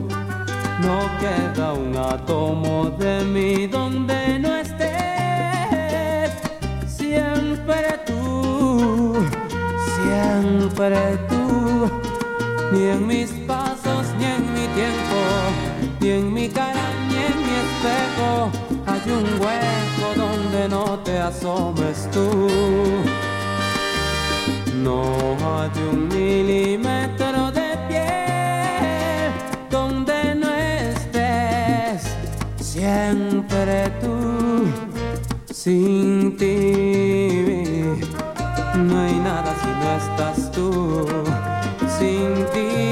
No 0.81 0.99
queda 1.19 1.73
un 1.73 1.95
átomo 1.95 2.89
de 2.97 3.23
mí 3.23 3.67
donde 3.67 4.39
no 4.39 4.55
estés. 4.55 4.80
Siempre 10.21 11.17
tú. 11.29 11.89
Ni 12.71 12.83
en 12.87 13.05
mis 13.05 13.31
pasos, 13.47 14.05
ni 14.17 14.25
en 14.25 14.53
mi 14.53 14.65
tiempo, 14.79 15.19
ni 15.99 16.09
en 16.09 16.33
mi 16.33 16.47
cara, 16.49 16.85
ni 17.09 17.15
en 17.29 17.37
mi 17.45 17.53
espejo. 17.65 18.49
Hay 18.85 19.03
un 19.11 19.25
hueco 19.41 20.07
donde 20.15 20.69
no 20.69 20.99
te 20.99 21.19
asomes 21.19 22.09
tú. 22.11 22.47
No 24.83 25.03
hay 25.53 25.71
un 25.91 26.07
milímetro 26.07 27.51
de 27.51 27.69
piel 27.87 29.31
donde 29.69 30.35
no 30.35 30.49
estés 30.49 32.01
siempre 32.59 33.91
tú. 34.01 34.65
Sin 35.53 36.35
ti 36.37 37.50
no 38.81 38.99
hay 38.99 39.15
nada 39.19 39.55
si 39.61 39.67
no 39.67 39.91
estás 39.95 40.51
tú. 40.51 41.05
Sin 41.97 42.45
ti 42.53 42.90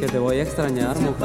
que 0.00 0.06
te 0.06 0.18
voy 0.18 0.38
a 0.38 0.42
extrañar, 0.42 0.98
mujer. 0.98 1.21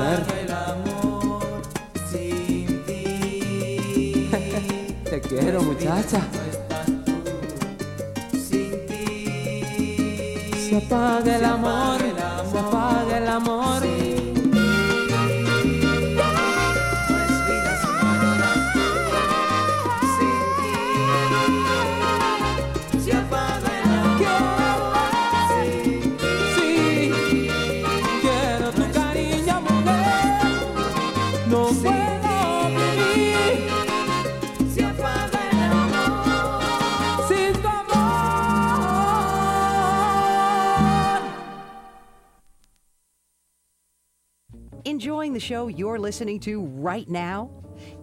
Listening 46.07 46.39
to 46.39 46.61
right 46.61 47.09
now? 47.09 47.51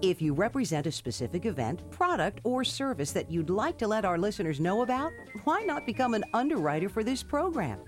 If 0.03 0.21
you 0.21 0.35
represent 0.35 0.87
a 0.87 0.93
specific 0.93 1.47
event, 1.47 1.91
product, 1.91 2.39
or 2.45 2.63
service 2.63 3.13
that 3.13 3.31
you'd 3.31 3.49
like 3.49 3.79
to 3.79 3.89
let 3.89 4.05
our 4.05 4.19
listeners 4.19 4.61
know 4.61 4.83
about, 4.83 5.11
why 5.45 5.63
not 5.63 5.87
become 5.87 6.13
an 6.13 6.23
underwriter 6.35 6.91
for 6.91 7.03
this 7.03 7.23
program? 7.23 7.81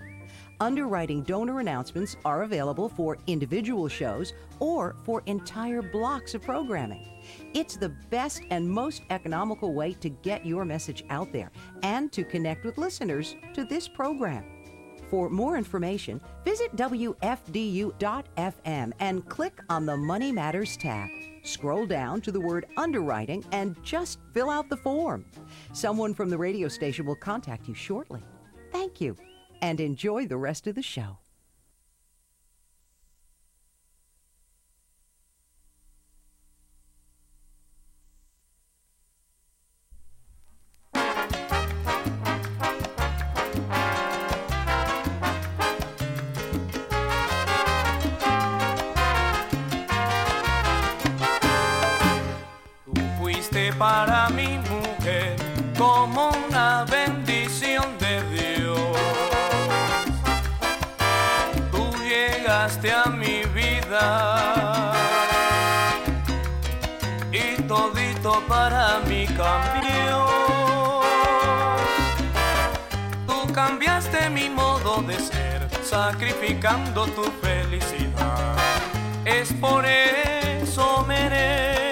Underwriting 0.59 1.21
donor 1.21 1.59
announcements 1.59 2.15
are 2.25 2.41
available 2.41 2.89
for 2.89 3.19
individual 3.27 3.87
shows 3.87 4.33
or 4.59 4.95
for 5.03 5.21
entire 5.27 5.83
blocks 5.83 6.33
of 6.33 6.41
programming. 6.41 7.07
It's 7.53 7.77
the 7.77 7.89
best 8.09 8.41
and 8.49 8.67
most 8.67 9.03
economical 9.11 9.75
way 9.75 9.93
to 9.93 10.09
get 10.09 10.43
your 10.43 10.65
message 10.65 11.05
out 11.11 11.31
there 11.31 11.51
and 11.83 12.11
to 12.11 12.23
connect 12.23 12.65
with 12.65 12.79
listeners 12.79 13.35
to 13.53 13.65
this 13.65 13.87
program. 13.87 14.56
For 15.09 15.29
more 15.29 15.57
information, 15.57 16.19
visit 16.43 16.75
WFDU.FM 16.75 17.21
and 18.99 19.29
click 19.29 19.61
on 19.69 19.85
the 19.85 19.95
Money 19.95 20.31
Matters 20.33 20.75
tab. 20.75 21.09
Scroll 21.43 21.85
down 21.85 22.19
to 22.21 22.31
the 22.31 22.41
word 22.41 22.65
underwriting 22.75 23.45
and 23.53 23.75
just 23.83 24.19
fill 24.33 24.49
out 24.49 24.69
the 24.69 24.75
form. 24.77 25.25
Someone 25.71 26.13
from 26.13 26.29
the 26.29 26.37
radio 26.37 26.67
station 26.67 27.05
will 27.05 27.15
contact 27.15 27.69
you 27.69 27.73
shortly. 27.73 28.21
Thank 28.71 28.99
you 28.99 29.15
and 29.61 29.79
enjoy 29.79 30.27
the 30.27 30.37
rest 30.37 30.67
of 30.67 30.75
the 30.75 30.81
show. 30.81 31.19
Para 53.77 54.29
mi 54.29 54.57
mujer 54.69 55.35
como 55.77 56.31
una 56.47 56.83
bendición 56.85 57.97
de 57.99 58.23
Dios. 58.31 58.79
Tú 61.71 61.93
llegaste 62.03 62.91
a 62.91 63.05
mi 63.05 63.43
vida 63.53 64.93
y 67.31 67.61
todito 67.63 68.41
para 68.47 68.99
mí 69.07 69.27
cambió. 69.27 70.27
Tú 73.27 73.53
cambiaste 73.53 74.29
mi 74.31 74.49
modo 74.49 75.03
de 75.03 75.19
ser, 75.19 75.69
sacrificando 75.83 77.05
tu 77.07 77.23
felicidad. 77.41 78.55
Es 79.25 79.53
por 79.53 79.85
eso 79.85 81.05
mereces 81.07 81.86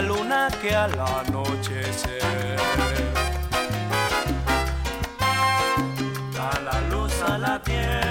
una 0.00 0.08
luna 0.08 0.48
que 0.62 0.74
al 0.74 0.98
anochecer 0.98 2.56
da 6.32 6.60
la 6.64 6.80
luz 6.88 7.12
a 7.22 7.38
la 7.38 7.62
tierra. 7.62 8.09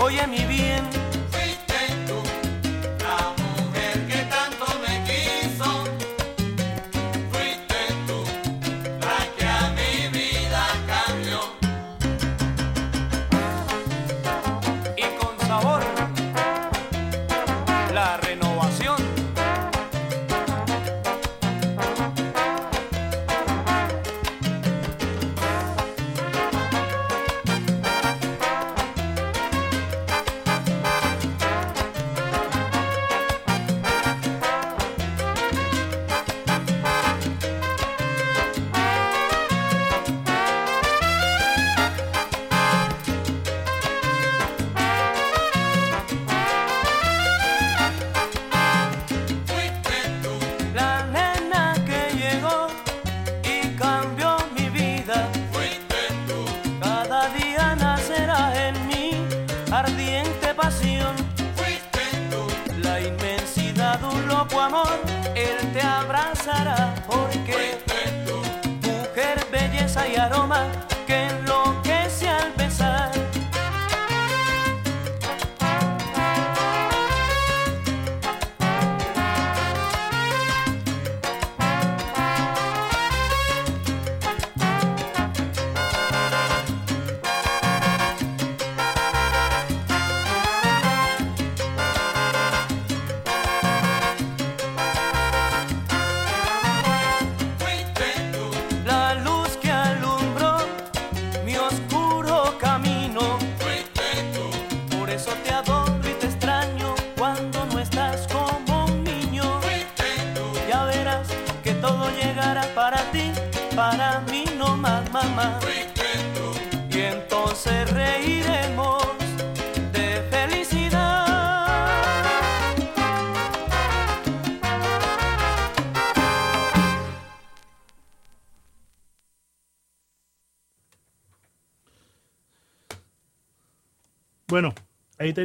Oye 0.00 0.26
mi 0.26 0.44
bien, 0.46 0.73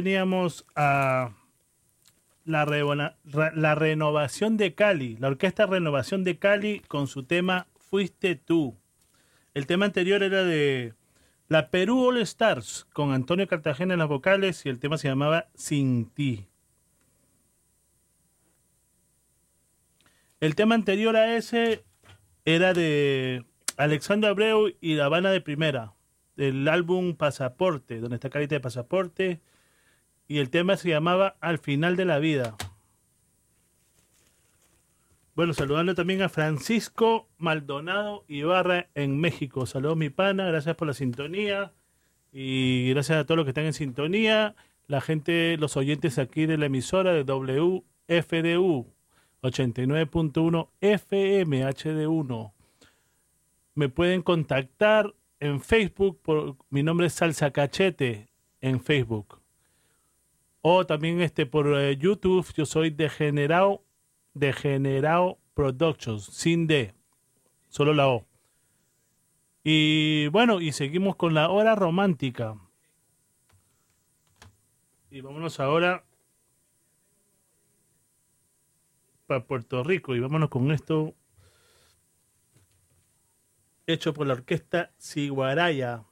teníamos 0.02 0.64
a 0.76 1.34
la, 2.46 2.64
la 3.54 3.74
renovación 3.74 4.56
de 4.56 4.74
Cali, 4.74 5.18
la 5.18 5.28
orquesta 5.28 5.66
Renovación 5.66 6.24
de 6.24 6.38
Cali 6.38 6.80
con 6.88 7.06
su 7.06 7.24
tema 7.24 7.66
Fuiste 7.76 8.34
tú. 8.34 8.78
El 9.52 9.66
tema 9.66 9.84
anterior 9.84 10.22
era 10.22 10.42
de 10.42 10.94
la 11.48 11.68
Perú 11.68 12.02
All 12.08 12.16
Stars 12.22 12.86
con 12.94 13.12
Antonio 13.12 13.46
Cartagena 13.46 13.92
en 13.92 13.98
las 13.98 14.08
vocales 14.08 14.64
y 14.64 14.70
el 14.70 14.78
tema 14.78 14.96
se 14.96 15.08
llamaba 15.08 15.48
Sin 15.54 16.06
ti. 16.06 16.46
El 20.40 20.54
tema 20.54 20.76
anterior 20.76 21.14
a 21.14 21.36
ese 21.36 21.84
era 22.46 22.72
de 22.72 23.44
Alexandro 23.76 24.30
Abreu 24.30 24.72
y 24.80 24.94
La 24.94 25.04
Habana 25.04 25.30
de 25.30 25.42
Primera, 25.42 25.92
del 26.36 26.66
álbum 26.68 27.16
Pasaporte, 27.16 28.00
donde 28.00 28.14
está 28.14 28.30
carita 28.30 28.54
de 28.54 28.60
pasaporte, 28.60 29.42
y 30.30 30.38
el 30.38 30.48
tema 30.48 30.76
se 30.76 30.88
llamaba 30.88 31.36
Al 31.40 31.58
final 31.58 31.96
de 31.96 32.04
la 32.04 32.20
vida. 32.20 32.56
Bueno, 35.34 35.54
saludando 35.54 35.96
también 35.96 36.22
a 36.22 36.28
Francisco 36.28 37.28
Maldonado 37.36 38.24
Ibarra 38.28 38.90
en 38.94 39.18
México. 39.18 39.66
Saludos 39.66 39.96
mi 39.96 40.08
pana, 40.08 40.46
gracias 40.46 40.76
por 40.76 40.86
la 40.86 40.94
sintonía 40.94 41.72
y 42.32 42.90
gracias 42.90 43.18
a 43.18 43.24
todos 43.24 43.38
los 43.38 43.44
que 43.44 43.50
están 43.50 43.64
en 43.64 43.72
sintonía. 43.72 44.54
La 44.86 45.00
gente, 45.00 45.56
los 45.56 45.76
oyentes 45.76 46.16
aquí 46.20 46.46
de 46.46 46.58
la 46.58 46.66
emisora 46.66 47.12
de 47.12 47.24
WFDU 47.24 48.86
89.1 49.42 50.68
FM 50.80 51.66
HD1. 51.66 52.52
Me 53.74 53.88
pueden 53.88 54.22
contactar 54.22 55.12
en 55.40 55.60
Facebook, 55.60 56.20
por, 56.22 56.54
mi 56.68 56.84
nombre 56.84 57.08
es 57.08 57.14
Salsa 57.14 57.50
Cachete 57.50 58.28
en 58.60 58.80
Facebook. 58.80 59.39
O 60.62 60.84
también 60.86 61.20
este 61.20 61.46
por 61.46 61.66
eh, 61.78 61.96
YouTube, 61.96 62.52
yo 62.54 62.66
soy 62.66 62.90
Degenerado, 62.90 63.82
Degenerado 64.34 65.38
Productions, 65.54 66.24
sin 66.24 66.66
D, 66.66 66.94
solo 67.68 67.94
la 67.94 68.08
O. 68.08 68.26
Y 69.64 70.28
bueno, 70.28 70.60
y 70.60 70.72
seguimos 70.72 71.16
con 71.16 71.34
la 71.34 71.48
hora 71.50 71.74
romántica. 71.74 72.56
Y 75.10 75.20
vámonos 75.22 75.60
ahora 75.60 76.04
para 79.26 79.44
Puerto 79.46 79.82
Rico 79.82 80.14
y 80.14 80.20
vámonos 80.20 80.50
con 80.50 80.70
esto 80.72 81.14
hecho 83.86 84.12
por 84.14 84.26
la 84.26 84.34
orquesta 84.34 84.92
Siguaraya. 84.98 86.04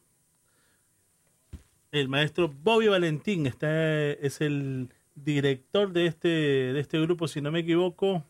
El 1.90 2.08
maestro 2.08 2.48
Bobby 2.48 2.88
Valentín 2.88 3.46
está, 3.46 4.10
es 4.10 4.40
el 4.40 4.92
director 5.14 5.92
de 5.92 6.06
este, 6.06 6.28
de 6.28 6.80
este 6.80 7.00
grupo, 7.00 7.28
si 7.28 7.40
no 7.40 7.50
me 7.50 7.60
equivoco. 7.60 8.24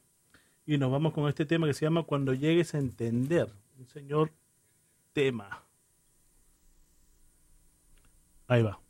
Y 0.66 0.78
nos 0.78 0.90
vamos 0.90 1.12
con 1.12 1.28
este 1.28 1.46
tema 1.46 1.66
que 1.66 1.74
se 1.74 1.86
llama 1.86 2.02
Cuando 2.02 2.34
llegues 2.34 2.74
a 2.74 2.78
entender. 2.78 3.52
Un 3.78 3.88
señor 3.88 4.32
tema. 5.12 5.64
Ahí 8.46 8.62
va. 8.62 8.80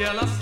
Que 0.00 0.06
al 0.06 0.18
azar 0.18 0.39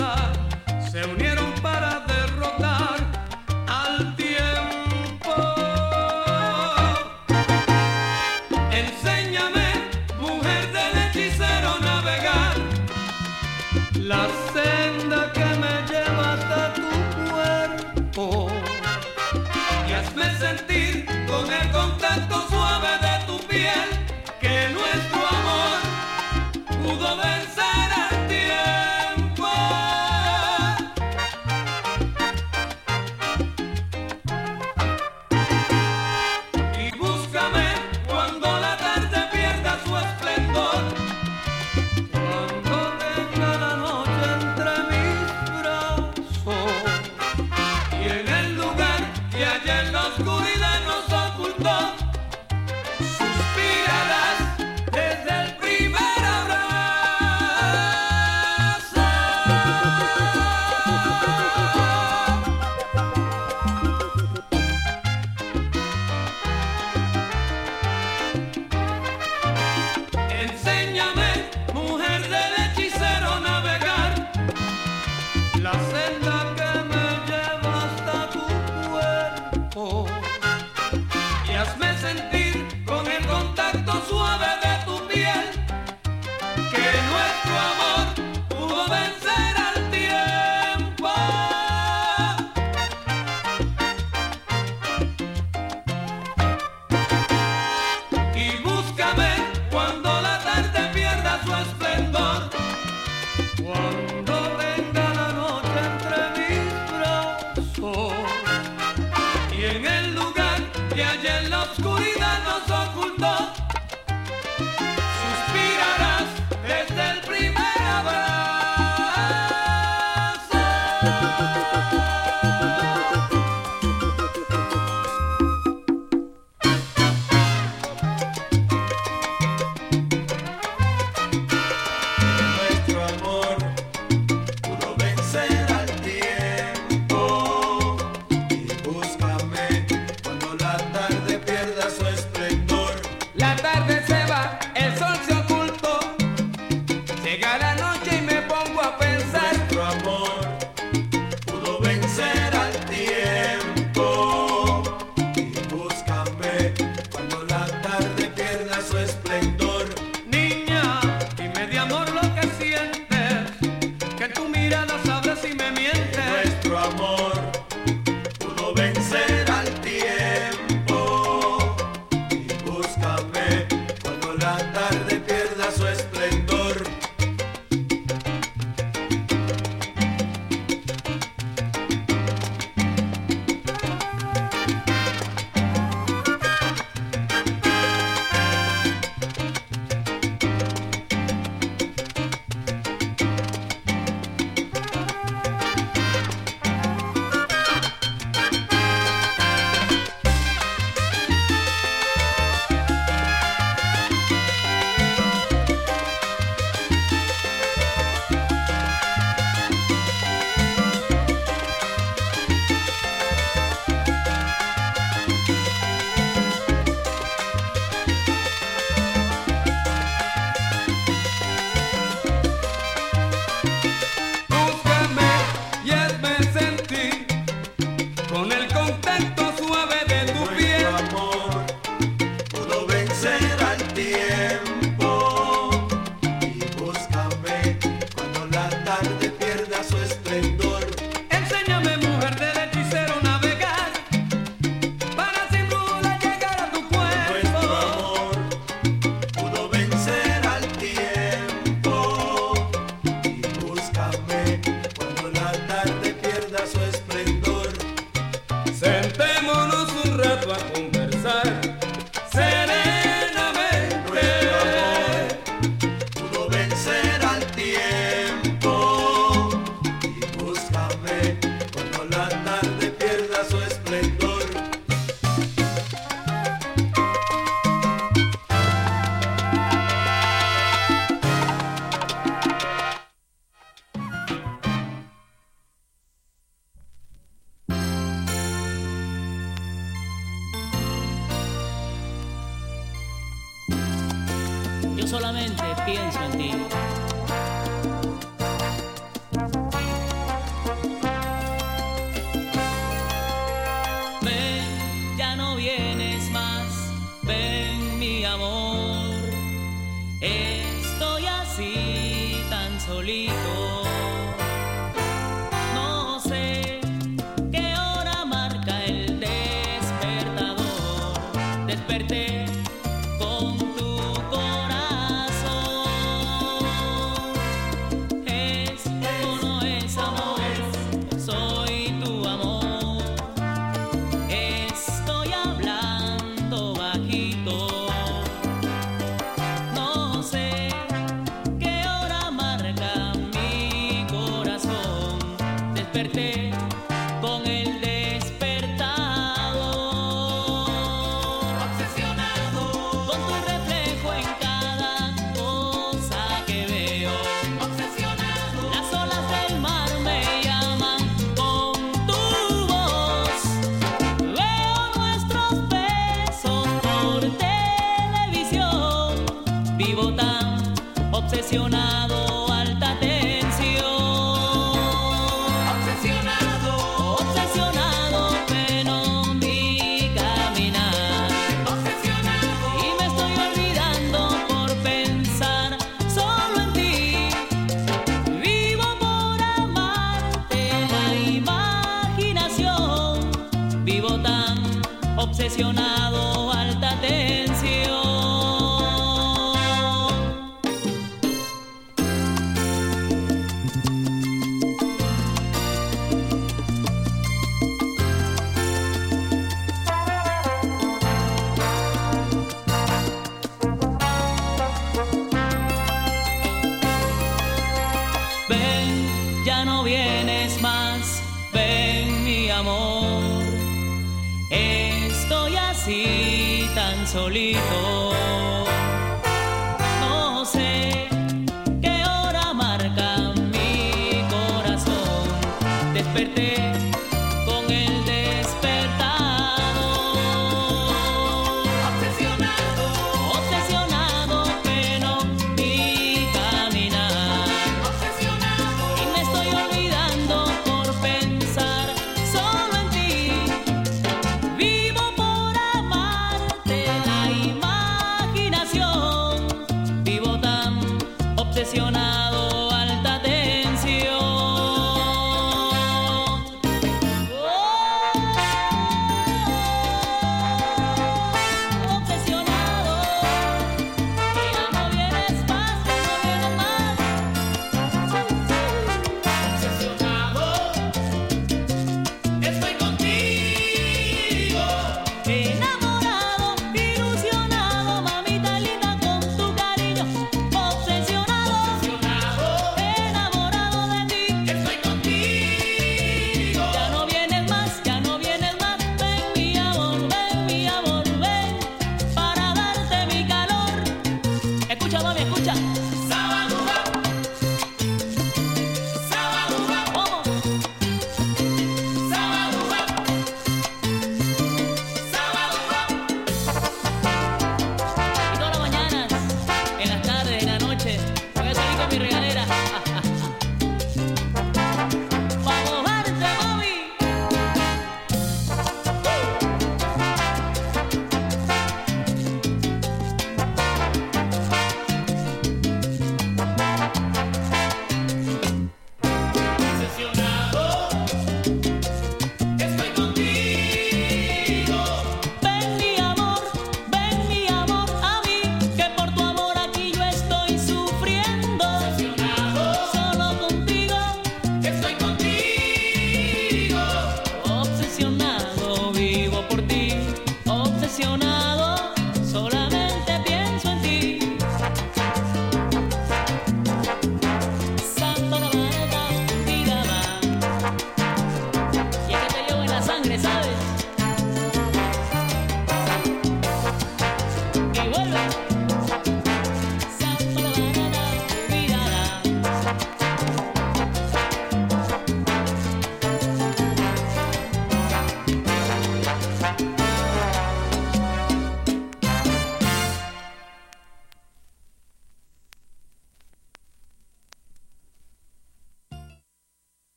solito. 427.08 428.47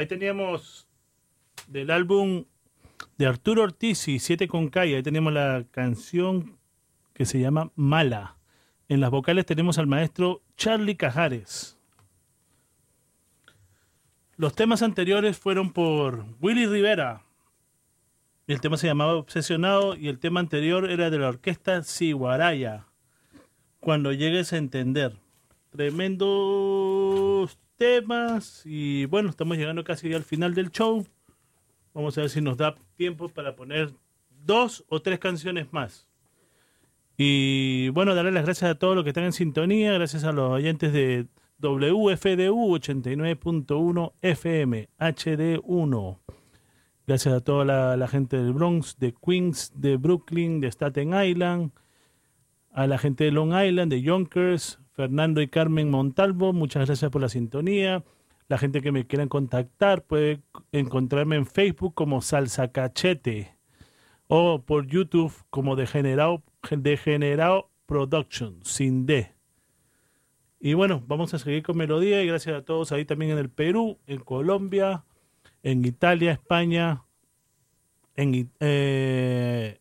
Ahí 0.00 0.06
teníamos 0.06 0.88
del 1.68 1.90
álbum 1.90 2.46
de 3.18 3.26
Arturo 3.26 3.62
Ortiz 3.64 4.08
y 4.08 4.18
Siete 4.18 4.48
con 4.48 4.68
Calle. 4.68 4.96
Ahí 4.96 5.02
teníamos 5.02 5.32
la 5.32 5.64
canción 5.70 6.58
que 7.12 7.26
se 7.26 7.38
llama 7.38 7.70
Mala. 7.74 8.38
En 8.88 9.00
las 9.00 9.10
vocales 9.10 9.44
tenemos 9.44 9.78
al 9.78 9.86
maestro 9.86 10.42
Charlie 10.56 10.96
Cajares. 10.96 11.78
Los 14.36 14.54
temas 14.54 14.82
anteriores 14.82 15.38
fueron 15.38 15.70
por 15.70 16.24
Willy 16.40 16.66
Rivera. 16.66 17.22
El 18.46 18.62
tema 18.62 18.78
se 18.78 18.86
llamaba 18.86 19.16
Obsesionado 19.16 19.96
y 19.96 20.08
el 20.08 20.18
tema 20.18 20.40
anterior 20.40 20.90
era 20.90 21.10
de 21.10 21.18
la 21.18 21.28
orquesta 21.28 21.82
Siguaraya. 21.82 22.86
Cuando 23.80 24.12
llegues 24.12 24.54
a 24.54 24.56
entender. 24.56 25.18
Tremendos 25.70 26.79
temas 27.80 28.60
y 28.66 29.06
bueno, 29.06 29.30
estamos 29.30 29.56
llegando 29.56 29.82
casi 29.82 30.12
al 30.12 30.22
final 30.22 30.54
del 30.54 30.70
show. 30.70 31.06
Vamos 31.94 32.16
a 32.18 32.20
ver 32.20 32.28
si 32.30 32.42
nos 32.42 32.58
da 32.58 32.74
tiempo 32.96 33.30
para 33.30 33.56
poner 33.56 33.90
dos 34.44 34.84
o 34.90 35.00
tres 35.00 35.18
canciones 35.18 35.72
más. 35.72 36.06
Y 37.16 37.88
bueno, 37.88 38.14
darle 38.14 38.32
las 38.32 38.44
gracias 38.44 38.70
a 38.70 38.74
todos 38.74 38.94
los 38.94 39.02
que 39.02 39.10
están 39.10 39.24
en 39.24 39.32
sintonía, 39.32 39.94
gracias 39.94 40.24
a 40.24 40.32
los 40.32 40.50
oyentes 40.50 40.92
de 40.92 41.26
WFDU 41.58 42.76
89.1 42.76 44.12
FM 44.20 44.88
HD1. 44.98 46.18
Gracias 47.06 47.34
a 47.34 47.40
toda 47.40 47.64
la, 47.64 47.96
la 47.96 48.08
gente 48.08 48.36
del 48.36 48.52
Bronx, 48.52 48.98
de 48.98 49.14
Queens, 49.14 49.72
de 49.74 49.96
Brooklyn, 49.96 50.60
de 50.60 50.68
Staten 50.68 51.14
Island, 51.14 51.70
a 52.72 52.86
la 52.86 52.98
gente 52.98 53.24
de 53.24 53.32
Long 53.32 53.54
Island, 53.54 53.90
de 53.90 54.02
Yonkers, 54.02 54.78
Fernando 55.00 55.40
y 55.40 55.48
Carmen 55.48 55.90
Montalvo, 55.90 56.52
muchas 56.52 56.86
gracias 56.86 57.10
por 57.10 57.22
la 57.22 57.30
sintonía. 57.30 58.04
La 58.48 58.58
gente 58.58 58.82
que 58.82 58.92
me 58.92 59.06
quieran 59.06 59.30
contactar 59.30 60.04
puede 60.04 60.42
encontrarme 60.72 61.36
en 61.36 61.46
Facebook 61.46 61.94
como 61.94 62.20
Salsa 62.20 62.70
Cachete 62.70 63.56
o 64.26 64.60
por 64.60 64.86
YouTube 64.86 65.32
como 65.48 65.74
Degenerado, 65.74 66.42
Degenerado 66.70 67.70
Production, 67.86 68.58
sin 68.62 69.06
D. 69.06 69.32
Y 70.60 70.74
bueno, 70.74 71.02
vamos 71.06 71.32
a 71.32 71.38
seguir 71.38 71.62
con 71.62 71.78
melodía 71.78 72.22
y 72.22 72.26
gracias 72.26 72.54
a 72.54 72.62
todos 72.66 72.92
ahí 72.92 73.06
también 73.06 73.30
en 73.30 73.38
el 73.38 73.48
Perú, 73.48 73.96
en 74.06 74.20
Colombia, 74.20 75.06
en 75.62 75.82
Italia, 75.82 76.32
España, 76.32 77.04
en, 78.16 78.50
eh, 78.60 79.80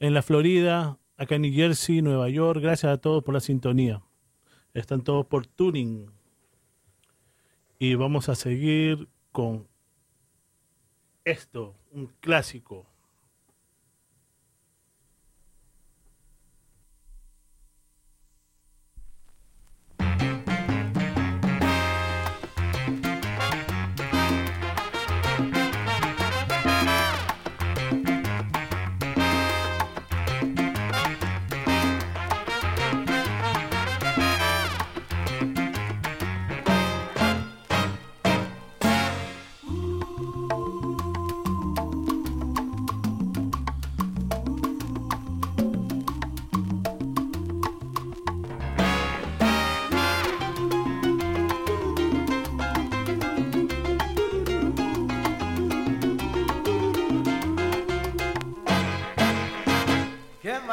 en 0.00 0.14
la 0.14 0.22
Florida, 0.22 0.98
acá 1.16 1.36
en 1.36 1.42
New 1.42 1.54
Jersey, 1.54 2.02
Nueva 2.02 2.28
York. 2.28 2.60
Gracias 2.60 2.92
a 2.92 2.96
todos 2.96 3.22
por 3.22 3.34
la 3.34 3.40
sintonía. 3.40 4.02
Están 4.74 5.02
todos 5.02 5.26
por 5.26 5.46
tuning. 5.46 6.10
Y 7.78 7.94
vamos 7.94 8.28
a 8.28 8.34
seguir 8.34 9.08
con 9.32 9.68
esto, 11.24 11.74
un 11.90 12.06
clásico. 12.20 12.86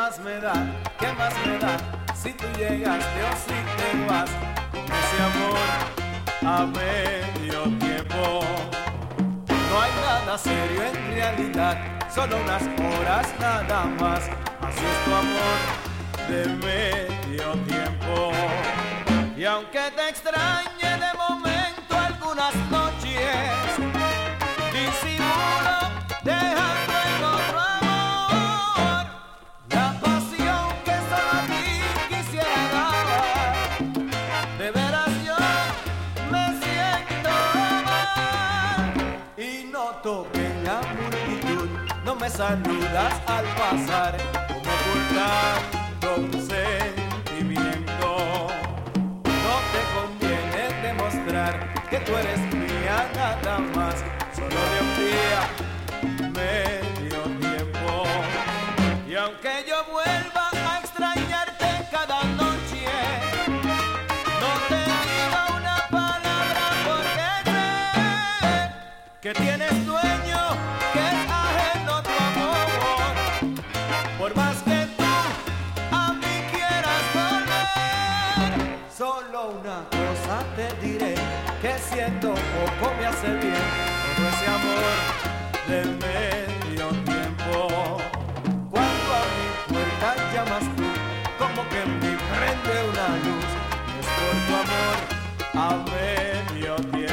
Más 0.10 0.20
me 0.20 0.40
da? 0.40 0.54
¿Qué 1.00 1.12
más 1.14 1.34
me 1.46 1.58
da? 1.60 1.78
Si 2.16 2.34
tú 2.34 2.46
llegaste 2.58 3.24
o 3.24 3.32
si 3.46 3.58
te 3.78 3.90
vas 4.08 4.30
ese 4.98 5.18
amor 5.30 5.70
a 6.42 6.66
medio 6.66 7.64
tiempo. 7.78 8.42
No 9.70 9.82
hay 9.82 9.92
nada 10.02 10.38
serio 10.38 10.84
en 10.84 11.14
realidad, 11.14 11.78
solo 12.14 12.38
unas 12.38 12.64
horas 12.64 13.28
nada 13.40 13.86
más. 14.00 14.22
Así 14.62 14.84
es 14.92 15.06
tu 15.06 15.12
amor 15.14 15.60
de 16.30 16.42
medio 16.66 17.52
tiempo. 17.68 18.32
Y 19.38 19.46
aunque 19.46 19.92
te 19.96 20.10
extrañe 20.10 20.79
me 42.30 42.36
saludas 42.36 43.14
al 43.28 43.46
pasar 43.58 44.18
como 44.48 44.72
ocultando 44.78 46.08
un 46.18 46.32
sentimiento. 46.48 48.08
No 49.24 49.56
te 49.74 49.82
conviene 49.96 50.64
demostrar 50.84 51.54
que 51.90 51.98
tú 52.00 52.12
eres 52.16 52.40
mía 52.54 53.10
nada 53.16 53.60
más, 53.76 53.96
solo 54.36 54.60
de 54.72 54.78
un 54.86 54.92
día, 55.06 55.42
medio 56.40 57.22
tiempo. 57.40 57.92
Y 59.08 59.16
aunque 59.16 59.66
yo 59.68 59.78
vuelva 59.92 60.50
a 60.52 60.80
extrañarte 60.80 61.68
cada 61.92 62.24
noche, 62.24 62.86
no 64.42 64.52
te 64.70 64.82
digo 65.10 65.40
una 65.58 65.78
palabra 65.90 66.64
porque 66.86 67.30
sé 67.52 68.72
que 69.22 69.32
tienes 69.34 69.86
dueño, 69.86 70.29
te 80.60 80.86
diré, 80.86 81.16
que 81.62 81.74
siento 81.78 82.34
poco 82.34 82.94
me 83.00 83.06
hace 83.06 83.28
bien 83.28 83.68
todo 84.16 84.28
ese 84.34 84.48
amor 84.58 84.96
del 85.70 85.90
medio 86.08 86.88
tiempo. 87.10 87.98
Cuando 88.70 89.08
a 89.20 89.24
mi 89.36 89.48
puerta 89.70 90.08
llamas 90.34 90.66
tú, 90.76 90.88
como 91.38 91.60
que 91.70 91.80
en 91.82 92.00
mí 92.00 92.14
prende 92.32 92.76
una 92.92 93.08
luz, 93.26 93.50
es 94.00 94.08
por 94.18 94.36
tu 94.48 94.54
amor 94.64 94.98
a 95.54 95.70
medio 95.92 96.76
tiempo. 96.76 97.09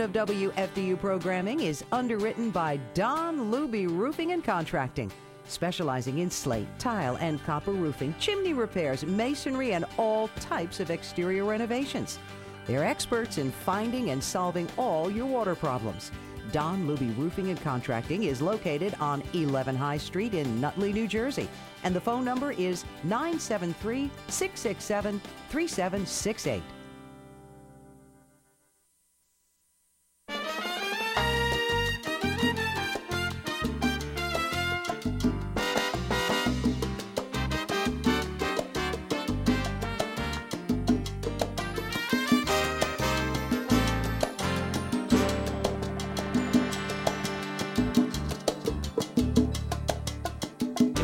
of 0.00 0.12
WFDU 0.12 0.98
programming 0.98 1.60
is 1.60 1.84
underwritten 1.92 2.50
by 2.50 2.78
Don 2.94 3.50
Luby 3.50 3.86
Roofing 3.86 4.32
and 4.32 4.42
Contracting, 4.42 5.12
specializing 5.44 6.20
in 6.20 6.30
slate, 6.30 6.68
tile, 6.78 7.16
and 7.16 7.42
copper 7.44 7.72
roofing, 7.72 8.14
chimney 8.18 8.54
repairs, 8.54 9.04
masonry, 9.04 9.72
and 9.74 9.84
all 9.98 10.28
types 10.40 10.80
of 10.80 10.90
exterior 10.90 11.44
renovations. 11.44 12.18
They're 12.66 12.84
experts 12.84 13.36
in 13.38 13.50
finding 13.50 14.10
and 14.10 14.22
solving 14.22 14.68
all 14.78 15.10
your 15.10 15.26
water 15.26 15.54
problems. 15.54 16.10
Don 16.50 16.86
Luby 16.86 17.16
Roofing 17.18 17.50
and 17.50 17.60
Contracting 17.62 18.24
is 18.24 18.40
located 18.40 18.94
on 19.00 19.22
11 19.34 19.76
High 19.76 19.98
Street 19.98 20.34
in 20.34 20.60
Nutley, 20.60 20.92
New 20.92 21.08
Jersey. 21.08 21.48
And 21.84 21.94
the 21.94 22.00
phone 22.00 22.24
number 22.24 22.52
is 22.52 22.84
973 23.04 24.10
667 24.28 25.20
3768. 25.50 26.62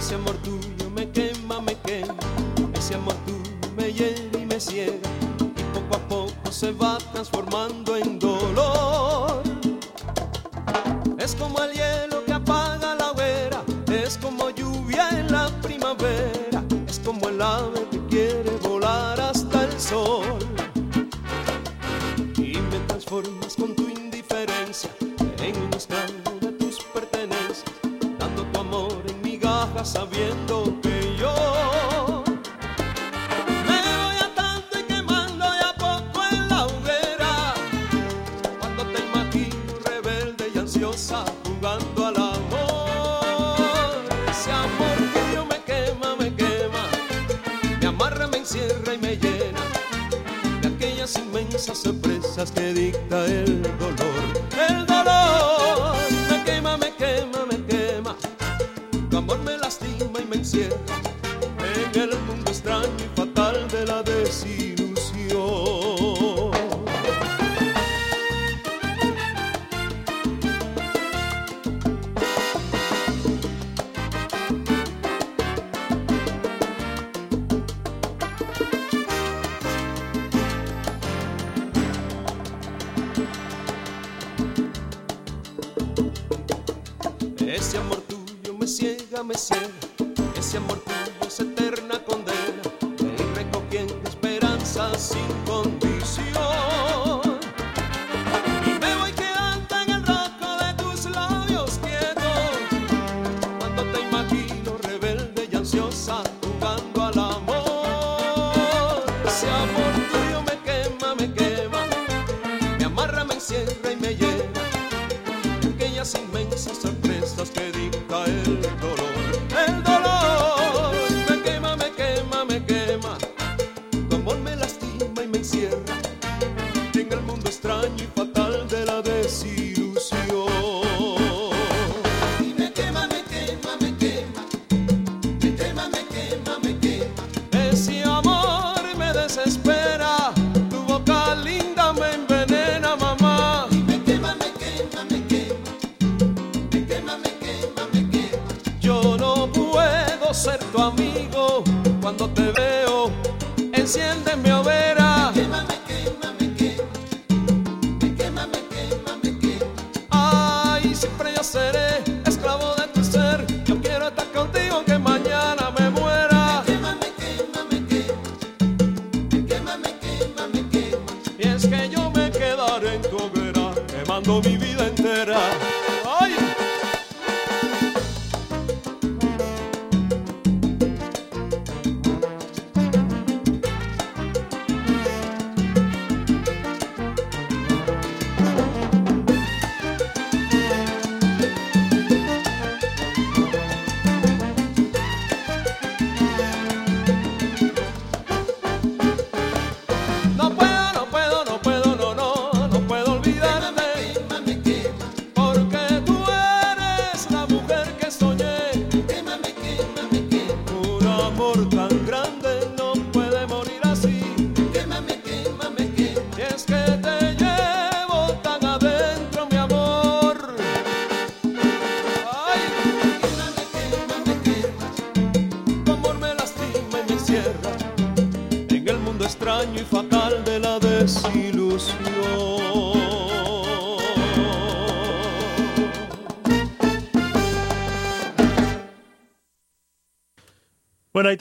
Ese 0.07 0.15
amor 0.15 0.37
tuyo 0.37 0.89
me 0.95 1.11
quema, 1.11 1.61
me 1.61 1.75
quema. 1.85 2.15
Ese 2.75 2.95
amor 2.95 3.17
tuyo 3.27 3.51
me 3.77 3.93
llena 3.93 4.39
y 4.39 4.47
me 4.47 4.61
ciega. 4.61 5.11
Y 5.41 5.63
poco 5.75 5.97
a 5.97 5.99
poco 6.09 6.53
se 6.53 6.71
va 6.71 6.99
transformando 7.13 7.96
viendo 30.17 30.56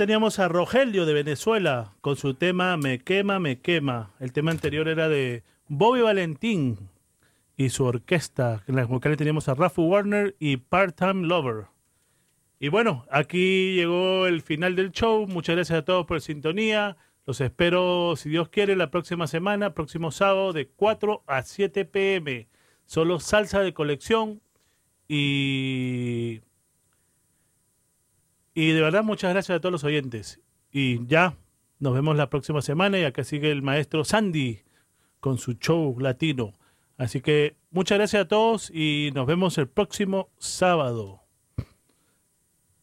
teníamos 0.05 0.37
a 0.37 0.47
Rogelio 0.47 1.07
de 1.07 1.15
Venezuela 1.15 1.95
con 1.99 2.15
su 2.15 2.35
tema 2.35 2.77
Me 2.77 2.99
quema, 2.99 3.39
me 3.39 3.59
quema. 3.59 4.11
El 4.19 4.33
tema 4.33 4.51
anterior 4.51 4.87
era 4.87 5.09
de 5.09 5.41
Bobby 5.67 6.01
Valentín 6.01 6.91
y 7.57 7.69
su 7.69 7.85
orquesta. 7.85 8.63
En 8.67 8.75
las 8.75 8.87
vocales 8.87 9.17
teníamos 9.17 9.49
a 9.49 9.55
Rafu 9.55 9.81
Warner 9.81 10.35
y 10.37 10.57
Part-Time 10.57 11.25
Lover. 11.25 11.65
Y 12.59 12.67
bueno, 12.67 13.07
aquí 13.09 13.73
llegó 13.73 14.27
el 14.27 14.43
final 14.43 14.75
del 14.75 14.91
show. 14.91 15.25
Muchas 15.25 15.55
gracias 15.55 15.79
a 15.79 15.85
todos 15.85 16.05
por 16.05 16.21
sintonía. 16.21 16.97
Los 17.25 17.41
espero, 17.41 18.15
si 18.15 18.29
Dios 18.29 18.49
quiere, 18.49 18.75
la 18.75 18.91
próxima 18.91 19.25
semana, 19.25 19.73
próximo 19.73 20.11
sábado, 20.11 20.53
de 20.53 20.67
4 20.67 21.23
a 21.25 21.41
7 21.41 21.83
pm. 21.83 22.47
Solo 22.85 23.19
salsa 23.19 23.61
de 23.61 23.73
colección. 23.73 24.39
Y 25.07 26.41
y 28.55 28.71
de 28.71 28.81
verdad, 28.81 29.03
muchas 29.03 29.33
gracias 29.33 29.57
a 29.57 29.59
todos 29.59 29.73
los 29.73 29.83
oyentes. 29.83 30.39
Y 30.71 31.05
ya, 31.05 31.37
nos 31.79 31.93
vemos 31.93 32.15
la 32.15 32.29
próxima 32.29 32.61
semana 32.61 32.97
y 32.97 33.03
acá 33.03 33.25
sigue 33.25 33.51
el 33.51 33.61
maestro 33.61 34.05
Sandy 34.05 34.63
con 35.19 35.37
su 35.37 35.53
show 35.53 35.99
latino. 35.99 36.53
Así 36.97 37.19
que 37.19 37.57
muchas 37.69 37.97
gracias 37.97 38.23
a 38.23 38.27
todos 38.27 38.71
y 38.71 39.11
nos 39.13 39.27
vemos 39.27 39.57
el 39.57 39.67
próximo 39.67 40.29
sábado. 40.37 41.21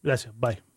Gracias, 0.03 0.33
bye. 0.39 0.72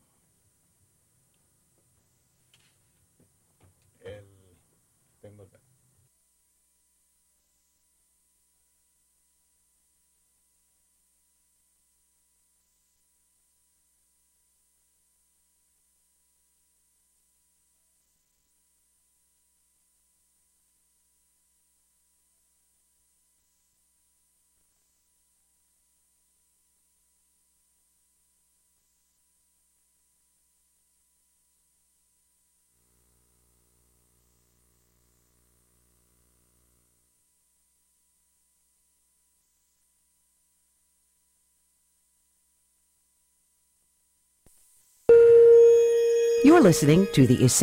You're 46.47 46.61
listening 46.61 47.09
to 47.09 47.27
the 47.27 47.43